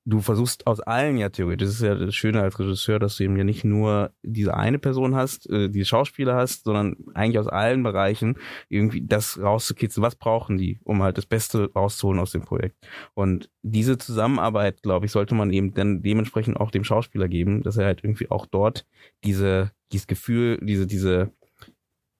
du 0.05 0.19
versuchst 0.19 0.65
aus 0.65 0.79
allen 0.79 1.17
ja 1.17 1.29
theoretisch, 1.29 1.67
das 1.67 1.75
ist 1.75 1.83
ja 1.83 1.95
das 1.95 2.15
Schöne 2.15 2.41
als 2.41 2.57
Regisseur, 2.59 2.97
dass 2.97 3.17
du 3.17 3.23
eben 3.23 3.37
ja 3.37 3.43
nicht 3.43 3.63
nur 3.63 4.11
diese 4.23 4.55
eine 4.55 4.79
Person 4.79 5.15
hast, 5.15 5.49
äh, 5.49 5.69
die 5.69 5.85
Schauspieler 5.85 6.35
hast, 6.35 6.63
sondern 6.63 6.97
eigentlich 7.13 7.37
aus 7.37 7.47
allen 7.47 7.83
Bereichen 7.83 8.37
irgendwie 8.67 9.05
das 9.05 9.39
rauszukitzeln. 9.39 10.03
Was 10.03 10.15
brauchen 10.15 10.57
die, 10.57 10.79
um 10.83 11.03
halt 11.03 11.17
das 11.17 11.27
Beste 11.27 11.71
rauszuholen 11.73 12.19
aus 12.19 12.31
dem 12.31 12.41
Projekt? 12.41 12.77
Und 13.13 13.49
diese 13.61 13.97
Zusammenarbeit, 13.97 14.81
glaube 14.81 15.05
ich, 15.05 15.11
sollte 15.11 15.35
man 15.35 15.51
eben 15.53 15.73
dann 15.73 16.01
dementsprechend 16.01 16.59
auch 16.59 16.71
dem 16.71 16.83
Schauspieler 16.83 17.27
geben, 17.27 17.61
dass 17.61 17.77
er 17.77 17.85
halt 17.85 18.03
irgendwie 18.03 18.31
auch 18.31 18.47
dort 18.47 18.87
diese, 19.23 19.71
dieses 19.91 20.07
Gefühl, 20.07 20.57
diese, 20.63 20.87
diese, 20.87 21.31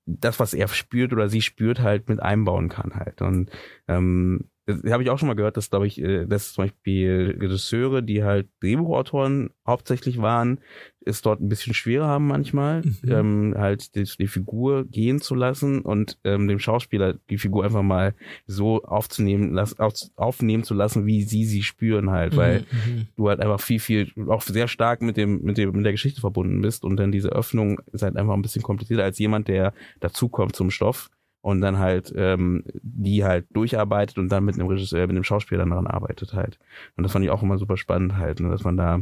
das, 0.05 0.39
was 0.39 0.53
er 0.53 0.67
spürt 0.67 1.13
oder 1.13 1.29
sie 1.29 1.41
spürt, 1.41 1.79
halt 1.79 2.09
mit 2.09 2.21
einbauen 2.21 2.69
kann 2.69 2.93
halt. 2.95 3.21
Und 3.23 3.49
ähm, 3.87 4.50
habe 4.91 5.03
ich 5.03 5.09
auch 5.09 5.17
schon 5.19 5.27
mal 5.27 5.35
gehört, 5.35 5.57
dass, 5.57 5.69
glaube 5.69 5.87
ich, 5.87 6.01
äh, 6.01 6.25
dass 6.25 6.53
zum 6.53 6.65
Beispiel 6.65 7.37
Regisseure, 7.39 8.01
die 8.03 8.23
halt 8.23 8.47
Drehbuchautoren 8.61 9.51
hauptsächlich 9.67 10.21
waren, 10.21 10.59
es 11.03 11.21
dort 11.21 11.41
ein 11.41 11.49
bisschen 11.49 11.73
schwerer 11.73 12.07
haben 12.07 12.27
manchmal, 12.27 12.81
Mhm. 12.81 12.95
ähm, 13.07 13.55
halt 13.57 13.95
die, 13.95 14.03
die 14.03 14.27
Figur 14.27 14.85
gehen 14.85 15.19
zu 15.19 15.33
lassen 15.35 15.81
und 15.81 16.19
ähm, 16.23 16.47
dem 16.47 16.59
Schauspieler 16.59 17.15
die 17.29 17.37
Figur 17.39 17.63
einfach 17.63 17.81
mal 17.81 18.13
so 18.45 18.83
aufzunehmen, 18.83 19.53
lass, 19.53 19.79
auf, 19.79 19.93
aufnehmen 20.15 20.63
zu 20.63 20.73
lassen, 20.73 21.05
wie 21.07 21.23
sie 21.23 21.45
sie 21.45 21.63
spüren 21.63 22.11
halt, 22.11 22.35
weil 22.37 22.61
Mhm. 22.61 23.07
du 23.15 23.29
halt 23.29 23.39
einfach 23.39 23.59
viel, 23.61 23.79
viel, 23.79 24.11
auch 24.27 24.41
sehr 24.43 24.67
stark 24.67 25.01
mit 25.01 25.17
dem, 25.17 25.41
mit 25.41 25.57
dem, 25.57 25.71
mit 25.71 25.85
der 25.85 25.93
Geschichte 25.93 26.21
verbunden 26.21 26.61
bist 26.61 26.83
und 26.83 26.97
dann 26.97 27.11
diese 27.11 27.29
Öffnung 27.29 27.79
ist 27.91 28.03
halt 28.03 28.15
einfach 28.15 28.33
ein 28.33 28.41
bisschen 28.43 28.61
komplizierter 28.61 29.03
als 29.03 29.17
jemand, 29.17 29.47
der 29.47 29.73
dazukommt 30.01 30.55
zum 30.55 30.69
Stoff 30.69 31.09
und 31.41 31.61
dann 31.61 31.79
halt 31.79 32.13
ähm, 32.15 32.63
die 32.81 33.23
halt 33.23 33.47
durcharbeitet 33.51 34.17
und 34.17 34.29
dann 34.29 34.45
mit 34.45 34.55
einem 34.55 34.67
Regisseur, 34.67 35.01
mit 35.01 35.11
einem 35.11 35.23
Schauspieler 35.23 35.59
dann 35.59 35.71
daran 35.71 35.87
arbeitet 35.87 36.33
halt. 36.33 36.59
Und 36.95 37.03
das 37.03 37.11
fand 37.11 37.25
ich 37.25 37.31
auch 37.31 37.43
immer 37.43 37.57
super 37.57 37.77
spannend 37.77 38.17
halt, 38.17 38.39
ne, 38.39 38.49
dass 38.49 38.63
man 38.63 38.77
da 38.77 39.01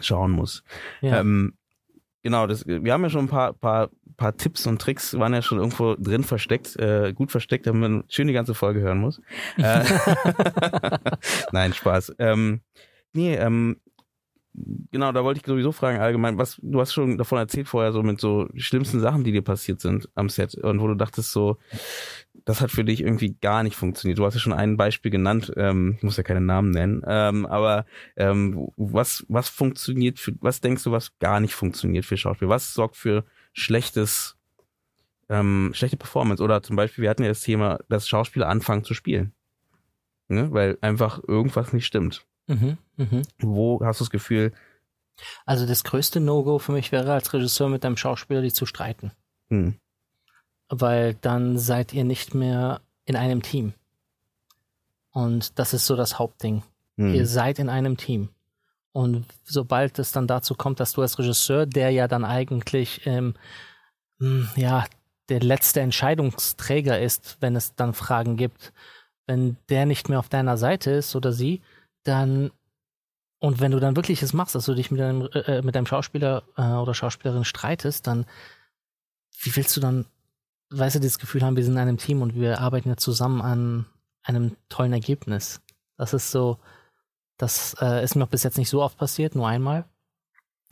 schauen 0.00 0.32
muss. 0.32 0.64
Ja. 1.00 1.20
Ähm, 1.20 1.54
genau, 2.22 2.46
das, 2.46 2.66
wir 2.66 2.92
haben 2.92 3.02
ja 3.02 3.10
schon 3.10 3.26
ein 3.26 3.28
paar, 3.28 3.52
paar, 3.52 3.90
paar 4.16 4.36
Tipps 4.36 4.66
und 4.66 4.80
Tricks, 4.80 5.18
waren 5.18 5.32
ja 5.32 5.42
schon 5.42 5.58
irgendwo 5.58 5.94
drin 5.96 6.24
versteckt, 6.24 6.76
äh, 6.76 7.12
gut 7.12 7.30
versteckt, 7.30 7.66
damit 7.66 7.80
man 7.80 8.04
schön 8.08 8.26
die 8.26 8.34
ganze 8.34 8.54
Folge 8.54 8.80
hören 8.80 8.98
muss. 8.98 9.20
Äh, 9.56 9.84
Nein, 11.52 11.72
Spaß. 11.72 12.14
Ähm, 12.18 12.60
nee, 13.12 13.34
ähm, 13.34 13.76
genau, 14.54 15.12
da 15.12 15.24
wollte 15.24 15.40
ich 15.40 15.46
sowieso 15.46 15.72
fragen, 15.72 16.00
allgemein, 16.00 16.38
was, 16.38 16.58
du 16.62 16.80
hast 16.80 16.92
schon 16.92 17.18
davon 17.18 17.38
erzählt 17.38 17.68
vorher, 17.68 17.92
so 17.92 18.02
mit 18.02 18.20
so 18.20 18.48
schlimmsten 18.56 19.00
Sachen, 19.00 19.24
die 19.24 19.32
dir 19.32 19.42
passiert 19.42 19.80
sind 19.80 20.08
am 20.14 20.28
Set 20.28 20.54
und 20.54 20.80
wo 20.80 20.88
du 20.88 20.94
dachtest 20.94 21.32
so, 21.32 21.58
das 22.44 22.60
hat 22.60 22.70
für 22.70 22.84
dich 22.84 23.00
irgendwie 23.00 23.36
gar 23.40 23.62
nicht 23.62 23.76
funktioniert. 23.76 24.18
Du 24.18 24.24
hast 24.24 24.34
ja 24.34 24.40
schon 24.40 24.52
ein 24.52 24.76
Beispiel 24.76 25.10
genannt, 25.10 25.52
ähm, 25.56 25.94
ich 25.98 26.02
muss 26.02 26.16
ja 26.16 26.22
keine 26.22 26.40
Namen 26.40 26.70
nennen, 26.70 27.02
ähm, 27.06 27.46
aber 27.46 27.86
ähm, 28.16 28.68
was, 28.76 29.24
was 29.28 29.48
funktioniert 29.48 30.18
für, 30.18 30.32
was 30.40 30.60
denkst 30.60 30.84
du, 30.84 30.92
was 30.92 31.18
gar 31.18 31.40
nicht 31.40 31.54
funktioniert 31.54 32.04
für 32.04 32.16
Schauspiel? 32.16 32.48
Was 32.48 32.74
sorgt 32.74 32.96
für 32.96 33.24
schlechtes, 33.52 34.36
ähm, 35.28 35.70
schlechte 35.74 35.96
Performance? 35.96 36.42
Oder 36.42 36.62
zum 36.62 36.76
Beispiel, 36.76 37.02
wir 37.02 37.10
hatten 37.10 37.22
ja 37.22 37.28
das 37.28 37.42
Thema, 37.42 37.78
dass 37.88 38.08
Schauspieler 38.08 38.48
anfangen 38.48 38.84
zu 38.84 38.94
spielen. 38.94 39.32
Ne? 40.28 40.52
Weil 40.52 40.78
einfach 40.80 41.20
irgendwas 41.26 41.72
nicht 41.72 41.86
stimmt. 41.86 42.24
Mhm. 42.50 42.78
Mhm. 42.96 43.22
Wo 43.38 43.80
hast 43.84 44.00
du 44.00 44.04
das 44.04 44.10
Gefühl, 44.10 44.52
Also 45.46 45.66
das 45.66 45.84
größte 45.84 46.18
No-Go 46.20 46.58
für 46.58 46.72
mich 46.72 46.92
wäre 46.92 47.12
als 47.12 47.32
Regisseur 47.32 47.68
mit 47.68 47.84
einem 47.84 47.96
Schauspieler, 47.96 48.42
die 48.42 48.52
zu 48.52 48.66
streiten. 48.66 49.12
hm, 49.48 49.76
weil 50.68 51.14
dann 51.14 51.58
seid 51.58 51.92
ihr 51.92 52.04
nicht 52.04 52.34
mehr 52.34 52.80
in 53.04 53.16
einem 53.16 53.42
Team. 53.42 53.72
Und 55.10 55.58
das 55.58 55.74
ist 55.74 55.86
so 55.86 55.96
das 55.96 56.18
Hauptding. 56.18 56.62
hm, 56.96 57.14
Ihr 57.14 57.26
seid 57.26 57.58
in 57.58 57.68
einem 57.68 57.96
Team. 57.96 58.28
Und 58.92 59.24
sobald 59.44 59.98
es 59.98 60.12
dann 60.12 60.26
dazu 60.26 60.54
kommt, 60.54 60.80
dass 60.80 60.92
du 60.92 61.02
als 61.02 61.18
Regisseur, 61.18 61.66
der 61.66 61.90
ja 61.90 62.08
dann 62.08 62.24
eigentlich 62.24 63.06
ähm, 63.06 63.34
mh, 64.18 64.50
ja 64.56 64.86
der 65.28 65.40
letzte 65.40 65.80
Entscheidungsträger 65.80 67.00
ist, 67.00 67.36
wenn 67.40 67.54
es 67.54 67.74
dann 67.76 67.94
Fragen 67.94 68.36
gibt, 68.36 68.72
wenn 69.26 69.56
der 69.68 69.86
nicht 69.86 70.08
mehr 70.08 70.18
auf 70.18 70.28
deiner 70.28 70.56
Seite 70.56 70.90
ist 70.90 71.14
oder 71.14 71.32
sie, 71.32 71.62
dann 72.04 72.50
und 73.40 73.58
wenn 73.58 73.72
du 73.72 73.80
dann 73.80 73.96
wirklich 73.96 74.22
es 74.22 74.34
machst, 74.34 74.54
dass 74.54 74.66
du 74.66 74.74
dich 74.74 74.90
mit 74.90 75.00
deinem, 75.00 75.28
äh, 75.32 75.62
mit 75.62 75.74
deinem 75.74 75.86
Schauspieler 75.86 76.42
äh, 76.56 76.62
oder 76.62 76.92
Schauspielerin 76.92 77.44
streitest, 77.44 78.06
dann 78.06 78.26
wie 79.42 79.56
willst 79.56 79.74
du 79.76 79.80
dann, 79.80 80.04
weißt 80.68 80.96
du, 80.96 81.00
dieses 81.00 81.18
Gefühl 81.18 81.42
haben, 81.42 81.56
wir 81.56 81.64
sind 81.64 81.72
in 81.72 81.78
einem 81.78 81.96
Team 81.96 82.20
und 82.20 82.34
wir 82.34 82.60
arbeiten 82.60 82.90
ja 82.90 82.98
zusammen 82.98 83.40
an 83.40 83.86
einem 84.22 84.56
tollen 84.68 84.92
Ergebnis. 84.92 85.62
Das 85.96 86.12
ist 86.12 86.30
so, 86.30 86.58
das 87.38 87.74
äh, 87.80 88.04
ist 88.04 88.14
mir 88.14 88.24
auch 88.24 88.28
bis 88.28 88.42
jetzt 88.42 88.58
nicht 88.58 88.68
so 88.68 88.82
oft 88.82 88.98
passiert, 88.98 89.34
nur 89.34 89.48
einmal. 89.48 89.86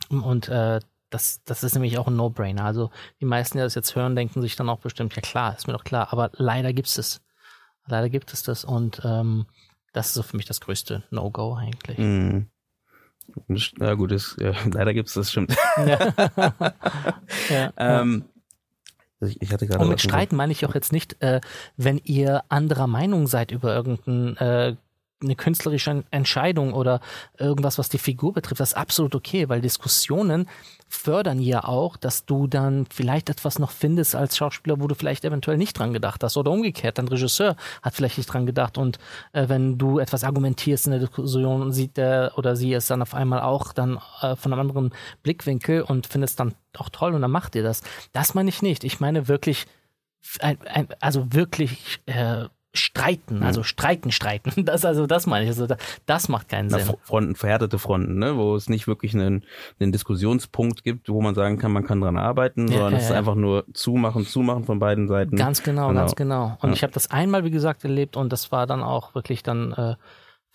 Und 0.09 0.47
äh, 0.49 0.79
das, 1.09 1.43
das 1.45 1.63
ist 1.63 1.73
nämlich 1.73 1.97
auch 1.97 2.07
ein 2.07 2.15
No-Brainer. 2.15 2.65
Also 2.65 2.91
die 3.19 3.25
meisten, 3.25 3.57
die 3.57 3.63
das 3.63 3.73
jetzt 3.73 3.95
hören, 3.95 4.15
denken 4.15 4.41
sich 4.41 4.55
dann 4.55 4.69
auch 4.69 4.79
bestimmt, 4.79 5.15
ja 5.15 5.23
klar, 5.23 5.55
ist 5.57 5.65
mir 5.65 5.73
doch 5.73 5.83
klar. 5.83 6.13
Aber 6.13 6.29
leider 6.33 6.71
gibt 6.71 6.87
es 6.87 7.19
Leider 7.89 8.09
gibt 8.09 8.31
es 8.33 8.43
das 8.43 8.63
und 8.63 9.01
ähm, 9.03 9.47
das 9.93 10.07
ist 10.07 10.13
so 10.13 10.23
für 10.23 10.37
mich 10.37 10.45
das 10.45 10.61
größte 10.61 11.03
No-Go 11.11 11.55
eigentlich. 11.55 11.97
Mhm. 11.97 12.47
Ja 13.79 13.93
gut, 13.93 14.11
ist, 14.11 14.37
ja, 14.39 14.53
leider 14.71 14.93
gibt 14.93 15.09
es 15.09 15.13
das, 15.13 15.31
stimmt. 15.31 15.55
Ja. 15.77 16.13
ja. 17.49 17.73
ähm, 17.77 18.25
ich, 19.21 19.41
ich 19.41 19.51
hatte 19.51 19.67
gerade 19.67 19.83
Und 19.83 19.89
mit 19.89 20.01
Streiten 20.01 20.35
meine 20.35 20.51
ich 20.51 20.65
auch 20.65 20.73
jetzt 20.73 20.91
nicht, 20.91 21.21
äh, 21.21 21.41
wenn 21.77 21.99
ihr 22.03 22.43
anderer 22.49 22.87
Meinung 22.87 23.27
seid 23.27 23.51
über 23.51 23.75
irgendein 23.75 24.37
äh, 24.37 24.75
eine 25.21 25.35
künstlerische 25.35 26.03
Entscheidung 26.11 26.73
oder 26.73 27.01
irgendwas, 27.37 27.77
was 27.77 27.89
die 27.89 27.97
Figur 27.97 28.33
betrifft, 28.33 28.61
das 28.61 28.69
ist 28.69 28.77
absolut 28.77 29.15
okay, 29.15 29.49
weil 29.49 29.61
Diskussionen 29.61 30.47
fördern 30.87 31.39
ja 31.39 31.65
auch, 31.65 31.97
dass 31.97 32.25
du 32.25 32.47
dann 32.47 32.85
vielleicht 32.91 33.29
etwas 33.29 33.59
noch 33.59 33.71
findest 33.71 34.15
als 34.15 34.37
Schauspieler, 34.37 34.79
wo 34.79 34.87
du 34.87 34.95
vielleicht 34.95 35.25
eventuell 35.25 35.57
nicht 35.57 35.77
dran 35.77 35.93
gedacht 35.93 36.23
hast 36.23 36.37
oder 36.37 36.51
umgekehrt, 36.51 36.97
dein 36.97 37.07
Regisseur 37.07 37.55
hat 37.81 37.93
vielleicht 37.93 38.17
nicht 38.17 38.27
dran 38.27 38.45
gedacht 38.45 38.77
und 38.77 38.97
äh, 39.33 39.49
wenn 39.49 39.77
du 39.77 39.99
etwas 39.99 40.23
argumentierst 40.23 40.85
in 40.87 40.91
der 40.91 41.01
Diskussion, 41.01 41.71
sieht 41.71 41.97
der 41.97 42.33
oder 42.37 42.55
sie 42.55 42.73
es 42.73 42.87
dann 42.87 43.01
auf 43.01 43.13
einmal 43.13 43.41
auch 43.41 43.73
dann 43.73 43.99
äh, 44.21 44.35
von 44.35 44.53
einem 44.53 44.61
anderen 44.61 44.91
Blickwinkel 45.21 45.81
und 45.81 46.07
findest 46.07 46.39
dann 46.39 46.55
auch 46.77 46.89
toll 46.89 47.13
und 47.13 47.21
dann 47.21 47.31
macht 47.31 47.55
ihr 47.55 47.63
das. 47.63 47.81
Das 48.13 48.33
meine 48.33 48.49
ich 48.49 48.61
nicht. 48.61 48.83
Ich 48.83 48.99
meine 48.99 49.27
wirklich, 49.27 49.67
ein, 50.39 50.57
ein, 50.67 50.87
also 50.99 51.33
wirklich 51.33 52.01
äh, 52.05 52.45
streiten, 52.73 53.37
mhm. 53.37 53.43
also 53.43 53.63
streiten, 53.63 54.11
streiten. 54.11 54.65
Das 54.69 54.85
also 54.85 55.07
das 55.07 55.25
meine 55.25 55.45
ich. 55.45 55.49
Also 55.49 55.67
das 56.05 56.29
macht 56.29 56.49
keinen 56.49 56.69
Sinn. 56.69 56.95
Fronten, 57.01 57.35
verhärtete 57.35 57.79
Fronten, 57.79 58.19
ne, 58.19 58.37
wo 58.37 58.55
es 58.55 58.69
nicht 58.69 58.87
wirklich 58.87 59.15
einen, 59.15 59.43
einen 59.79 59.91
Diskussionspunkt 59.91 60.83
gibt, 60.83 61.09
wo 61.09 61.21
man 61.21 61.33
sagen 61.33 61.57
kann, 61.57 61.71
man 61.71 61.83
kann 61.83 62.01
dran 62.01 62.17
arbeiten, 62.17 62.67
ja, 62.67 62.73
sondern 62.73 62.93
ja, 62.93 62.97
es 62.99 63.05
ist 63.05 63.11
einfach 63.11 63.35
nur 63.35 63.65
zumachen, 63.73 64.25
zumachen 64.25 64.65
von 64.65 64.79
beiden 64.79 65.07
Seiten. 65.07 65.35
Ganz 65.35 65.63
genau, 65.63 65.87
genau. 65.87 65.99
ganz 66.01 66.15
genau. 66.15 66.57
Und 66.61 66.73
ich 66.73 66.83
habe 66.83 66.93
das 66.93 67.09
einmal, 67.09 67.43
wie 67.43 67.51
gesagt, 67.51 67.83
erlebt 67.83 68.15
und 68.15 68.31
das 68.31 68.51
war 68.51 68.67
dann 68.67 68.83
auch 68.83 69.15
wirklich 69.15 69.41
dann 69.41 69.71
äh, 69.73 69.95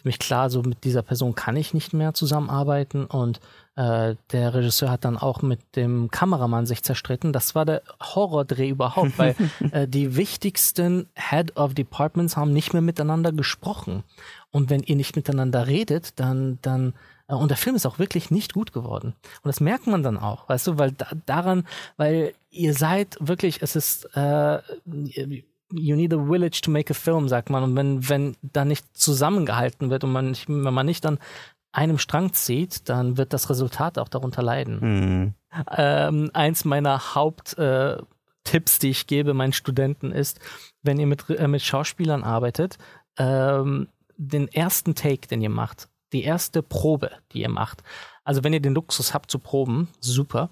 für 0.04 0.08
mich 0.08 0.18
klar, 0.18 0.50
so 0.50 0.60
mit 0.60 0.84
dieser 0.84 1.00
Person 1.00 1.34
kann 1.34 1.56
ich 1.56 1.72
nicht 1.72 1.94
mehr 1.94 2.12
zusammenarbeiten 2.12 3.06
und 3.06 3.40
äh, 3.74 4.16
der 4.32 4.52
Regisseur 4.52 4.90
hat 4.90 5.06
dann 5.06 5.16
auch 5.16 5.40
mit 5.40 5.60
dem 5.76 6.10
Kameramann 6.10 6.66
sich 6.66 6.82
zerstritten. 6.82 7.32
Das 7.32 7.54
war 7.54 7.64
der 7.64 7.80
Horrordreh 8.02 8.68
überhaupt, 8.68 9.18
weil 9.18 9.34
äh, 9.72 9.88
die 9.88 10.14
wichtigsten 10.14 11.08
Head 11.14 11.56
of 11.56 11.72
Departments 11.72 12.36
haben 12.36 12.52
nicht 12.52 12.74
mehr 12.74 12.82
miteinander 12.82 13.32
gesprochen. 13.32 14.04
Und 14.50 14.68
wenn 14.68 14.82
ihr 14.82 14.94
nicht 14.94 15.16
miteinander 15.16 15.68
redet, 15.68 16.20
dann, 16.20 16.58
dann, 16.60 16.92
äh, 17.26 17.34
und 17.34 17.48
der 17.48 17.56
Film 17.56 17.74
ist 17.74 17.86
auch 17.86 17.98
wirklich 17.98 18.30
nicht 18.30 18.52
gut 18.52 18.74
geworden. 18.74 19.14
Und 19.42 19.48
das 19.48 19.60
merkt 19.60 19.86
man 19.86 20.02
dann 20.02 20.18
auch, 20.18 20.50
weißt 20.50 20.66
du, 20.66 20.78
weil 20.78 20.92
da, 20.92 21.06
daran, 21.24 21.66
weil 21.96 22.34
ihr 22.50 22.74
seid 22.74 23.16
wirklich, 23.20 23.62
es 23.62 23.74
ist, 23.74 24.04
äh, 24.14 24.58
you 25.76 25.96
need 25.96 26.12
a 26.12 26.18
village 26.18 26.60
to 26.62 26.70
make 26.70 26.90
a 26.90 26.94
film, 26.94 27.28
sagt 27.28 27.50
man. 27.50 27.62
Und 27.62 27.76
wenn, 27.76 28.08
wenn 28.08 28.36
da 28.42 28.64
nicht 28.64 28.96
zusammengehalten 28.96 29.90
wird 29.90 30.04
und 30.04 30.12
man 30.12 30.30
nicht, 30.30 30.48
wenn 30.48 30.74
man 30.74 30.86
nicht 30.86 31.04
dann 31.04 31.18
einem 31.72 31.98
Strang 31.98 32.32
zieht, 32.32 32.88
dann 32.88 33.16
wird 33.16 33.32
das 33.32 33.50
Resultat 33.50 33.98
auch 33.98 34.08
darunter 34.08 34.42
leiden. 34.42 34.78
Mhm. 34.80 35.34
Ähm, 35.76 36.30
eins 36.32 36.64
meiner 36.64 37.14
Haupttipps, 37.14 38.76
äh, 38.76 38.80
die 38.80 38.90
ich 38.90 39.06
gebe 39.06 39.34
meinen 39.34 39.52
Studenten, 39.52 40.12
ist, 40.12 40.40
wenn 40.82 40.98
ihr 40.98 41.06
mit, 41.06 41.28
äh, 41.30 41.48
mit 41.48 41.62
Schauspielern 41.62 42.22
arbeitet, 42.22 42.78
ähm, 43.18 43.88
den 44.16 44.48
ersten 44.48 44.94
Take, 44.94 45.26
den 45.26 45.42
ihr 45.42 45.50
macht, 45.50 45.88
die 46.12 46.22
erste 46.22 46.62
Probe, 46.62 47.10
die 47.32 47.40
ihr 47.40 47.48
macht. 47.48 47.82
Also 48.22 48.44
wenn 48.44 48.52
ihr 48.52 48.60
den 48.60 48.74
Luxus 48.74 49.12
habt 49.12 49.30
zu 49.30 49.40
proben, 49.40 49.88
super. 50.00 50.50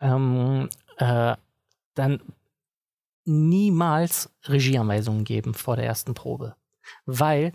Ähm, 0.00 0.70
äh, 0.96 1.36
dann 1.94 2.20
niemals 3.24 4.30
Regieanweisungen 4.48 5.24
geben 5.24 5.54
vor 5.54 5.76
der 5.76 5.86
ersten 5.86 6.14
Probe. 6.14 6.54
Weil 7.06 7.52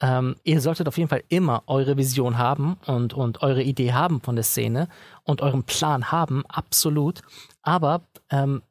ähm, 0.00 0.36
ihr 0.42 0.60
solltet 0.60 0.88
auf 0.88 0.98
jeden 0.98 1.08
Fall 1.08 1.22
immer 1.28 1.62
eure 1.66 1.96
Vision 1.96 2.36
haben 2.38 2.76
und, 2.86 3.14
und 3.14 3.42
eure 3.42 3.62
Idee 3.62 3.92
haben 3.92 4.20
von 4.20 4.34
der 4.34 4.44
Szene 4.44 4.88
und 5.22 5.40
euren 5.40 5.64
Plan 5.64 6.10
haben, 6.10 6.44
absolut. 6.46 7.22
Aber 7.62 8.02
ähm, 8.30 8.62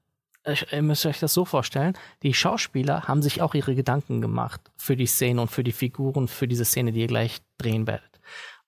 ihr 0.72 0.82
müsst 0.82 1.06
euch 1.06 1.20
das 1.20 1.34
so 1.34 1.46
vorstellen, 1.46 1.94
die 2.22 2.34
Schauspieler 2.34 3.08
haben 3.08 3.22
sich 3.22 3.42
auch 3.42 3.54
ihre 3.54 3.76
Gedanken 3.76 4.22
gemacht 4.22 4.62
für 4.78 4.96
die 4.96 5.06
Szene 5.06 5.42
und 5.42 5.50
für 5.50 5.64
die 5.64 5.72
Figuren, 5.72 6.28
für 6.28 6.48
diese 6.48 6.66
Szene, 6.66 6.92
die 6.92 7.02
ihr 7.02 7.08
gleich 7.08 7.40
drehen 7.58 7.88
werdet. 7.88 8.20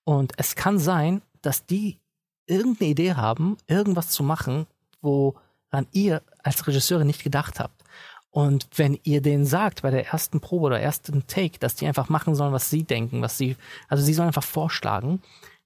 Und 0.04 0.32
es 0.36 0.56
kann 0.56 0.78
sein, 0.78 1.22
dass 1.42 1.66
die 1.66 1.98
irgendeine 2.46 2.90
Idee 2.90 3.14
haben, 3.14 3.56
irgendwas 3.66 4.08
zu 4.10 4.22
machen, 4.22 4.66
woran 5.02 5.86
ihr 5.92 6.22
als 6.46 6.66
Regisseure 6.66 7.04
nicht 7.04 7.22
gedacht 7.22 7.60
habt. 7.60 7.82
Und 8.30 8.68
wenn 8.76 8.98
ihr 9.02 9.22
denen 9.22 9.46
sagt 9.46 9.82
bei 9.82 9.90
der 9.90 10.08
ersten 10.08 10.40
Probe 10.40 10.66
oder 10.66 10.80
ersten 10.80 11.26
Take, 11.26 11.58
dass 11.58 11.74
die 11.74 11.86
einfach 11.86 12.08
machen 12.08 12.34
sollen, 12.34 12.52
was 12.52 12.68
sie 12.70 12.84
denken, 12.84 13.22
was 13.22 13.38
sie, 13.38 13.56
also 13.88 14.04
sie 14.04 14.12
sollen 14.12 14.28
einfach 14.28 14.42
vorschlagen, 14.44 15.22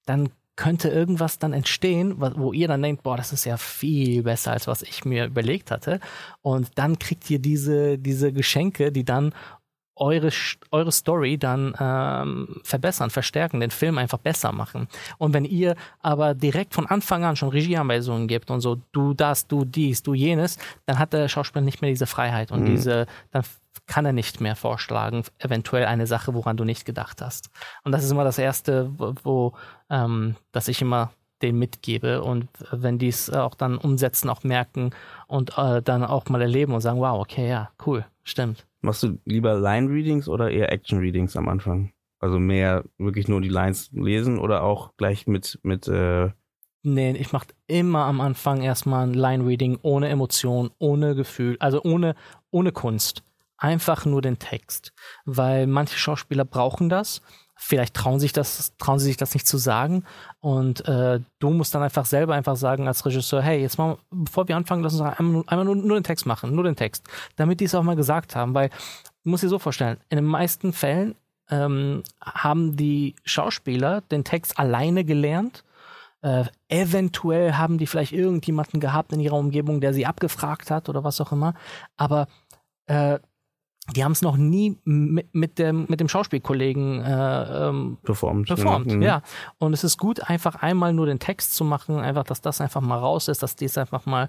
dann 0.06 0.30
könnte 0.56 0.88
irgendwas 0.88 1.38
dann 1.38 1.52
entstehen, 1.52 2.16
wo 2.20 2.52
ihr 2.52 2.68
dann 2.68 2.82
denkt, 2.82 3.02
boah, 3.02 3.16
das 3.16 3.32
ist 3.32 3.44
ja 3.44 3.56
viel 3.56 4.22
besser, 4.22 4.52
als 4.52 4.66
was 4.66 4.82
ich 4.82 5.04
mir 5.04 5.24
überlegt 5.24 5.70
hatte. 5.70 6.00
Und 6.42 6.70
dann 6.76 6.98
kriegt 6.98 7.30
ihr 7.30 7.38
diese, 7.38 7.98
diese 7.98 8.32
Geschenke, 8.32 8.92
die 8.92 9.04
dann 9.04 9.32
eure, 10.00 10.30
eure 10.70 10.92
Story 10.92 11.38
dann 11.38 11.74
ähm, 11.78 12.60
verbessern, 12.64 13.10
verstärken, 13.10 13.60
den 13.60 13.70
Film 13.70 13.98
einfach 13.98 14.18
besser 14.18 14.50
machen. 14.50 14.88
Und 15.18 15.34
wenn 15.34 15.44
ihr 15.44 15.76
aber 16.00 16.34
direkt 16.34 16.74
von 16.74 16.86
Anfang 16.86 17.24
an 17.24 17.36
schon 17.36 17.50
Regieanweisungen 17.50 18.26
gibt 18.26 18.50
und 18.50 18.60
so, 18.60 18.78
du 18.92 19.14
das, 19.14 19.46
du 19.46 19.64
dies, 19.64 20.02
du 20.02 20.14
jenes, 20.14 20.58
dann 20.86 20.98
hat 20.98 21.12
der 21.12 21.28
Schauspieler 21.28 21.64
nicht 21.64 21.82
mehr 21.82 21.90
diese 21.90 22.06
Freiheit 22.06 22.50
und 22.50 22.62
mhm. 22.62 22.66
diese, 22.66 23.06
dann 23.30 23.44
kann 23.86 24.06
er 24.06 24.12
nicht 24.12 24.40
mehr 24.40 24.56
vorschlagen, 24.56 25.22
eventuell 25.38 25.84
eine 25.84 26.06
Sache, 26.06 26.34
woran 26.34 26.56
du 26.56 26.64
nicht 26.64 26.84
gedacht 26.84 27.20
hast. 27.20 27.50
Und 27.84 27.92
das 27.92 28.02
ist 28.02 28.10
immer 28.10 28.24
das 28.24 28.38
Erste, 28.38 28.90
wo, 28.96 29.14
wo 29.22 29.52
ähm, 29.90 30.36
dass 30.52 30.68
ich 30.68 30.80
immer 30.80 31.10
den 31.42 31.58
mitgebe 31.58 32.22
und 32.22 32.48
wenn 32.70 32.98
die 32.98 33.08
es 33.08 33.30
auch 33.30 33.54
dann 33.54 33.78
umsetzen, 33.78 34.28
auch 34.28 34.44
merken 34.44 34.90
und 35.26 35.56
äh, 35.56 35.82
dann 35.82 36.04
auch 36.04 36.26
mal 36.28 36.42
erleben 36.42 36.74
und 36.74 36.80
sagen, 36.80 37.00
wow, 37.00 37.20
okay, 37.20 37.48
ja, 37.48 37.70
cool, 37.86 38.04
stimmt. 38.24 38.66
Machst 38.80 39.02
du 39.02 39.18
lieber 39.24 39.58
Line-Readings 39.58 40.28
oder 40.28 40.50
eher 40.50 40.72
Action-Readings 40.72 41.36
am 41.36 41.48
Anfang? 41.48 41.92
Also 42.18 42.38
mehr 42.38 42.84
wirklich 42.98 43.28
nur 43.28 43.40
die 43.40 43.48
Lines 43.48 43.90
lesen 43.92 44.38
oder 44.38 44.62
auch 44.62 44.96
gleich 44.96 45.26
mit, 45.26 45.58
mit 45.62 45.88
äh 45.88 46.30
Nee, 46.82 47.12
ich 47.12 47.32
mach 47.32 47.44
immer 47.66 48.06
am 48.06 48.22
Anfang 48.22 48.62
erstmal 48.62 49.06
ein 49.06 49.12
Line-Reading 49.12 49.80
ohne 49.82 50.08
Emotion, 50.08 50.70
ohne 50.78 51.14
Gefühl, 51.14 51.56
also 51.60 51.82
ohne, 51.82 52.14
ohne 52.50 52.72
Kunst. 52.72 53.22
Einfach 53.58 54.06
nur 54.06 54.22
den 54.22 54.38
Text. 54.38 54.94
Weil 55.26 55.66
manche 55.66 55.98
Schauspieler 55.98 56.46
brauchen 56.46 56.88
das 56.88 57.20
vielleicht 57.62 57.94
trauen 57.94 58.18
sich 58.18 58.32
das, 58.32 58.72
trauen 58.78 58.98
sie 58.98 59.04
sich 59.04 59.18
das 59.18 59.34
nicht 59.34 59.46
zu 59.46 59.58
sagen. 59.58 60.04
Und 60.40 60.86
äh, 60.88 61.20
du 61.38 61.50
musst 61.50 61.74
dann 61.74 61.82
einfach 61.82 62.06
selber 62.06 62.34
einfach 62.34 62.56
sagen 62.56 62.88
als 62.88 63.04
Regisseur, 63.04 63.42
hey, 63.42 63.60
jetzt 63.60 63.76
mal, 63.76 63.98
bevor 64.10 64.48
wir 64.48 64.56
anfangen, 64.56 64.82
lass 64.82 64.94
uns 64.94 65.02
einmal, 65.02 65.44
einmal 65.46 65.66
nur, 65.66 65.76
nur, 65.76 65.98
den 65.98 66.04
Text 66.04 66.24
machen, 66.24 66.54
nur 66.54 66.64
den 66.64 66.74
Text, 66.74 67.06
damit 67.36 67.60
die 67.60 67.66
es 67.66 67.74
auch 67.74 67.82
mal 67.82 67.96
gesagt 67.96 68.34
haben, 68.34 68.54
weil 68.54 68.70
du 69.22 69.30
musst 69.30 69.44
dir 69.44 69.50
so 69.50 69.58
vorstellen, 69.58 69.98
in 70.08 70.16
den 70.16 70.24
meisten 70.24 70.72
Fällen 70.72 71.14
ähm, 71.50 72.02
haben 72.22 72.76
die 72.76 73.14
Schauspieler 73.24 74.00
den 74.00 74.24
Text 74.24 74.58
alleine 74.58 75.04
gelernt. 75.04 75.62
Äh, 76.22 76.44
eventuell 76.68 77.54
haben 77.54 77.76
die 77.76 77.86
vielleicht 77.86 78.12
irgendjemanden 78.12 78.80
gehabt 78.80 79.12
in 79.12 79.20
ihrer 79.20 79.36
Umgebung, 79.36 79.80
der 79.80 79.92
sie 79.92 80.06
abgefragt 80.06 80.70
hat 80.70 80.88
oder 80.88 81.04
was 81.04 81.20
auch 81.20 81.32
immer. 81.32 81.54
Aber 81.96 82.26
äh, 82.86 83.18
die 83.94 84.04
haben 84.04 84.12
es 84.12 84.22
noch 84.22 84.36
nie 84.36 84.78
mit, 84.84 85.34
mit, 85.34 85.58
dem, 85.58 85.86
mit 85.88 86.00
dem 86.00 86.08
Schauspielkollegen 86.08 87.02
äh, 87.04 87.68
ähm, 87.68 87.98
performt. 88.02 88.48
performt 88.48 88.88
genau. 88.88 89.04
Ja. 89.04 89.22
Und 89.58 89.72
es 89.72 89.84
ist 89.84 89.98
gut, 89.98 90.28
einfach 90.28 90.56
einmal 90.56 90.92
nur 90.92 91.06
den 91.06 91.18
Text 91.18 91.54
zu 91.54 91.64
machen, 91.64 91.98
einfach, 91.98 92.24
dass 92.24 92.40
das 92.40 92.60
einfach 92.60 92.80
mal 92.80 92.98
raus 92.98 93.28
ist, 93.28 93.42
dass 93.42 93.56
die 93.56 93.64
es 93.64 93.78
einfach 93.78 94.06
mal 94.06 94.28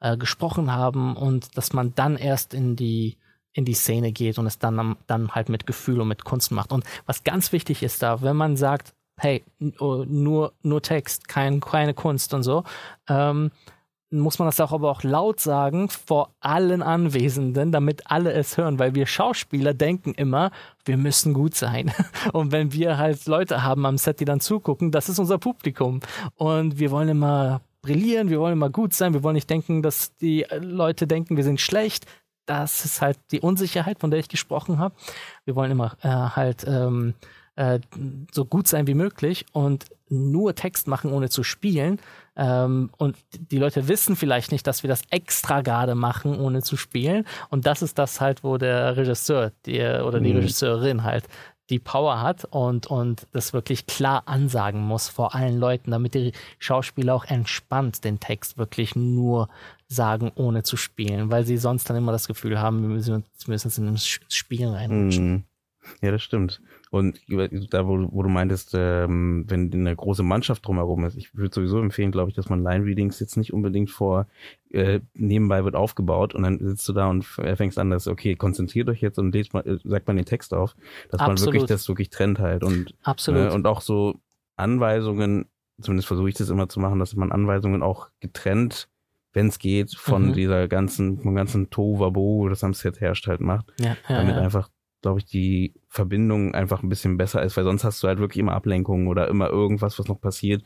äh, 0.00 0.16
gesprochen 0.16 0.72
haben 0.72 1.16
und 1.16 1.56
dass 1.56 1.72
man 1.72 1.94
dann 1.94 2.16
erst 2.16 2.54
in 2.54 2.76
die 2.76 3.16
in 3.52 3.64
die 3.64 3.74
Szene 3.74 4.12
geht 4.12 4.38
und 4.38 4.46
es 4.46 4.58
dann 4.58 4.96
dann 5.06 5.34
halt 5.34 5.48
mit 5.48 5.66
Gefühl 5.66 6.00
und 6.00 6.08
mit 6.08 6.24
Kunst 6.24 6.52
macht. 6.52 6.72
Und 6.72 6.84
was 7.06 7.24
ganz 7.24 7.52
wichtig 7.52 7.82
ist 7.82 8.02
da, 8.02 8.22
wenn 8.22 8.36
man 8.36 8.56
sagt, 8.56 8.94
hey, 9.16 9.44
nur 9.58 10.52
nur 10.62 10.82
Text, 10.82 11.28
kein, 11.28 11.60
keine 11.60 11.94
Kunst 11.94 12.32
und 12.32 12.44
so, 12.44 12.64
ähm, 13.08 13.50
muss 14.10 14.38
man 14.38 14.46
das 14.46 14.60
auch 14.60 14.72
aber 14.72 14.90
auch 14.90 15.02
laut 15.02 15.40
sagen 15.40 15.88
vor 15.88 16.34
allen 16.40 16.82
Anwesenden, 16.82 17.70
damit 17.70 18.10
alle 18.10 18.32
es 18.32 18.56
hören, 18.56 18.78
weil 18.78 18.94
wir 18.94 19.06
Schauspieler 19.06 19.72
denken 19.72 20.14
immer, 20.14 20.50
wir 20.84 20.96
müssen 20.96 21.32
gut 21.32 21.54
sein. 21.54 21.92
Und 22.32 22.50
wenn 22.50 22.72
wir 22.72 22.98
halt 22.98 23.26
Leute 23.26 23.62
haben 23.62 23.86
am 23.86 23.98
Set, 23.98 24.20
die 24.20 24.24
dann 24.24 24.40
zugucken, 24.40 24.90
das 24.90 25.08
ist 25.08 25.18
unser 25.18 25.38
Publikum. 25.38 26.00
Und 26.34 26.78
wir 26.78 26.90
wollen 26.90 27.08
immer 27.08 27.60
brillieren, 27.82 28.30
wir 28.30 28.40
wollen 28.40 28.54
immer 28.54 28.70
gut 28.70 28.94
sein, 28.94 29.14
wir 29.14 29.22
wollen 29.22 29.34
nicht 29.34 29.48
denken, 29.48 29.82
dass 29.82 30.16
die 30.16 30.44
Leute 30.58 31.06
denken, 31.06 31.36
wir 31.36 31.44
sind 31.44 31.60
schlecht. 31.60 32.06
Das 32.46 32.84
ist 32.84 33.00
halt 33.00 33.18
die 33.30 33.40
Unsicherheit, 33.40 34.00
von 34.00 34.10
der 34.10 34.18
ich 34.18 34.28
gesprochen 34.28 34.78
habe. 34.78 34.94
Wir 35.44 35.54
wollen 35.54 35.70
immer 35.70 35.96
äh, 36.02 36.08
halt 36.08 36.64
ähm, 36.66 37.14
äh, 37.56 37.80
so 38.32 38.44
gut 38.44 38.68
sein 38.68 38.86
wie 38.86 38.94
möglich 38.94 39.46
und 39.52 39.86
nur 40.08 40.54
Text 40.54 40.88
machen, 40.88 41.12
ohne 41.12 41.28
zu 41.28 41.42
spielen. 41.42 42.00
Ähm, 42.36 42.90
und 42.96 43.16
die 43.32 43.58
Leute 43.58 43.88
wissen 43.88 44.16
vielleicht 44.16 44.52
nicht, 44.52 44.66
dass 44.66 44.82
wir 44.82 44.88
das 44.88 45.02
extra 45.10 45.60
gerade 45.60 45.94
machen, 45.94 46.38
ohne 46.38 46.62
zu 46.62 46.76
spielen. 46.76 47.26
Und 47.48 47.66
das 47.66 47.82
ist 47.82 47.98
das 47.98 48.20
halt, 48.20 48.42
wo 48.42 48.58
der 48.58 48.96
Regisseur 48.96 49.52
die, 49.66 49.80
oder 49.80 50.20
die 50.20 50.30
mhm. 50.32 50.40
Regisseurin 50.40 51.04
halt 51.04 51.24
die 51.70 51.78
Power 51.78 52.20
hat 52.20 52.44
und, 52.50 52.88
und 52.88 53.26
das 53.30 53.52
wirklich 53.52 53.86
klar 53.86 54.24
ansagen 54.26 54.80
muss 54.80 55.08
vor 55.08 55.34
allen 55.34 55.56
Leuten, 55.56 55.92
damit 55.92 56.14
die 56.14 56.32
Schauspieler 56.58 57.14
auch 57.14 57.24
entspannt 57.24 58.04
den 58.04 58.18
Text 58.18 58.58
wirklich 58.58 58.96
nur 58.96 59.48
sagen, 59.86 60.32
ohne 60.34 60.64
zu 60.64 60.76
spielen, 60.76 61.30
weil 61.30 61.46
sie 61.46 61.56
sonst 61.56 61.88
dann 61.88 61.96
immer 61.96 62.12
das 62.12 62.26
Gefühl 62.26 62.60
haben, 62.60 62.82
wir 62.82 62.88
müssen, 62.88 63.24
wir 63.44 63.52
müssen 63.52 63.88
ins 63.88 64.06
Spiel 64.06 64.68
reinrutschen. 64.68 65.32
Mhm. 65.32 65.44
Ja, 66.02 66.10
das 66.10 66.22
stimmt. 66.22 66.60
Und 66.90 67.20
da, 67.28 67.86
wo, 67.86 68.08
wo 68.10 68.22
du 68.22 68.28
meintest, 68.28 68.72
ähm, 68.74 69.44
wenn 69.48 69.72
eine 69.72 69.94
große 69.94 70.22
Mannschaft 70.22 70.66
drumherum 70.66 71.04
ist, 71.04 71.16
ich 71.16 71.34
würde 71.34 71.54
sowieso 71.54 71.80
empfehlen, 71.80 72.10
glaube 72.10 72.30
ich, 72.30 72.36
dass 72.36 72.48
man 72.48 72.62
Line-Readings 72.62 73.20
jetzt 73.20 73.36
nicht 73.36 73.52
unbedingt 73.52 73.90
vor, 73.90 74.26
äh, 74.70 75.00
nebenbei 75.14 75.64
wird 75.64 75.76
aufgebaut 75.76 76.34
und 76.34 76.42
dann 76.42 76.58
sitzt 76.58 76.88
du 76.88 76.92
da 76.92 77.08
und 77.08 77.24
fängst 77.24 77.78
an, 77.78 77.90
dass, 77.90 78.08
okay, 78.08 78.34
konzentriert 78.36 78.88
euch 78.88 79.00
jetzt 79.00 79.18
und 79.18 79.34
lest 79.34 79.54
mal, 79.54 79.66
äh, 79.66 79.78
sagt 79.84 80.06
man 80.06 80.16
den 80.16 80.26
Text 80.26 80.52
auf, 80.52 80.74
dass 81.10 81.20
Absolut. 81.20 81.38
man 81.38 81.44
wirklich 81.46 81.68
das 81.68 81.88
wirklich 81.88 82.10
trennt 82.10 82.38
halt 82.38 82.62
und, 82.64 82.94
Absolut. 83.02 83.50
Äh, 83.50 83.54
und 83.54 83.66
auch 83.66 83.80
so 83.80 84.16
Anweisungen, 84.56 85.46
zumindest 85.80 86.08
versuche 86.08 86.28
ich 86.28 86.34
das 86.34 86.50
immer 86.50 86.68
zu 86.68 86.80
machen, 86.80 86.98
dass 86.98 87.14
man 87.16 87.32
Anweisungen 87.32 87.82
auch 87.82 88.08
getrennt 88.20 88.88
wenn 89.32 89.46
es 89.46 89.60
geht, 89.60 89.94
von 89.94 90.28
mhm. 90.28 90.32
dieser 90.32 90.66
ganzen, 90.66 91.20
vom 91.20 91.36
ganzen 91.36 91.70
Tohuwabo, 91.70 92.48
das 92.48 92.64
am 92.64 92.74
Set 92.74 93.00
herrscht, 93.00 93.28
halt 93.28 93.40
macht. 93.40 93.72
Ja, 93.78 93.96
ja, 94.08 94.16
damit 94.16 94.34
ja. 94.34 94.42
einfach 94.42 94.68
glaube 95.02 95.20
ich, 95.20 95.24
die 95.24 95.74
Verbindung 95.88 96.54
einfach 96.54 96.82
ein 96.82 96.88
bisschen 96.88 97.16
besser 97.16 97.42
ist, 97.42 97.56
weil 97.56 97.64
sonst 97.64 97.84
hast 97.84 98.02
du 98.02 98.08
halt 98.08 98.18
wirklich 98.18 98.38
immer 98.38 98.52
Ablenkungen 98.52 99.08
oder 99.08 99.28
immer 99.28 99.48
irgendwas, 99.48 99.98
was 99.98 100.08
noch 100.08 100.20
passiert. 100.20 100.62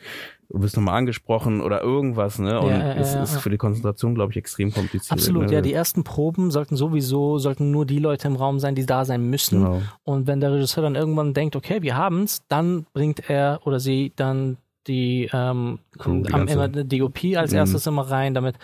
Du 0.48 0.60
wirst 0.60 0.76
nochmal 0.76 0.96
angesprochen 0.96 1.60
oder 1.60 1.82
irgendwas, 1.82 2.38
ne? 2.38 2.60
Und 2.60 2.70
ja, 2.70 2.94
es 2.94 3.14
ja, 3.14 3.22
ist 3.22 3.36
für 3.38 3.50
die 3.50 3.56
Konzentration, 3.56 4.14
glaube 4.14 4.32
ich, 4.32 4.36
extrem 4.36 4.72
kompliziert. 4.72 5.12
Absolut, 5.12 5.46
ne? 5.46 5.54
ja. 5.54 5.60
Die 5.60 5.72
ersten 5.72 6.04
Proben 6.04 6.50
sollten 6.50 6.76
sowieso, 6.76 7.38
sollten 7.38 7.70
nur 7.70 7.86
die 7.86 7.98
Leute 7.98 8.28
im 8.28 8.36
Raum 8.36 8.58
sein, 8.58 8.74
die 8.74 8.86
da 8.86 9.04
sein 9.04 9.30
müssen. 9.30 9.62
Genau. 9.62 9.82
Und 10.02 10.26
wenn 10.26 10.40
der 10.40 10.52
Regisseur 10.52 10.82
dann 10.82 10.96
irgendwann 10.96 11.32
denkt, 11.32 11.56
okay, 11.56 11.82
wir 11.82 11.96
haben's, 11.96 12.42
dann 12.48 12.86
bringt 12.92 13.30
er 13.30 13.60
oder 13.64 13.80
sie 13.80 14.12
dann 14.16 14.58
die, 14.86 15.30
ähm, 15.32 15.78
cool, 16.04 16.22
die 16.22 16.34
am, 16.34 16.48
immer 16.48 16.68
DOP 16.68 17.36
als 17.36 17.52
mhm. 17.52 17.58
erstes 17.58 17.86
immer 17.86 18.02
rein, 18.02 18.34
damit 18.34 18.56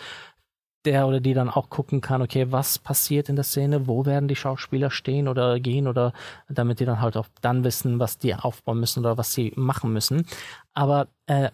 der 0.84 1.06
oder 1.06 1.20
die 1.20 1.34
dann 1.34 1.50
auch 1.50 1.68
gucken 1.68 2.00
kann, 2.00 2.22
okay, 2.22 2.46
was 2.50 2.78
passiert 2.78 3.28
in 3.28 3.36
der 3.36 3.44
Szene, 3.44 3.86
wo 3.86 4.06
werden 4.06 4.28
die 4.28 4.36
Schauspieler 4.36 4.90
stehen 4.90 5.28
oder 5.28 5.60
gehen 5.60 5.86
oder 5.86 6.12
damit 6.48 6.80
die 6.80 6.84
dann 6.84 7.00
halt 7.00 7.16
auch 7.16 7.28
dann 7.40 7.64
wissen, 7.64 7.98
was 7.98 8.18
die 8.18 8.34
aufbauen 8.34 8.80
müssen 8.80 9.00
oder 9.00 9.18
was 9.18 9.34
sie 9.34 9.52
machen 9.56 9.92
müssen. 9.92 10.26
Aber 10.72 11.08
äh, 11.26 11.50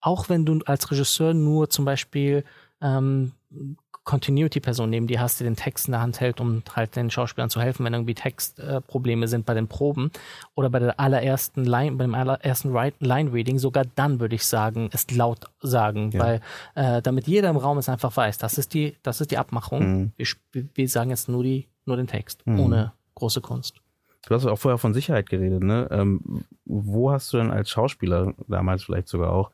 auch 0.00 0.28
wenn 0.28 0.44
du 0.44 0.60
als 0.66 0.90
Regisseur 0.90 1.34
nur 1.34 1.70
zum 1.70 1.84
Beispiel 1.84 2.44
ähm, 2.80 3.32
Continuity-Person 4.06 4.88
neben 4.88 5.08
dir 5.08 5.20
hast, 5.20 5.40
die 5.40 5.44
den 5.44 5.56
Text 5.56 5.88
in 5.88 5.92
der 5.92 6.00
Hand 6.00 6.20
hält, 6.20 6.40
um 6.40 6.62
halt 6.74 6.94
den 6.94 7.10
Schauspielern 7.10 7.50
zu 7.50 7.60
helfen, 7.60 7.84
wenn 7.84 7.92
irgendwie 7.92 8.14
Textprobleme 8.14 9.24
äh, 9.24 9.28
sind 9.28 9.44
bei 9.44 9.52
den 9.52 9.66
Proben 9.66 10.12
oder 10.54 10.70
bei 10.70 10.78
der 10.78 10.98
allerersten 10.98 11.64
Line, 11.64 11.96
beim 11.96 12.14
allerersten 12.14 12.72
Line-Reading, 12.72 13.58
sogar 13.58 13.84
dann 13.96 14.20
würde 14.20 14.36
ich 14.36 14.46
sagen, 14.46 14.88
es 14.92 15.10
laut 15.10 15.46
sagen, 15.60 16.12
ja. 16.12 16.20
weil 16.20 16.40
äh, 16.76 17.02
damit 17.02 17.26
jeder 17.26 17.50
im 17.50 17.56
Raum 17.56 17.78
es 17.78 17.88
einfach 17.88 18.16
weiß, 18.16 18.38
das 18.38 18.58
ist 18.58 18.74
die, 18.74 18.96
das 19.02 19.20
ist 19.20 19.32
die 19.32 19.38
Abmachung. 19.38 19.80
Mhm. 19.80 20.12
Wir, 20.16 20.68
wir, 20.74 20.88
sagen 20.88 21.10
jetzt 21.10 21.28
nur 21.28 21.42
die, 21.42 21.66
nur 21.84 21.96
den 21.96 22.06
Text, 22.06 22.46
mhm. 22.46 22.60
ohne 22.60 22.92
große 23.16 23.40
Kunst. 23.40 23.82
Du 24.28 24.34
hast 24.34 24.46
auch 24.46 24.58
vorher 24.58 24.78
von 24.78 24.94
Sicherheit 24.94 25.28
geredet, 25.28 25.62
ne? 25.62 25.88
Ähm, 25.90 26.44
wo 26.64 27.10
hast 27.10 27.32
du 27.32 27.38
denn 27.38 27.50
als 27.50 27.70
Schauspieler, 27.70 28.34
damals 28.48 28.84
vielleicht 28.84 29.08
sogar 29.08 29.32
auch, 29.32 29.50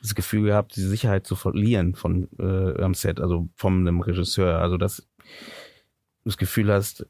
das 0.00 0.14
Gefühl 0.14 0.44
gehabt, 0.44 0.76
die 0.76 0.82
Sicherheit 0.82 1.26
zu 1.26 1.36
verlieren 1.36 1.94
von 1.94 2.28
äh, 2.38 2.82
am 2.82 2.94
Set, 2.94 3.20
also 3.20 3.48
von 3.54 3.80
einem 3.80 4.00
Regisseur. 4.00 4.58
Also 4.60 4.76
dass 4.76 4.98
du 4.98 5.04
das 6.24 6.36
Gefühl 6.36 6.72
hast, 6.72 7.06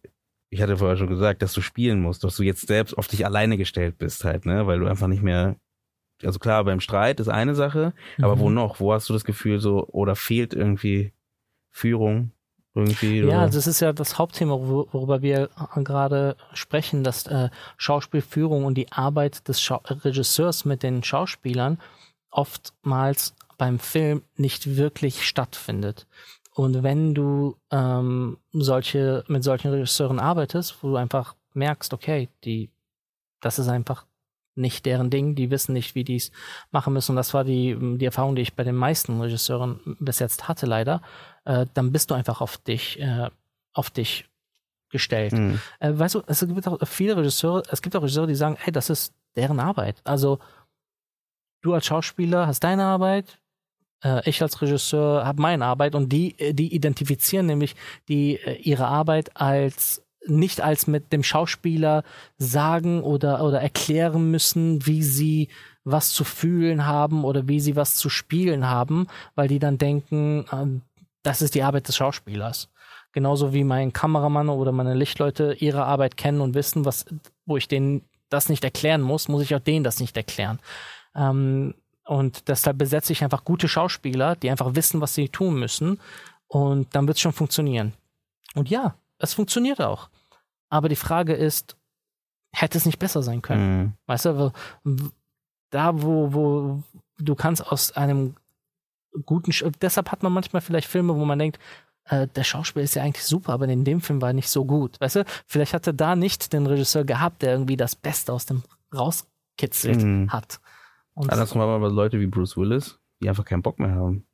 ich 0.51 0.63
hatte 0.63 0.79
vorher 0.79 0.97
schon 0.97 1.09
gesagt, 1.09 1.43
dass 1.43 1.53
du 1.53 1.61
spielen 1.61 2.01
musst, 2.01 2.25
dass 2.25 2.37
du 2.37 2.43
jetzt 2.43 2.67
selbst 2.67 2.97
auf 2.97 3.09
dich 3.09 3.27
alleine 3.27 3.57
gestellt 3.57 3.99
bist 3.99 4.25
halt, 4.25 4.47
ne, 4.47 4.67
weil 4.67 4.79
du 4.79 4.87
einfach 4.87 5.09
nicht 5.09 5.23
mehr, 5.23 5.57
also 6.23 6.39
klar, 6.39 6.65
beim 6.65 6.81
Streit 6.81 7.21
ist 7.21 7.29
eine 7.29 7.55
Sache, 7.55 7.93
mhm. 8.17 8.25
aber 8.25 8.39
wo 8.39 8.51
noch? 8.51 8.81
Wo 8.81 8.93
hast 8.93 9.09
du 9.09 9.13
das 9.13 9.25
Gefühl 9.25 9.59
so, 9.59 9.87
oder 9.89 10.17
fehlt 10.17 10.55
irgendwie 10.55 11.13
Führung? 11.71 12.33
Irgendwie, 12.75 13.21
ja, 13.21 13.43
oder? 13.43 13.51
das 13.51 13.67
ist 13.67 13.81
ja 13.81 13.93
das 13.93 14.19
Hauptthema, 14.19 14.55
worüber 14.55 15.21
wir 15.21 15.49
gerade 15.75 16.37
sprechen, 16.53 17.03
dass 17.03 17.27
äh, 17.27 17.49
Schauspielführung 17.77 18.65
und 18.65 18.75
die 18.75 18.93
Arbeit 18.93 19.49
des 19.49 19.61
Schau 19.61 19.81
Regisseurs 19.85 20.65
mit 20.65 20.83
den 20.83 21.03
Schauspielern 21.03 21.79
oftmals 22.31 23.35
beim 23.57 23.79
Film 23.79 24.23
nicht 24.37 24.77
wirklich 24.77 25.27
stattfindet. 25.27 26.07
Und 26.55 26.83
wenn 26.83 27.15
du 27.15 27.57
ähm, 27.71 28.39
solche 28.53 29.25
mit 29.29 29.45
solchen 29.45 29.71
Regisseuren 29.71 30.19
arbeitest, 30.19 30.83
wo 30.83 30.91
du 30.91 30.97
einfach 30.97 31.35
merkst, 31.55 31.93
okay, 31.93 32.29
die, 32.45 32.71
das 33.41 33.59
ist 33.59 33.69
einfach 33.69 34.07
nicht 34.59 34.87
deren 34.87 35.09
Ding, 35.09 35.35
die 35.35 35.51
wissen 35.51 35.73
nicht, 35.73 35.95
wie 35.95 36.05
die 36.05 36.17
es 36.17 36.33
machen 36.71 36.93
müssen. 36.93 37.13
Und 37.13 37.17
das 37.17 37.33
war 37.33 37.45
die, 37.45 37.77
die 37.99 38.05
Erfahrung, 38.05 38.35
die 38.35 38.43
ich 38.43 38.55
bei 38.55 38.65
den 38.65 38.75
meisten 38.75 39.21
Regisseuren 39.21 39.81
bis 40.01 40.19
jetzt 40.19 40.49
hatte, 40.49 40.67
leider. 40.67 41.01
Äh, 41.45 41.67
dann 41.75 41.93
bist 41.93 42.11
du 42.11 42.15
einfach 42.15 42.41
auf 42.41 42.59
dich, 42.59 42.99
äh, 42.99 43.31
auf 43.73 43.91
dich 43.91 44.29
gestellt. 44.91 45.33
Mhm. 45.35 45.61
Äh, 45.79 45.93
weißt 45.97 46.17
du, 46.17 46.23
es 46.27 46.41
gibt 46.41 46.67
auch 46.67 46.79
viele 46.87 47.17
Regisseure, 47.17 47.63
es 47.71 47.83
gibt 47.83 47.95
auch 47.95 48.03
Regisseure, 48.03 48.27
die 48.27 48.35
sagen, 48.35 48.57
hey, 48.59 48.73
das 48.73 48.91
ist 48.91 49.15
deren 49.37 49.61
Arbeit. 49.61 50.01
Also 50.05 50.41
du 51.63 51.75
als 51.75 51.87
Schauspieler 51.87 52.47
hast 52.47 52.61
deine 52.65 52.85
Arbeit, 52.85 53.39
äh, 54.03 54.29
ich 54.29 54.43
als 54.43 54.61
Regisseur 54.63 55.25
habe 55.25 55.43
meine 55.43 55.65
Arbeit 55.65 55.95
und 55.95 56.13
die, 56.13 56.39
äh, 56.39 56.55
die 56.55 56.75
identifizieren 56.75 57.47
nämlich 57.47 57.75
die 58.09 58.37
äh, 58.37 58.55
ihre 58.57 58.87
Arbeit 58.87 59.37
als 59.37 60.03
nicht 60.27 60.61
als 60.61 60.87
mit 60.87 61.13
dem 61.13 61.23
Schauspieler 61.23 62.03
sagen 62.37 63.03
oder 63.03 63.43
oder 63.43 63.61
erklären 63.61 64.31
müssen, 64.31 64.85
wie 64.87 65.03
sie 65.03 65.49
was 65.85 66.11
zu 66.11 66.25
fühlen 66.25 66.87
haben 66.87 67.25
oder 67.25 67.49
wie 67.49 67.61
sie 67.61 67.77
was 67.77 67.97
zu 67.97 68.11
spielen 68.11 68.67
haben, 68.67 69.07
weil 69.35 69.49
die 69.49 69.59
dann 69.59 69.79
denken, 69.79 70.45
äh, 70.51 70.81
das 71.23 71.43
ist 71.43 71.55
die 71.55 71.63
Arbeit 71.63 71.89
des 71.89 71.97
Schauspielers. 71.97 72.69
Genauso 73.13 73.53
wie 73.55 73.65
mein 73.65 73.93
Kameramann 73.93 74.51
oder 74.51 74.71
meine 74.71 74.95
Lichtleute 74.95 75.55
ihre 75.59 75.85
Arbeit 75.85 76.17
kennen 76.17 76.41
und 76.41 76.55
wissen, 76.55 76.85
was, 76.85 77.07
wo 77.47 77.57
ich 77.57 77.67
denen 77.67 78.03
das 78.29 78.51
nicht 78.51 78.65
erklären 78.65 79.01
muss, 79.01 79.29
muss 79.29 79.43
ich 79.43 79.55
auch 79.55 79.61
denen 79.61 79.83
das 79.83 80.01
nicht 80.01 80.17
erklären. 80.17 80.59
Ähm, 81.15 81.75
und 82.05 82.49
deshalb 82.49 82.79
besetze 82.79 83.13
ich 83.13 83.23
einfach 83.23 83.45
gute 83.45 83.69
Schauspieler, 83.69 84.37
die 84.37 84.51
einfach 84.51 84.75
wissen, 84.75 85.01
was 85.01 85.15
sie 85.15 85.29
tun 85.29 85.59
müssen. 85.59 86.01
Und 86.47 86.95
dann 86.95 87.07
wird 87.07 87.17
es 87.17 87.21
schon 87.21 87.33
funktionieren. 87.33 87.93
Und 88.55 88.71
ja, 88.71 88.95
es 89.19 89.35
funktioniert 89.35 89.81
auch. 89.81 90.09
Aber 90.71 90.89
die 90.89 90.97
Frage 90.97 91.35
ist, 91.35 91.77
hätte 92.53 92.79
es 92.79 92.87
nicht 92.87 92.99
besser 92.99 93.23
sein 93.23 93.43
können? 93.43 93.79
Mhm. 93.79 93.93
Weißt 94.07 94.25
du, 94.25 94.53
da 95.71 96.03
wo, 96.03 96.33
wo 96.33 96.83
du 97.19 97.35
kannst 97.35 97.67
aus 97.67 97.93
einem 97.93 98.35
guten, 99.27 99.53
Sch 99.53 99.65
deshalb 99.81 100.11
hat 100.11 100.23
man 100.23 100.33
manchmal 100.33 100.63
vielleicht 100.63 100.89
Filme, 100.89 101.15
wo 101.17 101.25
man 101.25 101.39
denkt, 101.39 101.59
äh, 102.05 102.27
der 102.27 102.45
Schauspieler 102.45 102.85
ist 102.85 102.95
ja 102.95 103.03
eigentlich 103.03 103.25
super, 103.25 103.53
aber 103.53 103.69
in 103.69 103.85
dem 103.85 104.01
Film 104.01 104.23
war 104.23 104.31
er 104.31 104.35
nicht 104.35 104.49
so 104.49 104.65
gut. 104.65 105.01
Weißt 105.01 105.17
du, 105.17 105.25
vielleicht 105.47 105.75
hat 105.75 105.87
er 105.87 105.93
da 105.93 106.17
nicht 106.17 106.53
den 106.53 106.67
Regisseur 106.67 107.05
gehabt, 107.05 107.43
der 107.43 107.53
irgendwie 107.53 107.77
das 107.77 107.97
Beste 107.97 108.33
aus 108.33 108.47
dem 108.47 108.63
rauskitzelt 108.95 110.03
mhm. 110.03 110.33
hat. 110.33 110.61
Und 111.19 111.33
Andersrum 111.33 111.61
haben 111.61 111.71
aber 111.71 111.91
Leute 111.91 112.21
wie 112.21 112.29
Bruce 112.29 112.57
Willis, 112.57 113.01
die 113.21 113.29
einfach 113.29 113.45
keinen 113.45 113.63
Bock 113.63 113.81
mehr 113.81 113.91
haben. 113.91 114.25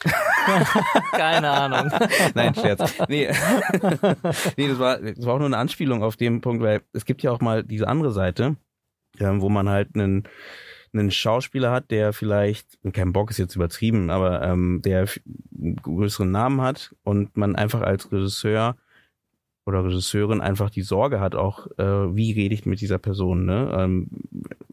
Keine 1.12 1.48
Ahnung. 1.48 1.92
Nein, 2.34 2.54
Scherz. 2.56 2.92
Nee. 3.08 3.28
nee, 4.56 4.68
das 4.68 4.78
war, 4.80 4.98
das 4.98 5.24
war 5.24 5.34
auch 5.34 5.38
nur 5.38 5.46
eine 5.46 5.58
Anspielung 5.58 6.02
auf 6.02 6.16
dem 6.16 6.40
Punkt, 6.40 6.60
weil 6.60 6.82
es 6.92 7.04
gibt 7.04 7.22
ja 7.22 7.30
auch 7.30 7.40
mal 7.40 7.62
diese 7.62 7.86
andere 7.86 8.10
Seite, 8.10 8.56
ähm, 9.20 9.40
wo 9.40 9.48
man 9.48 9.68
halt 9.68 9.94
einen, 9.94 10.24
einen 10.92 11.12
Schauspieler 11.12 11.70
hat, 11.70 11.92
der 11.92 12.12
vielleicht, 12.12 12.80
kein 12.92 13.12
Bock 13.12 13.30
ist 13.30 13.38
jetzt 13.38 13.54
übertrieben, 13.54 14.10
aber 14.10 14.42
ähm, 14.42 14.82
der 14.84 15.06
einen 15.56 15.76
größeren 15.76 16.32
Namen 16.32 16.62
hat 16.62 16.96
und 17.04 17.36
man 17.36 17.54
einfach 17.54 17.82
als 17.82 18.10
Regisseur 18.10 18.76
oder 19.68 19.84
Regisseurin 19.84 20.40
einfach 20.40 20.70
die 20.70 20.82
Sorge 20.82 21.20
hat, 21.20 21.34
auch 21.34 21.66
äh, 21.76 22.16
wie 22.16 22.32
rede 22.32 22.54
ich 22.54 22.64
mit 22.64 22.80
dieser 22.80 22.98
Person, 22.98 23.44
ne? 23.44 23.70
Ähm, 23.78 24.08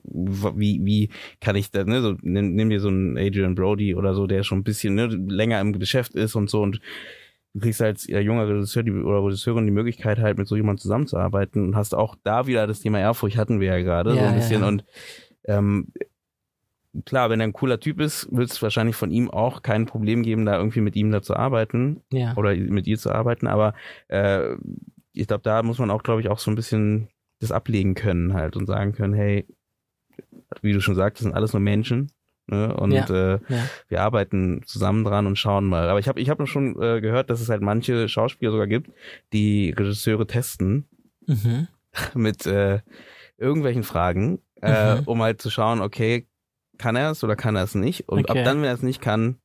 wie, 0.03 0.79
wie 0.85 1.09
kann 1.41 1.57
ich 1.57 1.69
da, 1.71 1.83
ne, 1.83 2.01
so, 2.01 2.15
nimm, 2.21 2.55
nimm 2.55 2.69
dir 2.69 2.79
so 2.79 2.87
einen 2.87 3.17
Adrian 3.17 3.55
Brody 3.55 3.93
oder 3.93 4.13
so, 4.13 4.25
der 4.25 4.43
schon 4.43 4.59
ein 4.59 4.63
bisschen 4.63 4.95
ne, 4.95 5.07
länger 5.07 5.59
im 5.59 5.77
Geschäft 5.77 6.15
ist 6.15 6.35
und 6.35 6.49
so 6.49 6.61
und 6.61 6.79
du 7.53 7.59
kriegst 7.59 7.81
als 7.81 8.07
ja, 8.07 8.21
junger 8.21 8.47
Regisseur 8.47 8.83
die, 8.83 8.91
oder 8.91 9.25
Regisseurin 9.25 9.65
die 9.65 9.73
Möglichkeit 9.73 10.19
halt 10.19 10.37
mit 10.37 10.47
so 10.47 10.55
jemandem 10.55 10.81
zusammenzuarbeiten 10.81 11.61
und 11.65 11.75
hast 11.75 11.93
auch 11.93 12.15
da 12.23 12.47
wieder 12.47 12.65
das 12.65 12.79
Thema 12.79 12.99
Ehrfurcht 12.99 13.35
hatten 13.35 13.59
wir 13.59 13.67
ja 13.67 13.81
gerade 13.81 14.15
ja, 14.15 14.15
so 14.15 14.23
ein 14.23 14.35
bisschen 14.35 14.61
ja. 14.61 14.67
und 14.69 14.85
ähm, 15.43 15.87
klar, 17.05 17.29
wenn 17.29 17.39
er 17.41 17.47
ein 17.47 17.53
cooler 17.53 17.79
Typ 17.79 17.99
ist, 17.99 18.27
wird 18.31 18.49
es 18.51 18.61
wahrscheinlich 18.61 18.95
von 18.95 19.11
ihm 19.11 19.29
auch 19.29 19.61
kein 19.61 19.85
Problem 19.85 20.23
geben, 20.23 20.45
da 20.45 20.57
irgendwie 20.57 20.81
mit 20.81 20.95
ihm 20.95 21.11
da 21.11 21.21
zu 21.21 21.35
arbeiten 21.35 22.01
ja. 22.11 22.33
oder 22.37 22.55
mit 22.55 22.87
ihr 22.87 22.97
zu 22.97 23.11
arbeiten. 23.11 23.47
Aber 23.47 23.73
äh, 24.07 24.55
ich 25.13 25.27
glaube, 25.27 25.43
da 25.43 25.63
muss 25.63 25.79
man 25.79 25.91
auch, 25.91 26.03
glaube 26.03 26.21
ich, 26.21 26.29
auch 26.29 26.39
so 26.39 26.51
ein 26.51 26.55
bisschen 26.55 27.07
das 27.39 27.51
ablegen 27.51 27.95
können 27.95 28.33
halt 28.33 28.55
und 28.55 28.65
sagen 28.65 28.93
können, 28.93 29.13
hey, 29.13 29.45
wie 30.61 30.73
du 30.73 30.79
schon 30.81 30.95
sagst, 30.95 31.19
das 31.19 31.23
sind 31.23 31.35
alles 31.35 31.53
nur 31.53 31.59
Menschen. 31.61 32.11
Ne? 32.47 32.73
Und 32.75 32.91
Ja, 32.91 33.05
äh, 33.09 33.39
ja. 33.49 33.69
wir 33.87 34.01
arbeiten 34.01 34.61
zusammen 34.65 35.03
dran 35.03 35.25
und 35.27 35.37
schauen 35.37 35.65
mal. 35.65 35.89
Aber 35.89 35.99
ich 35.99 36.07
habe 36.07 36.19
ich 36.21 36.29
hab 36.29 36.45
schon 36.47 36.79
äh, 36.81 37.01
gehört, 37.01 37.29
dass 37.29 37.41
es 37.41 37.49
halt 37.49 37.61
manche 37.61 38.07
Schauspieler 38.07 38.51
sogar 38.51 38.67
gibt, 38.67 38.91
die 39.33 39.71
Regisseure 39.71 40.27
testen 40.27 40.87
Mhm. 41.27 41.67
mit 42.13 42.45
äh, 42.45 42.81
irgendwelchen 43.37 43.83
Fragen, 43.83 44.39
äh, 44.61 44.95
Mhm. 44.95 45.01
um 45.05 45.21
halt 45.23 45.41
zu 45.41 45.49
schauen, 45.49 45.81
okay, 45.81 46.27
kann 46.77 46.95
er 46.95 47.11
es 47.11 47.23
oder 47.23 47.35
kann 47.35 47.55
er 47.55 47.63
es 47.63 47.75
nicht? 47.75 48.07
Und 48.09 48.29
Okay. 48.29 48.39
ab 48.39 48.45
dann, 48.45 48.57
wenn 48.57 48.65
er 48.65 48.73
es 48.73 48.81
nicht 48.81 49.01
kann, 49.01 49.37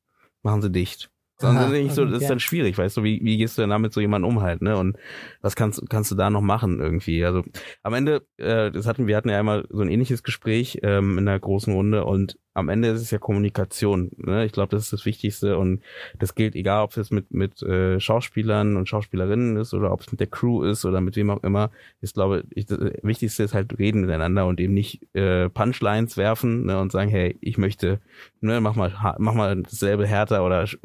machen 0.43 0.61
sie 0.61 0.71
dicht. 0.71 1.11
Aha, 1.43 1.67
nicht 1.69 1.93
so, 1.93 2.03
das 2.05 2.13
okay. 2.15 2.23
ist 2.23 2.29
dann 2.29 2.39
schwierig, 2.39 2.77
weißt 2.77 2.97
du, 2.97 3.03
wie, 3.03 3.19
wie 3.23 3.37
gehst 3.37 3.57
du 3.57 3.61
denn 3.61 3.69
damit 3.69 3.93
so 3.93 4.01
jemandem 4.01 4.29
um 4.29 4.41
halt, 4.41 4.61
ne? 4.61 4.77
Und 4.77 4.97
was 5.41 5.55
kannst, 5.55 5.89
kannst 5.89 6.11
du 6.11 6.15
da 6.15 6.29
noch 6.29 6.41
machen 6.41 6.79
irgendwie? 6.79 7.23
Also 7.25 7.43
am 7.83 7.93
Ende, 7.93 8.25
äh, 8.37 8.71
das 8.71 8.85
hatten, 8.87 9.07
wir 9.07 9.15
hatten 9.17 9.29
ja 9.29 9.39
einmal 9.39 9.65
so 9.69 9.81
ein 9.81 9.89
ähnliches 9.89 10.23
Gespräch 10.23 10.79
ähm, 10.83 11.17
in 11.17 11.25
der 11.25 11.39
großen 11.39 11.73
Runde 11.73 12.05
und 12.05 12.37
am 12.53 12.67
Ende 12.67 12.89
ist 12.89 13.01
es 13.01 13.11
ja 13.11 13.17
Kommunikation. 13.17 14.11
Ne? 14.17 14.45
Ich 14.45 14.51
glaube, 14.51 14.75
das 14.75 14.83
ist 14.83 14.93
das 14.93 15.05
Wichtigste 15.05 15.57
und 15.57 15.81
das 16.19 16.35
gilt 16.35 16.55
egal, 16.55 16.83
ob 16.83 16.97
es 16.97 17.09
mit, 17.09 17.31
mit 17.31 17.61
äh, 17.63 17.99
Schauspielern 17.99 18.75
und 18.75 18.89
Schauspielerinnen 18.89 19.55
ist 19.55 19.73
oder 19.73 19.91
ob 19.93 20.01
es 20.01 20.11
mit 20.11 20.19
der 20.19 20.27
Crew 20.27 20.63
ist 20.63 20.83
oder 20.83 20.99
mit 20.99 21.15
wem 21.15 21.29
auch 21.29 21.43
immer. 21.43 21.71
Ich 22.01 22.13
glaube, 22.13 22.43
ich, 22.53 22.65
das 22.65 22.79
Wichtigste 23.03 23.43
ist 23.43 23.53
halt 23.53 23.79
reden 23.79 24.01
miteinander 24.01 24.45
und 24.47 24.59
eben 24.59 24.73
nicht 24.73 25.01
äh, 25.15 25.49
Punchlines 25.49 26.17
werfen 26.17 26.65
ne, 26.65 26.79
und 26.79 26.91
sagen, 26.91 27.09
hey, 27.09 27.37
ich 27.39 27.57
möchte, 27.57 28.01
ne, 28.41 28.59
mach 28.59 28.75
mal, 28.75 28.93
mach 29.17 29.33
mal 29.33 29.61
dasselbe 29.63 30.05
härter 30.05 30.45
oder 30.45 30.63
sch- 30.63 30.77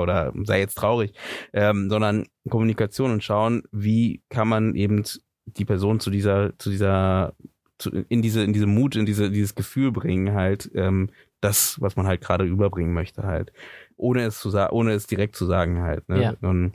oder 0.00 0.32
sei 0.44 0.60
jetzt 0.60 0.76
traurig, 0.76 1.12
ähm, 1.52 1.90
sondern 1.90 2.26
Kommunikation 2.48 3.12
und 3.12 3.24
schauen, 3.24 3.62
wie 3.72 4.22
kann 4.28 4.48
man 4.48 4.74
eben 4.74 5.04
die 5.46 5.64
Person 5.64 6.00
zu 6.00 6.10
dieser, 6.10 6.58
zu 6.58 6.70
dieser, 6.70 7.34
zu, 7.78 7.90
in 8.08 8.22
diese, 8.22 8.42
in 8.42 8.52
diese 8.52 8.66
Mut, 8.66 8.96
in 8.96 9.06
diese, 9.06 9.30
dieses 9.30 9.54
Gefühl 9.54 9.92
bringen 9.92 10.34
halt, 10.34 10.70
ähm, 10.74 11.10
das, 11.40 11.80
was 11.80 11.96
man 11.96 12.06
halt 12.06 12.20
gerade 12.20 12.44
überbringen 12.44 12.92
möchte 12.92 13.22
halt, 13.22 13.52
ohne 13.96 14.22
es 14.24 14.40
zu 14.40 14.50
sagen, 14.50 14.72
ohne 14.72 14.92
es 14.92 15.06
direkt 15.06 15.36
zu 15.36 15.46
sagen 15.46 15.80
halt. 15.80 16.08
Ne? 16.08 16.22
Ja. 16.22 16.34
Und 16.42 16.74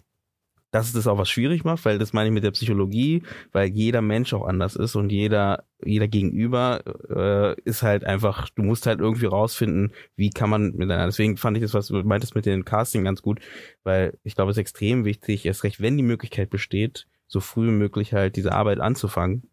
das 0.76 0.88
ist 0.88 0.95
das 0.97 1.07
auch 1.07 1.17
was 1.17 1.30
schwierig 1.30 1.63
macht, 1.63 1.86
weil 1.86 1.97
das 1.97 2.11
meine 2.11 2.28
ich 2.28 2.34
mit 2.34 2.43
der 2.43 2.51
Psychologie, 2.51 3.23
weil 3.53 3.69
jeder 3.69 4.01
Mensch 4.01 4.34
auch 4.34 4.45
anders 4.45 4.76
ist 4.76 4.97
und 4.97 5.09
jeder, 5.09 5.63
jeder 5.82 6.09
Gegenüber 6.09 6.82
äh, 7.09 7.61
ist 7.61 7.82
halt 7.82 8.03
einfach, 8.03 8.49
du 8.49 8.61
musst 8.61 8.86
halt 8.86 8.99
irgendwie 8.99 9.28
rausfinden, 9.28 9.93
wie 10.17 10.32
kann 10.32 10.49
man 10.49 10.73
miteinander. 10.73 11.05
Deswegen 11.05 11.38
fand 11.38 11.55
ich 11.55 11.63
das, 11.63 11.73
was 11.73 11.88
du 11.88 12.03
meintest 12.03 12.36
mit 12.36 12.45
dem 12.45 12.65
Casting 12.65 13.05
ganz 13.05 13.21
gut, 13.21 13.39
weil 13.86 14.17
ich 14.23 14.36
glaube, 14.36 14.51
es 14.51 14.57
ist 14.57 14.61
extrem 14.61 15.05
wichtig, 15.05 15.45
erst 15.45 15.63
recht, 15.63 15.80
wenn 15.80 15.95
die 15.95 16.03
Möglichkeit 16.03 16.49
besteht, 16.49 17.07
so 17.26 17.39
früh 17.39 17.67
wie 17.67 17.71
möglich 17.71 18.13
halt 18.13 18.36
diese 18.36 18.51
Arbeit 18.51 18.82
anzufangen 18.82 19.49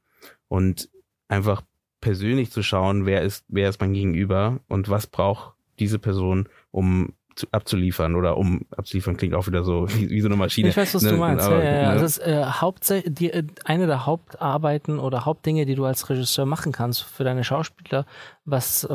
und 0.49 0.91
einfach 1.29 1.63
persönlich 2.01 2.51
zu 2.51 2.65
schauen, 2.65 3.07
wer 3.07 3.23
ist, 3.23 3.45
wer 3.47 3.69
ist 3.69 3.81
mein 3.81 3.93
Gegenüber 3.93 4.59
und 4.67 4.89
was 4.89 5.07
braucht 5.07 5.55
diese 5.79 6.01
Person, 6.01 6.49
um 6.73 7.15
zu, 7.35 7.47
abzuliefern 7.53 8.15
oder 8.17 8.37
um 8.37 8.63
abzuliefern 8.77 9.17
klingt 9.17 9.35
auch 9.35 9.47
wieder 9.47 9.65
so 9.65 9.89
wie, 9.95 10.11
wie 10.11 10.21
so 10.21 10.29
eine 10.29 10.37
Maschine. 10.37 10.69
Ich 10.71 10.77
weiß, 10.77 10.95
was 10.95 11.03
Ne, 11.03 11.11
du 11.11 11.17
meinst. 11.17 11.47
aber, 11.47 11.63
ja, 11.63 11.71
ja, 11.71 11.83
ja. 11.83 11.95
ne? 11.95 12.01
Das 12.01 12.19
ist 12.19 12.27
äh, 12.27 12.45
hauptsächlich 12.45 13.15
die, 13.15 13.31
äh, 13.31 13.45
eine 13.65 13.87
der 13.87 14.07
Hauptarbeiten 14.07 14.99
oder 14.99 15.25
Hauptdinge, 15.25 15.67
die 15.67 15.75
du 15.75 15.85
als 15.85 16.09
Regisseur 16.11 16.47
machen 16.47 16.73
kannst 16.73 17.03
für 17.03 17.25
deine 17.25 17.45
Schauspieler, 17.45 18.07
was, 18.45 18.89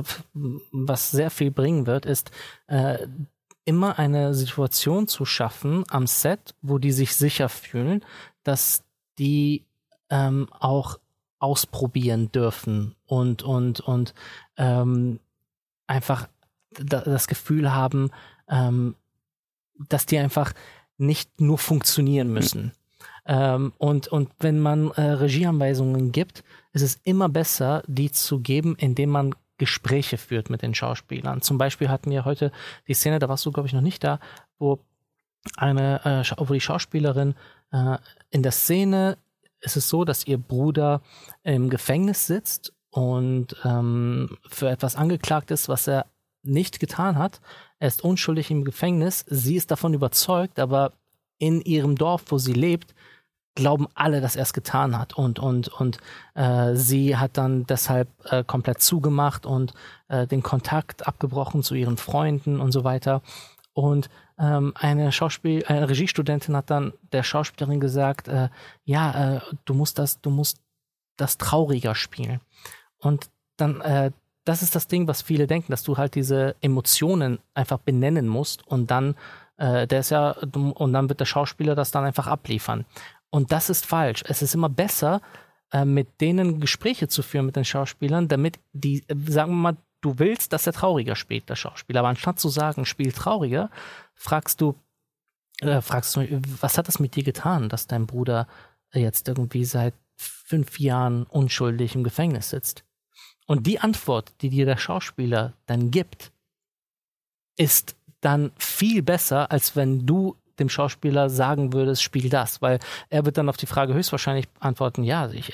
was 0.72 1.12
sehr 1.12 1.30
viel 1.30 1.52
bringen 1.52 1.88
wird, 1.88 2.06
ist 2.06 2.32
äh, 2.68 3.08
immer 3.66 4.00
eine 4.00 4.34
Situation 4.34 5.08
zu 5.08 5.26
schaffen 5.26 5.84
am 5.90 6.08
Set, 6.08 6.56
wo 6.62 6.78
die 6.78 6.92
sich 6.92 7.16
sicher 7.16 7.50
fühlen, 7.50 8.04
dass 8.44 8.84
die 9.20 9.66
ähm, 10.10 10.48
auch 10.58 11.00
ausprobieren 11.40 12.32
dürfen 12.32 12.96
und 13.06 13.44
und 13.44 13.80
und 13.82 14.14
ähm, 14.58 15.20
einfach 15.86 16.28
das 16.84 17.28
Gefühl 17.28 17.74
haben, 17.74 18.12
ähm, 18.50 18.96
dass 19.90 20.06
die 20.06 20.18
einfach 20.18 20.54
nicht 20.98 21.42
nur 21.42 21.58
funktionieren 21.58 22.32
müssen. 22.32 22.72
Ähm, 23.26 23.74
und, 23.78 24.08
und 24.08 24.30
wenn 24.40 24.60
man 24.60 24.92
äh, 24.92 25.02
Regieanweisungen 25.02 26.12
gibt, 26.12 26.44
ist 26.74 26.82
es 26.82 27.00
immer 27.04 27.30
besser, 27.30 27.84
die 27.88 28.12
zu 28.12 28.40
geben, 28.40 28.76
indem 28.78 29.10
man 29.10 29.36
Gespräche 29.58 30.18
führt 30.18 30.50
mit 30.50 30.62
den 30.62 30.76
Schauspielern. 30.76 31.42
Zum 31.42 31.58
Beispiel 31.58 31.90
hatten 31.90 32.12
wir 32.12 32.26
heute 32.26 32.52
die 32.88 32.94
Szene, 32.94 33.20
da 33.20 33.28
warst 33.28 33.46
du, 33.46 33.52
glaube 33.52 33.68
ich, 33.68 33.74
noch 33.74 33.82
nicht 33.82 34.04
da, 34.04 34.20
wo 34.60 34.80
eine, 35.56 36.06
äh, 36.06 36.36
wo 36.38 36.54
die 36.54 36.62
Schauspielerin 36.62 37.36
äh, 37.72 37.98
in 38.30 38.44
der 38.44 38.52
Szene 38.52 39.18
ist 39.60 39.76
es 39.76 39.90
so, 39.90 40.06
dass 40.06 40.28
ihr 40.28 40.38
Bruder 40.38 41.02
im 41.44 41.70
Gefängnis 41.70 42.28
sitzt 42.28 42.74
und 42.92 43.56
ähm, 43.66 44.38
für 44.48 44.70
etwas 44.70 44.96
angeklagt 44.96 45.52
ist, 45.52 45.68
was 45.68 45.88
er 45.88 46.06
nicht 46.48 46.80
getan 46.80 47.18
hat. 47.18 47.42
Er 47.80 47.88
ist 47.88 48.04
unschuldig 48.04 48.50
im 48.52 48.64
Gefängnis. 48.64 49.26
Sie 49.28 49.56
ist 49.56 49.72
davon 49.72 49.94
überzeugt, 49.94 50.60
aber 50.60 50.94
in 51.38 51.62
ihrem 51.62 51.96
Dorf, 51.96 52.24
wo 52.30 52.38
sie 52.38 52.54
lebt, 52.54 52.96
glauben 53.56 53.88
alle, 53.96 54.22
dass 54.22 54.36
er 54.36 54.44
es 54.44 54.54
getan 54.54 54.98
hat. 54.98 55.18
Und, 55.18 55.40
und, 55.40 55.68
und 55.68 55.98
äh, 56.36 56.76
sie 56.76 57.18
hat 57.18 57.38
dann 57.38 57.66
deshalb 57.66 58.08
äh, 58.26 58.44
komplett 58.44 58.82
zugemacht 58.82 59.46
und 59.46 59.74
äh, 60.10 60.28
den 60.28 60.44
Kontakt 60.44 61.08
abgebrochen 61.08 61.64
zu 61.64 61.74
ihren 61.74 61.98
Freunden 61.98 62.60
und 62.60 62.72
so 62.72 62.84
weiter. 62.84 63.22
Und 63.74 64.10
ähm, 64.40 64.74
eine 64.76 65.12
Schauspiel, 65.12 65.66
eine 65.68 65.90
Regiestudentin 65.90 66.56
hat 66.56 66.70
dann 66.70 66.94
der 67.12 67.24
Schauspielerin 67.24 67.80
gesagt, 67.80 68.28
äh, 68.28 68.50
ja, 68.86 69.38
äh, 69.38 69.42
du 69.66 69.74
musst 69.74 69.98
das, 69.98 70.22
du 70.22 70.30
musst 70.30 70.60
das 71.18 71.40
trauriger 71.40 71.96
spielen. 71.96 72.40
Und 73.00 73.30
dann, 73.58 73.82
äh, 73.82 74.12
das 74.48 74.62
ist 74.62 74.76
das 74.76 74.88
Ding, 74.88 75.08
was 75.08 75.22
viele 75.22 75.46
denken, 75.46 75.72
dass 75.72 75.84
du 75.84 75.98
halt 75.98 76.16
diese 76.16 76.56
Emotionen 76.62 77.40
einfach 77.54 77.80
benennen 77.80 78.28
musst 78.28 78.66
und 78.66 78.90
dann, 78.90 79.16
äh, 79.58 79.86
der 79.88 80.00
ist 80.00 80.12
ja, 80.12 80.32
und 80.32 80.94
dann 80.94 81.10
wird 81.10 81.20
der 81.20 81.26
Schauspieler 81.26 81.76
das 81.76 81.92
dann 81.92 82.06
einfach 82.06 82.28
abliefern. 82.28 82.86
Und 83.30 83.52
das 83.52 83.70
ist 83.70 83.86
falsch. 83.86 84.24
Es 84.26 84.42
ist 84.42 84.56
immer 84.56 84.70
besser, 84.70 85.22
äh, 85.74 85.84
mit 85.84 86.22
denen 86.22 86.62
Gespräche 86.62 87.10
zu 87.10 87.24
führen 87.24 87.46
mit 87.46 87.58
den 87.58 87.66
Schauspielern, 87.66 88.30
damit 88.30 88.58
die, 88.72 89.04
äh, 89.10 89.16
sagen 89.28 89.52
wir 89.52 89.72
mal, 89.74 89.78
du 90.00 90.18
willst, 90.18 90.54
dass 90.54 90.66
er 90.66 90.74
trauriger 90.74 91.18
spielt, 91.18 91.50
der 91.50 91.56
Schauspieler. 91.56 92.00
Aber 92.00 92.10
anstatt 92.10 92.40
zu 92.40 92.48
sagen, 92.48 92.86
spiel 92.86 93.12
trauriger, 93.12 93.70
fragst 94.16 94.62
du, 94.62 94.76
äh, 95.60 95.82
fragst 95.82 96.16
du, 96.16 96.42
was 96.62 96.78
hat 96.78 96.88
das 96.88 97.00
mit 97.00 97.16
dir 97.16 97.24
getan, 97.24 97.68
dass 97.68 97.88
dein 97.88 98.08
Bruder 98.08 98.48
jetzt 98.94 99.28
irgendwie 99.28 99.66
seit 99.66 99.94
fünf 100.16 100.80
Jahren 100.80 101.24
unschuldig 101.26 101.96
im 101.96 102.06
Gefängnis 102.06 102.50
sitzt? 102.52 102.87
Und 103.48 103.66
die 103.66 103.80
Antwort, 103.80 104.34
die 104.42 104.50
dir 104.50 104.66
der 104.66 104.78
Schauspieler 104.78 105.54
dann 105.66 105.90
gibt, 105.90 106.32
ist 107.58 107.96
dann 108.22 108.52
viel 108.58 109.02
besser, 109.02 109.52
als 109.52 109.76
wenn 109.76 110.06
du 110.06 110.36
dem 110.60 110.70
Schauspieler 110.70 111.30
sagen 111.30 111.74
würdest, 111.74 112.04
spiel 112.04 112.30
das, 112.30 112.62
weil 112.62 112.80
er 113.10 113.26
wird 113.26 113.38
dann 113.38 113.50
auf 113.50 113.58
die 113.58 113.68
Frage 113.68 113.94
höchstwahrscheinlich 113.94 114.48
antworten, 114.60 115.04
ja, 115.04 115.30
ich, 115.30 115.54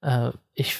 äh, 0.00 0.30
ich, 0.54 0.78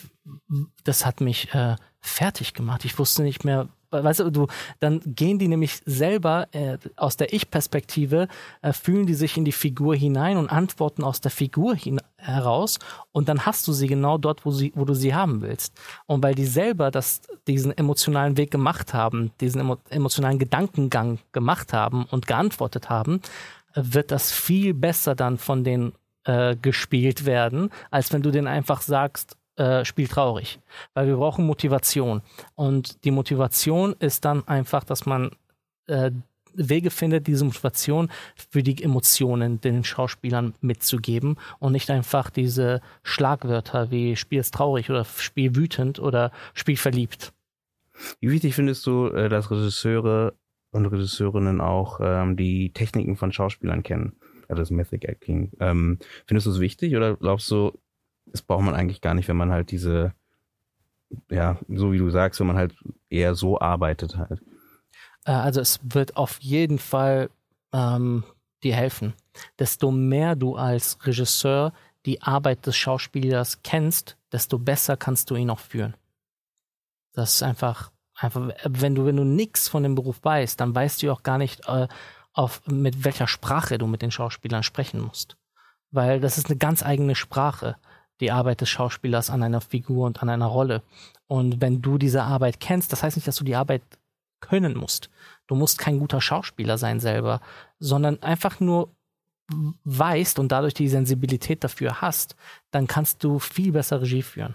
das 0.85 1.05
hat 1.05 1.21
mich 1.21 1.53
äh, 1.55 1.77
fertig 2.01 2.55
gemacht. 2.55 2.85
Ich 2.85 2.99
wusste 2.99 3.23
nicht 3.23 3.45
mehr, 3.45 3.69
weißt 4.03 4.21
du, 4.21 4.31
du, 4.31 4.47
dann 4.81 5.01
gehen 5.05 5.39
die 5.39 5.49
nämlich 5.49 5.81
selber 5.85 6.49
äh, 6.53 6.79
aus 6.97 7.17
der 7.17 7.33
Ich-Perspektive, 7.33 8.29
äh, 8.63 8.73
fühlen 8.73 9.07
die 9.07 9.15
sich 9.15 9.37
in 9.37 9.45
die 9.45 9.53
Figur 9.53 9.95
hinein 9.95 10.37
und 10.37 10.51
antworten 10.51 11.05
aus 11.05 11.21
der 11.21 11.31
Figur 11.31 11.77
heraus 12.17 12.79
und 13.13 13.29
dann 13.29 13.47
hast 13.47 13.69
du 13.69 13.73
sie 13.73 13.87
genau 13.87 14.19
dort, 14.19 14.45
wo, 14.45 14.51
sie, 14.51 14.73
wo 14.75 14.85
du 14.85 14.95
sie 14.95 15.15
haben 15.15 15.43
willst. 15.43 15.75
Und 16.07 16.23
weil 16.23 16.35
die 16.35 16.47
selber 16.47 16.91
das, 16.91 17.23
diesen 17.47 17.77
emotionalen 17.77 18.37
Weg 18.37 18.51
gemacht 18.51 18.95
haben, 18.95 19.31
diesen 19.41 19.61
emo 19.61 19.77
emotionalen 19.91 20.39
Gedankengang 20.39 21.19
gemacht 21.33 21.73
haben 21.73 22.07
und 22.11 22.27
geantwortet 22.27 22.89
haben, 22.89 23.21
wird 23.75 24.11
das 24.11 24.33
viel 24.33 24.73
besser 24.75 25.15
dann 25.15 25.37
von 25.39 25.65
denen 25.65 25.93
äh, 26.25 26.57
gespielt 26.57 27.27
werden, 27.27 27.71
als 27.91 28.13
wenn 28.13 28.23
du 28.23 28.31
denen 28.31 28.47
einfach 28.47 28.81
sagst, 28.81 29.37
äh, 29.57 29.85
spiel 29.85 30.09
traurig. 30.09 30.61
Weil 30.95 31.07
wir 31.07 31.17
brauchen 31.17 31.47
Motivation. 31.47 32.23
Und 32.55 33.05
die 33.05 33.11
Motivation 33.11 33.95
ist 33.99 34.25
dann 34.25 34.47
einfach, 34.49 34.85
dass 34.85 35.07
man 35.07 35.31
äh, 35.87 36.11
Wege 36.57 36.91
findet, 36.91 37.27
diese 37.27 37.45
Motivation 37.45 38.11
für 38.51 38.63
die 38.63 38.83
Emotionen 38.83 39.61
den 39.61 39.85
Schauspielern 39.85 40.55
mitzugeben 40.61 41.37
und 41.59 41.73
nicht 41.73 41.91
einfach 41.91 42.31
diese 42.31 42.81
Schlagwörter 43.03 43.91
wie 43.91 44.17
Spiel 44.17 44.41
ist 44.41 44.55
traurig 44.55 44.91
oder 44.91 45.05
Spiel 45.05 45.57
wütend 45.57 45.99
oder 45.99 46.31
Spiel 46.55 46.77
verliebt. 46.77 47.33
Wie 48.21 48.31
wichtig 48.31 48.55
findest 48.55 48.87
du, 48.87 49.09
äh, 49.09 49.29
dass 49.29 49.51
Regisseure 49.51 50.35
und 50.73 50.87
Regisseurinnen 50.87 51.61
auch 51.61 52.01
ähm, 52.03 52.37
die 52.37 52.73
Techniken 52.73 53.17
von 53.17 53.33
Schauspielern 53.33 53.83
kennen? 53.83 54.17
Also 54.49 54.63
das 54.63 54.71
Method 54.71 55.07
Acting. 55.07 55.53
Ähm, 55.61 55.99
findest 56.27 56.47
du 56.47 56.51
es 56.51 56.61
wichtig 56.61 56.97
oder 56.97 57.17
glaubst 57.17 57.51
du, 57.51 57.73
das 58.35 58.43
braucht 58.43 58.65
man 58.65 58.75
eigentlich 58.75 59.01
gar 59.01 59.15
nicht, 59.15 59.29
wenn 59.29 59.37
man 59.37 59.53
halt 59.53 59.71
diese, 59.71 60.13
ja, 61.31 61.57
so 61.69 61.93
wie 61.93 61.99
du 61.99 62.11
sagst, 62.11 62.41
wenn 62.41 62.49
man 62.49 62.57
halt 62.57 62.75
eher 63.09 63.37
so 63.37 63.61
arbeitet 63.61 64.17
halt? 64.17 64.43
Äh, 65.25 65.31
also 65.31 65.61
es 65.61 65.79
wird 65.85 66.17
auf 66.17 66.41
jeden 66.41 66.81
Fall 66.81 67.31
ähm, 67.73 68.25
dir 68.65 68.75
helfen. 68.75 69.15
Desto 69.61 69.93
mehr 69.93 70.35
du 70.35 70.57
als 70.57 70.99
Regisseur 71.07 71.73
die 72.07 72.23
Arbeit 72.23 72.67
des 72.67 72.77
Schauspielers 72.77 73.63
kennst, 73.63 74.17
desto 74.33 74.59
besser 74.59 74.97
kannst 74.97 75.31
du 75.31 75.37
ihn 75.37 75.51
auch 75.51 75.61
führen. 75.61 75.95
Das 77.13 77.35
ist 77.35 77.45
einfach, 77.45 77.93
einfach, 78.17 78.49
wenn 78.65 78.97
du, 78.97 79.07
wenn 79.07 79.17
du 79.17 79.23
nichts 79.23 79.69
von 79.69 79.85
dem 79.85 79.95
Beruf 79.95 80.19
weißt, 80.25 80.59
dann 80.59 80.75
weißt 80.75 81.05
du 81.05 81.13
auch 81.13 81.23
gar 81.23 81.39
nicht, 81.39 81.69
äh, 81.69 81.87
auf, 82.33 82.67
mit 82.67 83.05
welcher 83.05 83.29
Sprache 83.29 83.79
du 83.79 83.87
mit 83.87 84.03
den 84.03 84.11
Schauspielern 84.11 84.65
sprechen 84.65 85.01
musst. 85.01 85.37
Weil 85.93 86.19
das 86.19 86.37
ist 86.37 86.47
eine 86.47 86.59
ganz 86.59 86.83
eigene 86.83 87.15
Sprache, 87.15 87.77
die 88.21 88.31
Arbeit 88.31 88.61
des 88.61 88.69
Schauspielers 88.69 89.31
an 89.31 89.43
einer 89.43 89.61
Figur 89.61 90.07
und 90.07 90.23
an 90.23 90.29
einer 90.29 90.47
Rolle. 90.47 90.83
Und 91.27 91.61
wenn 91.61 91.83
du 91.83 91.99
diese 91.99 92.23
Arbeit 92.23 92.61
kennst, 92.61 92.93
das 92.93 93.03
heißt 93.03 93.17
nicht, 93.17 93.27
dass 93.27 93.37
du 93.37 93.45
die 93.45 93.57
Arbeit 93.57 93.83
können 94.41 94.77
musst. 94.77 95.11
Du 95.47 95.55
musst 95.55 95.79
kein 95.79 95.99
guter 95.99 96.21
Schauspieler 96.21 96.79
sein 96.79 97.01
selber, 97.01 97.41
sondern 97.79 98.23
einfach 98.23 98.61
nur 98.61 98.95
weißt 99.85 100.39
und 100.39 100.53
dadurch 100.53 100.75
die 100.75 100.89
Sensibilität 100.89 101.65
dafür 101.65 102.01
hast, 102.01 102.37
dann 102.71 102.87
kannst 102.87 103.23
du 103.25 103.39
viel 103.39 103.73
besser 103.73 104.01
Regie 104.01 104.23
führen 104.23 104.55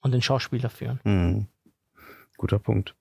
und 0.00 0.12
den 0.12 0.22
Schauspieler 0.22 0.70
führen. 0.70 1.00
Mhm. 1.04 1.46
Guter 2.36 2.58
Punkt. 2.58 2.94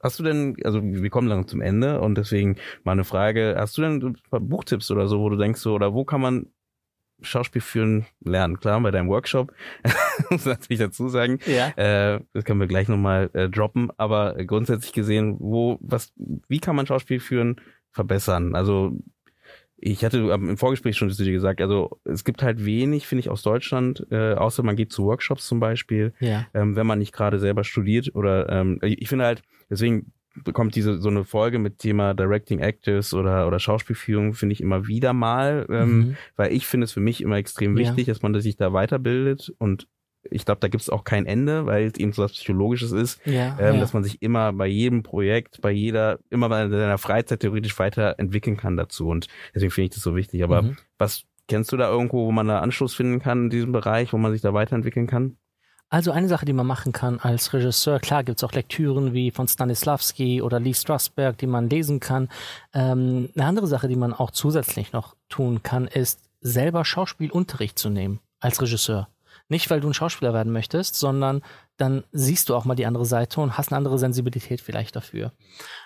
Hast 0.00 0.18
du 0.18 0.22
denn, 0.22 0.56
also 0.64 0.80
wir 0.82 1.10
kommen 1.10 1.28
dann 1.28 1.48
zum 1.48 1.60
Ende 1.60 2.00
und 2.00 2.16
deswegen 2.16 2.56
mal 2.84 2.92
eine 2.92 3.04
Frage, 3.04 3.56
hast 3.58 3.76
du 3.76 3.82
denn 3.82 4.16
Buchtipps 4.30 4.90
oder 4.90 5.08
so, 5.08 5.18
wo 5.18 5.28
du 5.28 5.36
denkst 5.36 5.60
so, 5.60 5.74
oder 5.74 5.92
wo 5.92 6.04
kann 6.04 6.20
man 6.20 6.46
Schauspiel 7.22 7.62
führen 7.62 8.06
lernen? 8.20 8.58
Klar, 8.58 8.80
bei 8.80 8.90
deinem 8.90 9.08
Workshop, 9.08 9.52
muss 10.30 10.44
natürlich 10.44 10.80
dazu 10.80 11.08
sagen, 11.08 11.38
ja. 11.46 11.68
äh, 11.76 12.20
das 12.32 12.44
können 12.44 12.60
wir 12.60 12.66
gleich 12.66 12.88
nochmal 12.88 13.30
äh, 13.32 13.48
droppen, 13.48 13.90
aber 13.96 14.34
grundsätzlich 14.44 14.92
gesehen, 14.92 15.36
wo, 15.38 15.78
was, 15.80 16.12
wie 16.16 16.60
kann 16.60 16.76
man 16.76 16.86
Schauspiel 16.86 17.20
führen 17.20 17.60
verbessern? 17.90 18.54
Also 18.54 18.96
ich 19.80 20.04
hatte 20.04 20.18
im 20.18 20.56
Vorgespräch 20.56 20.96
schon 20.96 21.10
zu 21.10 21.22
dir 21.22 21.32
gesagt, 21.32 21.60
also 21.60 22.00
es 22.04 22.24
gibt 22.24 22.42
halt 22.42 22.64
wenig, 22.64 23.06
finde 23.06 23.20
ich, 23.20 23.30
aus 23.30 23.42
Deutschland, 23.42 24.06
äh, 24.10 24.34
außer 24.34 24.64
man 24.64 24.74
geht 24.74 24.92
zu 24.92 25.04
Workshops 25.04 25.46
zum 25.46 25.60
Beispiel, 25.60 26.12
ja. 26.18 26.46
ähm, 26.52 26.74
wenn 26.74 26.86
man 26.86 26.98
nicht 26.98 27.12
gerade 27.12 27.38
selber 27.38 27.62
studiert 27.62 28.14
oder 28.14 28.48
ähm, 28.48 28.80
ich 28.82 29.08
finde 29.08 29.26
halt, 29.26 29.42
deswegen 29.70 30.12
bekommt 30.44 30.74
diese 30.74 31.00
so 31.00 31.08
eine 31.08 31.24
Folge 31.24 31.58
mit 31.58 31.78
Thema 31.78 32.14
Directing 32.14 32.60
Actors 32.60 33.14
oder 33.14 33.46
oder 33.46 33.58
Schauspielführung 33.58 34.34
finde 34.34 34.54
ich 34.54 34.60
immer 34.60 34.86
wieder 34.86 35.12
mal, 35.12 35.66
ähm, 35.70 35.98
mhm. 35.98 36.16
weil 36.36 36.52
ich 36.52 36.66
finde 36.66 36.84
es 36.84 36.92
für 36.92 37.00
mich 37.00 37.20
immer 37.20 37.36
extrem 37.36 37.76
wichtig, 37.76 38.06
ja. 38.06 38.14
dass 38.14 38.22
man 38.22 38.38
sich 38.40 38.56
da 38.56 38.72
weiterbildet 38.72 39.52
und 39.58 39.88
ich 40.30 40.44
glaube, 40.44 40.60
da 40.60 40.68
gibt 40.68 40.82
es 40.82 40.90
auch 40.90 41.04
kein 41.04 41.26
Ende, 41.26 41.66
weil 41.66 41.86
es 41.86 41.98
eben 41.98 42.12
so 42.12 42.22
was 42.22 42.32
Psychologisches 42.32 42.92
ist, 42.92 43.20
ja, 43.24 43.56
ähm, 43.58 43.74
ja. 43.74 43.80
dass 43.80 43.92
man 43.92 44.04
sich 44.04 44.20
immer 44.20 44.52
bei 44.52 44.66
jedem 44.66 45.02
Projekt, 45.02 45.60
bei 45.60 45.70
jeder, 45.70 46.18
immer 46.30 46.48
bei 46.48 46.68
seiner 46.68 46.98
Freizeit 46.98 47.40
theoretisch 47.40 47.78
weiterentwickeln 47.78 48.56
kann 48.56 48.76
dazu. 48.76 49.08
Und 49.08 49.28
deswegen 49.54 49.70
finde 49.70 49.84
ich 49.86 49.94
das 49.94 50.02
so 50.02 50.16
wichtig. 50.16 50.42
Aber 50.42 50.62
mhm. 50.62 50.76
was 50.98 51.24
kennst 51.46 51.72
du 51.72 51.76
da 51.76 51.88
irgendwo, 51.88 52.26
wo 52.26 52.32
man 52.32 52.48
da 52.48 52.60
Anschluss 52.60 52.94
finden 52.94 53.20
kann 53.20 53.44
in 53.44 53.50
diesem 53.50 53.72
Bereich, 53.72 54.12
wo 54.12 54.18
man 54.18 54.32
sich 54.32 54.42
da 54.42 54.52
weiterentwickeln 54.52 55.06
kann? 55.06 55.36
Also 55.90 56.12
eine 56.12 56.28
Sache, 56.28 56.44
die 56.44 56.52
man 56.52 56.66
machen 56.66 56.92
kann 56.92 57.18
als 57.18 57.52
Regisseur, 57.54 57.98
klar 57.98 58.22
gibt 58.22 58.38
es 58.38 58.44
auch 58.44 58.52
Lektüren 58.52 59.14
wie 59.14 59.30
von 59.30 59.48
Stanislavski 59.48 60.42
oder 60.42 60.60
Lee 60.60 60.74
Strasberg, 60.74 61.38
die 61.38 61.46
man 61.46 61.70
lesen 61.70 61.98
kann. 61.98 62.28
Ähm, 62.74 63.30
eine 63.34 63.46
andere 63.46 63.66
Sache, 63.66 63.88
die 63.88 63.96
man 63.96 64.12
auch 64.12 64.30
zusätzlich 64.30 64.92
noch 64.92 65.16
tun 65.30 65.62
kann, 65.62 65.86
ist 65.86 66.20
selber 66.40 66.84
Schauspielunterricht 66.84 67.78
zu 67.78 67.88
nehmen 67.88 68.20
als 68.38 68.60
Regisseur. 68.60 69.08
Nicht, 69.48 69.70
weil 69.70 69.80
du 69.80 69.88
ein 69.88 69.94
Schauspieler 69.94 70.34
werden 70.34 70.52
möchtest, 70.52 70.96
sondern 70.96 71.42
dann 71.78 72.04
siehst 72.12 72.50
du 72.50 72.54
auch 72.54 72.66
mal 72.66 72.74
die 72.74 72.84
andere 72.84 73.06
Seite 73.06 73.40
und 73.40 73.56
hast 73.56 73.72
eine 73.72 73.78
andere 73.78 73.98
Sensibilität 73.98 74.60
vielleicht 74.60 74.94
dafür. 74.94 75.32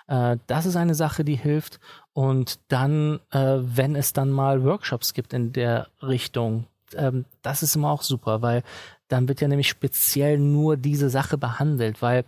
Äh, 0.08 0.38
das 0.48 0.66
ist 0.66 0.74
eine 0.74 0.96
Sache, 0.96 1.24
die 1.24 1.36
hilft. 1.36 1.78
Und 2.12 2.58
dann, 2.68 3.20
äh, 3.30 3.58
wenn 3.60 3.94
es 3.94 4.12
dann 4.12 4.30
mal 4.30 4.64
Workshops 4.64 5.14
gibt 5.14 5.32
in 5.32 5.52
der 5.52 5.88
Richtung, 6.02 6.66
ähm, 6.96 7.24
das 7.42 7.62
ist 7.62 7.76
immer 7.76 7.90
auch 7.90 8.02
super, 8.02 8.42
weil 8.42 8.64
dann 9.12 9.28
wird 9.28 9.40
ja 9.40 9.48
nämlich 9.48 9.68
speziell 9.68 10.38
nur 10.38 10.76
diese 10.76 11.10
Sache 11.10 11.38
behandelt, 11.38 12.02
weil 12.02 12.24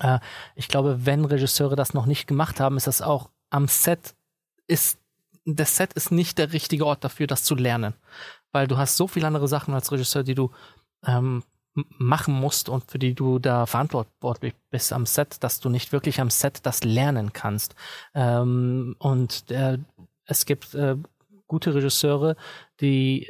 äh, 0.00 0.18
ich 0.54 0.68
glaube, 0.68 1.06
wenn 1.06 1.24
Regisseure 1.24 1.76
das 1.76 1.94
noch 1.94 2.06
nicht 2.06 2.26
gemacht 2.26 2.60
haben, 2.60 2.76
ist 2.76 2.86
das 2.86 3.02
auch 3.02 3.30
am 3.50 3.68
Set 3.68 4.14
ist 4.66 4.98
das 5.50 5.76
Set 5.76 5.94
ist 5.94 6.12
nicht 6.12 6.36
der 6.36 6.52
richtige 6.52 6.84
Ort 6.84 7.04
dafür, 7.04 7.26
das 7.26 7.42
zu 7.42 7.54
lernen 7.54 7.94
weil 8.52 8.66
du 8.66 8.78
hast 8.78 8.96
so 8.96 9.06
viele 9.06 9.26
andere 9.26 9.48
Sachen 9.48 9.74
als 9.74 9.92
Regisseur, 9.92 10.22
die 10.22 10.34
du 10.34 10.50
ähm, 11.06 11.42
machen 11.98 12.34
musst 12.34 12.68
und 12.68 12.90
für 12.90 12.98
die 12.98 13.14
du 13.14 13.38
da 13.38 13.66
verantwortlich 13.66 14.54
bist 14.70 14.92
am 14.92 15.06
Set, 15.06 15.36
dass 15.44 15.60
du 15.60 15.68
nicht 15.68 15.92
wirklich 15.92 16.20
am 16.20 16.30
Set 16.30 16.60
das 16.64 16.82
lernen 16.82 17.32
kannst. 17.32 17.74
Ähm, 18.14 18.96
und 18.98 19.50
äh, 19.50 19.78
es 20.24 20.44
gibt 20.44 20.74
äh, 20.74 20.96
gute 21.46 21.74
Regisseure, 21.74 22.36
die 22.80 23.28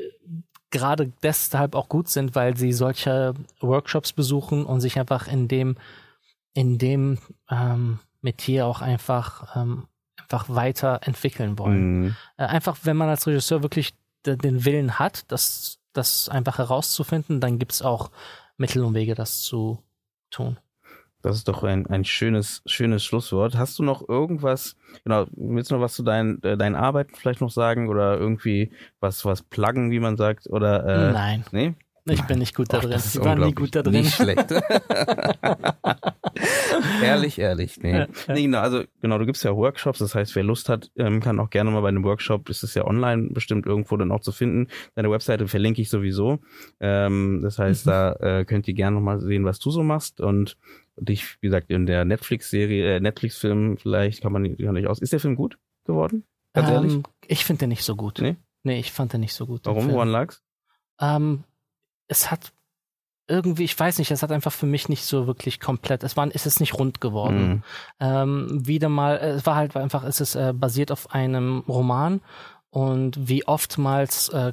gerade 0.71 1.13
deshalb 1.23 1.75
auch 1.75 1.89
gut 1.89 2.09
sind, 2.09 2.35
weil 2.35 2.57
sie 2.57 2.73
solche 2.73 3.35
Workshops 3.61 4.13
besuchen 4.13 4.65
und 4.65 4.81
sich 4.81 4.99
einfach 4.99 5.29
in 5.29 5.49
dem 5.49 5.77
in 6.55 6.79
dem 6.79 7.19
ähm, 7.51 8.01
Metier 8.21 8.67
auch 8.67 8.81
einfach 8.81 9.57
ähm, 9.57 9.87
einfach 10.17 10.49
weiterentwickeln 10.49 11.59
wollen. 11.59 12.01
Mhm. 12.01 12.17
Äh, 12.37 12.45
einfach, 12.45 12.79
wenn 12.83 12.97
man 12.97 13.09
als 13.09 13.27
Regisseur 13.27 13.63
wirklich 13.63 13.95
den 14.27 14.65
Willen 14.65 14.99
hat, 14.99 15.31
das, 15.31 15.79
das 15.93 16.29
einfach 16.29 16.59
herauszufinden, 16.59 17.41
dann 17.41 17.59
gibt 17.59 17.73
es 17.73 17.83
auch 17.83 18.11
Mittel 18.57 18.85
und 18.85 18.95
Wege, 18.95 19.15
das 19.15 19.41
zu 19.41 19.83
tun. 20.31 20.59
Das 21.23 21.37
ist 21.37 21.49
doch 21.49 21.65
ein, 21.65 21.87
ein 21.87 22.05
schönes, 22.05 22.63
schönes 22.67 23.05
Schlusswort. 23.05 23.57
Hast 23.57 23.79
du 23.79 23.83
noch 23.83 24.09
irgendwas, 24.09 24.77
genau, 25.05 25.27
willst 25.33 25.71
du 25.71 25.75
noch 25.75 25.83
was 25.83 25.95
zu 25.95 26.03
deinen, 26.03 26.43
äh, 26.43 26.57
deinen 26.57 26.77
Arbeiten 26.77 27.15
vielleicht 27.17 27.41
noch 27.41 27.51
sagen 27.51 27.89
oder 27.89 28.19
irgendwie 28.19 28.71
was, 29.01 29.25
was 29.25 29.43
pluggen, 29.43 29.91
wie 29.91 30.01
man 30.01 30.17
sagt, 30.17 30.49
oder, 30.49 30.85
äh, 30.87 31.13
Nein. 31.13 31.45
Nee? 31.51 31.75
Ich 32.11 32.23
bin 32.23 32.39
nicht 32.39 32.55
gut 32.55 32.73
da 32.73 32.79
drin. 32.79 32.99
ich 32.99 33.21
war 33.21 33.37
nie 33.37 33.53
gut 33.53 33.75
da 33.75 33.83
drin. 33.83 33.93
Nicht 33.93 34.15
schlecht. 34.15 34.47
ehrlich, 37.03 37.39
ehrlich. 37.39 37.79
Nee. 37.83 38.07
Nee. 38.29 38.43
genau, 38.43 38.61
also 38.61 38.85
genau, 39.01 39.19
du 39.19 39.27
gibst 39.27 39.45
ja 39.45 39.55
Workshops, 39.55 39.99
das 39.99 40.15
heißt, 40.15 40.35
wer 40.35 40.43
Lust 40.43 40.69
hat, 40.71 40.91
ähm, 40.97 41.21
kann 41.21 41.39
auch 41.41 41.51
gerne 41.51 41.71
mal 41.71 41.81
bei 41.81 41.89
einem 41.89 42.05
Workshop, 42.05 42.49
ist 42.49 42.63
es 42.63 42.75
ja 42.75 42.87
online 42.87 43.29
bestimmt 43.31 43.67
irgendwo 43.67 43.97
dann 43.97 44.13
auch 44.13 44.21
zu 44.21 44.33
finden. 44.33 44.69
Deine 44.95 45.11
Webseite 45.11 45.49
verlinke 45.49 45.83
ich 45.83 45.91
sowieso. 45.91 46.39
Ähm, 46.81 47.41
das 47.43 47.59
heißt, 47.59 47.87
mhm. 47.87 47.91
da 47.91 48.13
äh, 48.13 48.45
könnt 48.45 48.69
ihr 48.69 48.75
gerne 48.75 48.97
nochmal 48.97 49.21
sehen, 49.21 49.45
was 49.45 49.59
du 49.59 49.71
so 49.71 49.83
machst 49.83 50.21
und 50.21 50.57
dich, 51.01 51.37
wie 51.41 51.49
gesagt, 51.49 51.71
in 51.71 51.87
der 51.87 52.05
Netflix-Serie, 52.05 52.97
äh, 52.97 53.01
Netflix-Film 53.01 53.79
vielleicht 53.79 54.23
kann 54.23 54.33
man 54.33 54.57
kann 54.57 54.75
nicht 54.75 54.89
aus. 54.89 55.01
Ist 55.01 55.13
der 55.13 55.21
Film 55.21 55.37
gut 55.37 55.59
geworden? 55.85 56.25
Ganz 56.53 56.69
ähm, 56.69 56.75
ehrlich? 56.75 57.03
Ich 57.27 57.45
finde 57.45 57.61
den 57.61 57.71
nicht 57.71 57.85
so 57.85 57.97
gut. 57.97 58.21
Nee? 58.21 58.37
Nee, 58.63 58.81
ich 58.81 58.93
fand 58.93 59.13
den 59.13 59.21
nicht 59.21 59.35
so 59.35 59.47
gut. 59.47 59.63
Warum? 59.65 59.91
Woran 59.91 60.09
lag's? 60.09 60.43
Ähm, 61.01 61.45
es 62.09 62.31
hat 62.31 62.53
irgendwie, 63.29 63.65
ich 63.65 63.79
weiß 63.79 63.99
nicht, 63.99 64.11
es 64.11 64.23
hat 64.23 64.33
einfach 64.33 64.53
für 64.53 64.67
mich 64.67 64.89
nicht 64.89 65.05
so 65.05 65.27
wirklich 65.27 65.61
komplett, 65.61 66.03
es 66.03 66.17
war, 66.17 66.29
es 66.33 66.47
ist 66.47 66.61
nicht 66.61 66.75
rund 66.75 67.01
geworden. 67.01 67.49
Mhm. 67.49 67.63
Ähm, 68.01 68.67
wieder 68.67 68.89
mal, 68.89 69.17
es 69.19 69.45
war 69.45 69.55
halt 69.55 69.77
einfach, 69.77 70.03
es 70.03 70.21
ist 70.21 70.35
äh, 70.35 70.53
basiert 70.55 70.91
auf 70.91 71.13
einem 71.13 71.61
Roman 71.69 72.21
und 72.71 73.29
wie 73.29 73.47
oftmals 73.47 74.31
äh, 74.31 74.53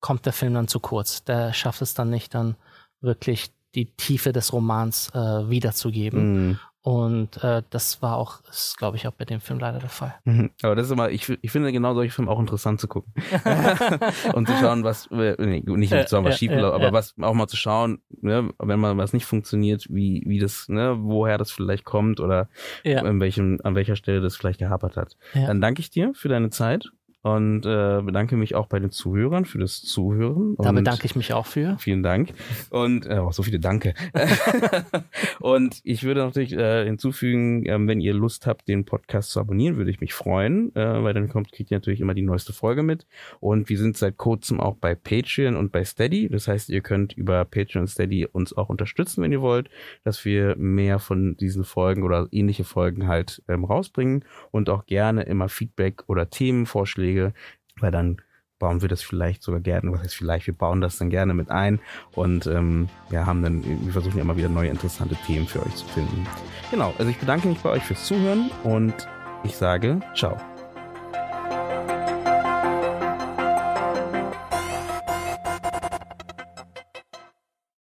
kommt 0.00 0.26
der 0.26 0.32
Film 0.32 0.54
dann 0.54 0.68
zu 0.68 0.80
kurz. 0.80 1.24
Der 1.24 1.52
schafft 1.52 1.82
es 1.82 1.94
dann 1.94 2.10
nicht, 2.10 2.34
dann 2.34 2.56
wirklich 3.00 3.52
die 3.74 3.86
Tiefe 3.96 4.32
des 4.32 4.52
Romans 4.52 5.10
äh, 5.14 5.18
wiederzugeben. 5.48 6.48
Mhm. 6.48 6.58
Und 6.82 7.44
äh, 7.44 7.62
das 7.68 8.00
war 8.00 8.16
auch, 8.16 8.40
ist 8.48 8.78
glaube 8.78 8.96
ich 8.96 9.06
auch 9.06 9.12
bei 9.12 9.26
dem 9.26 9.40
Film 9.40 9.58
leider 9.58 9.80
der 9.80 9.90
Fall. 9.90 10.14
Mhm. 10.24 10.50
Aber 10.62 10.74
das 10.74 10.86
ist 10.86 10.92
immer, 10.92 11.10
ich, 11.10 11.28
ich 11.42 11.50
finde 11.50 11.72
genau 11.72 11.92
solche 11.92 12.10
Filme 12.10 12.30
auch 12.30 12.40
interessant 12.40 12.80
zu 12.80 12.88
gucken. 12.88 13.12
und 14.34 14.48
zu 14.48 14.54
schauen, 14.56 14.82
was, 14.82 15.06
äh, 15.10 15.36
nee, 15.38 15.62
nicht 15.66 15.90
zu 15.90 16.08
schauen, 16.08 16.24
was 16.24 16.38
schief 16.38 16.52
läuft, 16.52 16.74
aber 16.74 16.92
was 16.92 17.14
auch 17.20 17.34
mal 17.34 17.48
zu 17.48 17.58
schauen, 17.58 18.00
ne, 18.22 18.48
wenn 18.58 18.80
mal 18.80 18.96
was 18.96 19.12
nicht 19.12 19.26
funktioniert, 19.26 19.86
wie, 19.90 20.22
wie 20.26 20.38
das, 20.38 20.70
ne, 20.70 20.96
woher 21.00 21.36
das 21.36 21.50
vielleicht 21.50 21.84
kommt 21.84 22.18
oder 22.18 22.48
in 22.82 23.20
welchem, 23.20 23.58
an 23.62 23.74
welcher 23.74 23.96
Stelle 23.96 24.22
das 24.22 24.36
vielleicht 24.36 24.58
gehapert 24.58 24.96
hat. 24.96 25.16
Dann 25.34 25.60
danke 25.60 25.80
ich 25.80 25.90
dir 25.90 26.12
für 26.14 26.28
deine 26.28 26.48
Zeit 26.48 26.90
und 27.22 27.66
äh, 27.66 28.00
bedanke 28.02 28.36
mich 28.36 28.54
auch 28.54 28.66
bei 28.66 28.78
den 28.78 28.90
Zuhörern 28.90 29.44
für 29.44 29.58
das 29.58 29.82
Zuhören. 29.82 30.56
Da 30.58 30.72
bedanke 30.72 31.04
ich 31.04 31.16
mich 31.16 31.34
auch 31.34 31.46
für. 31.46 31.76
Vielen 31.78 32.02
Dank. 32.02 32.32
Und 32.70 33.06
äh, 33.06 33.18
auch 33.18 33.34
so 33.34 33.42
viele 33.42 33.60
Danke. 33.60 33.92
und 35.40 35.80
ich 35.84 36.02
würde 36.02 36.20
natürlich 36.20 36.54
äh, 36.54 36.86
hinzufügen, 36.86 37.66
äh, 37.66 37.78
wenn 37.86 38.00
ihr 38.00 38.14
Lust 38.14 38.46
habt, 38.46 38.68
den 38.68 38.86
Podcast 38.86 39.30
zu 39.30 39.40
abonnieren, 39.40 39.76
würde 39.76 39.90
ich 39.90 40.00
mich 40.00 40.14
freuen, 40.14 40.74
äh, 40.74 41.02
weil 41.02 41.12
dann 41.12 41.28
kommt, 41.28 41.52
kriegt 41.52 41.70
ihr 41.70 41.76
natürlich 41.76 42.00
immer 42.00 42.14
die 42.14 42.22
neueste 42.22 42.54
Folge 42.54 42.82
mit. 42.82 43.06
Und 43.38 43.68
wir 43.68 43.76
sind 43.76 43.98
seit 43.98 44.16
kurzem 44.16 44.58
auch 44.58 44.76
bei 44.76 44.94
Patreon 44.94 45.56
und 45.56 45.72
bei 45.72 45.84
Steady. 45.84 46.28
Das 46.30 46.48
heißt, 46.48 46.70
ihr 46.70 46.80
könnt 46.80 47.12
über 47.12 47.44
Patreon 47.44 47.82
und 47.82 47.88
Steady 47.88 48.26
uns 48.26 48.56
auch 48.56 48.70
unterstützen, 48.70 49.22
wenn 49.22 49.32
ihr 49.32 49.42
wollt, 49.42 49.68
dass 50.04 50.24
wir 50.24 50.56
mehr 50.56 50.98
von 50.98 51.36
diesen 51.36 51.64
Folgen 51.64 52.02
oder 52.02 52.28
ähnliche 52.30 52.64
Folgen 52.64 53.08
halt 53.08 53.42
ähm, 53.46 53.64
rausbringen 53.64 54.24
und 54.50 54.70
auch 54.70 54.86
gerne 54.86 55.24
immer 55.24 55.50
Feedback 55.50 56.04
oder 56.06 56.30
Themenvorschläge 56.30 57.09
Vorschläge, 57.10 57.32
weil 57.80 57.90
dann 57.90 58.18
bauen 58.58 58.82
wir 58.82 58.88
das 58.88 59.02
vielleicht 59.02 59.42
sogar 59.42 59.60
gerne, 59.60 59.90
was 59.90 60.02
heißt 60.02 60.14
vielleicht, 60.14 60.46
wir 60.46 60.54
bauen 60.54 60.82
das 60.82 60.98
dann 60.98 61.08
gerne 61.08 61.32
mit 61.32 61.50
ein 61.50 61.80
und 62.14 62.46
ähm, 62.46 62.90
ja, 63.10 63.24
haben 63.24 63.42
dann, 63.42 63.64
wir 63.64 63.92
versuchen 63.92 64.18
ja 64.18 64.22
immer 64.22 64.36
wieder 64.36 64.50
neue 64.50 64.68
interessante 64.68 65.16
Themen 65.26 65.46
für 65.46 65.64
euch 65.64 65.76
zu 65.76 65.86
finden. 65.86 66.26
Genau, 66.70 66.92
also 66.98 67.10
ich 67.10 67.16
bedanke 67.16 67.48
mich 67.48 67.60
bei 67.60 67.70
euch 67.70 67.82
fürs 67.82 68.04
Zuhören 68.04 68.50
und 68.64 69.08
ich 69.44 69.56
sage 69.56 70.00
ciao. 70.14 70.36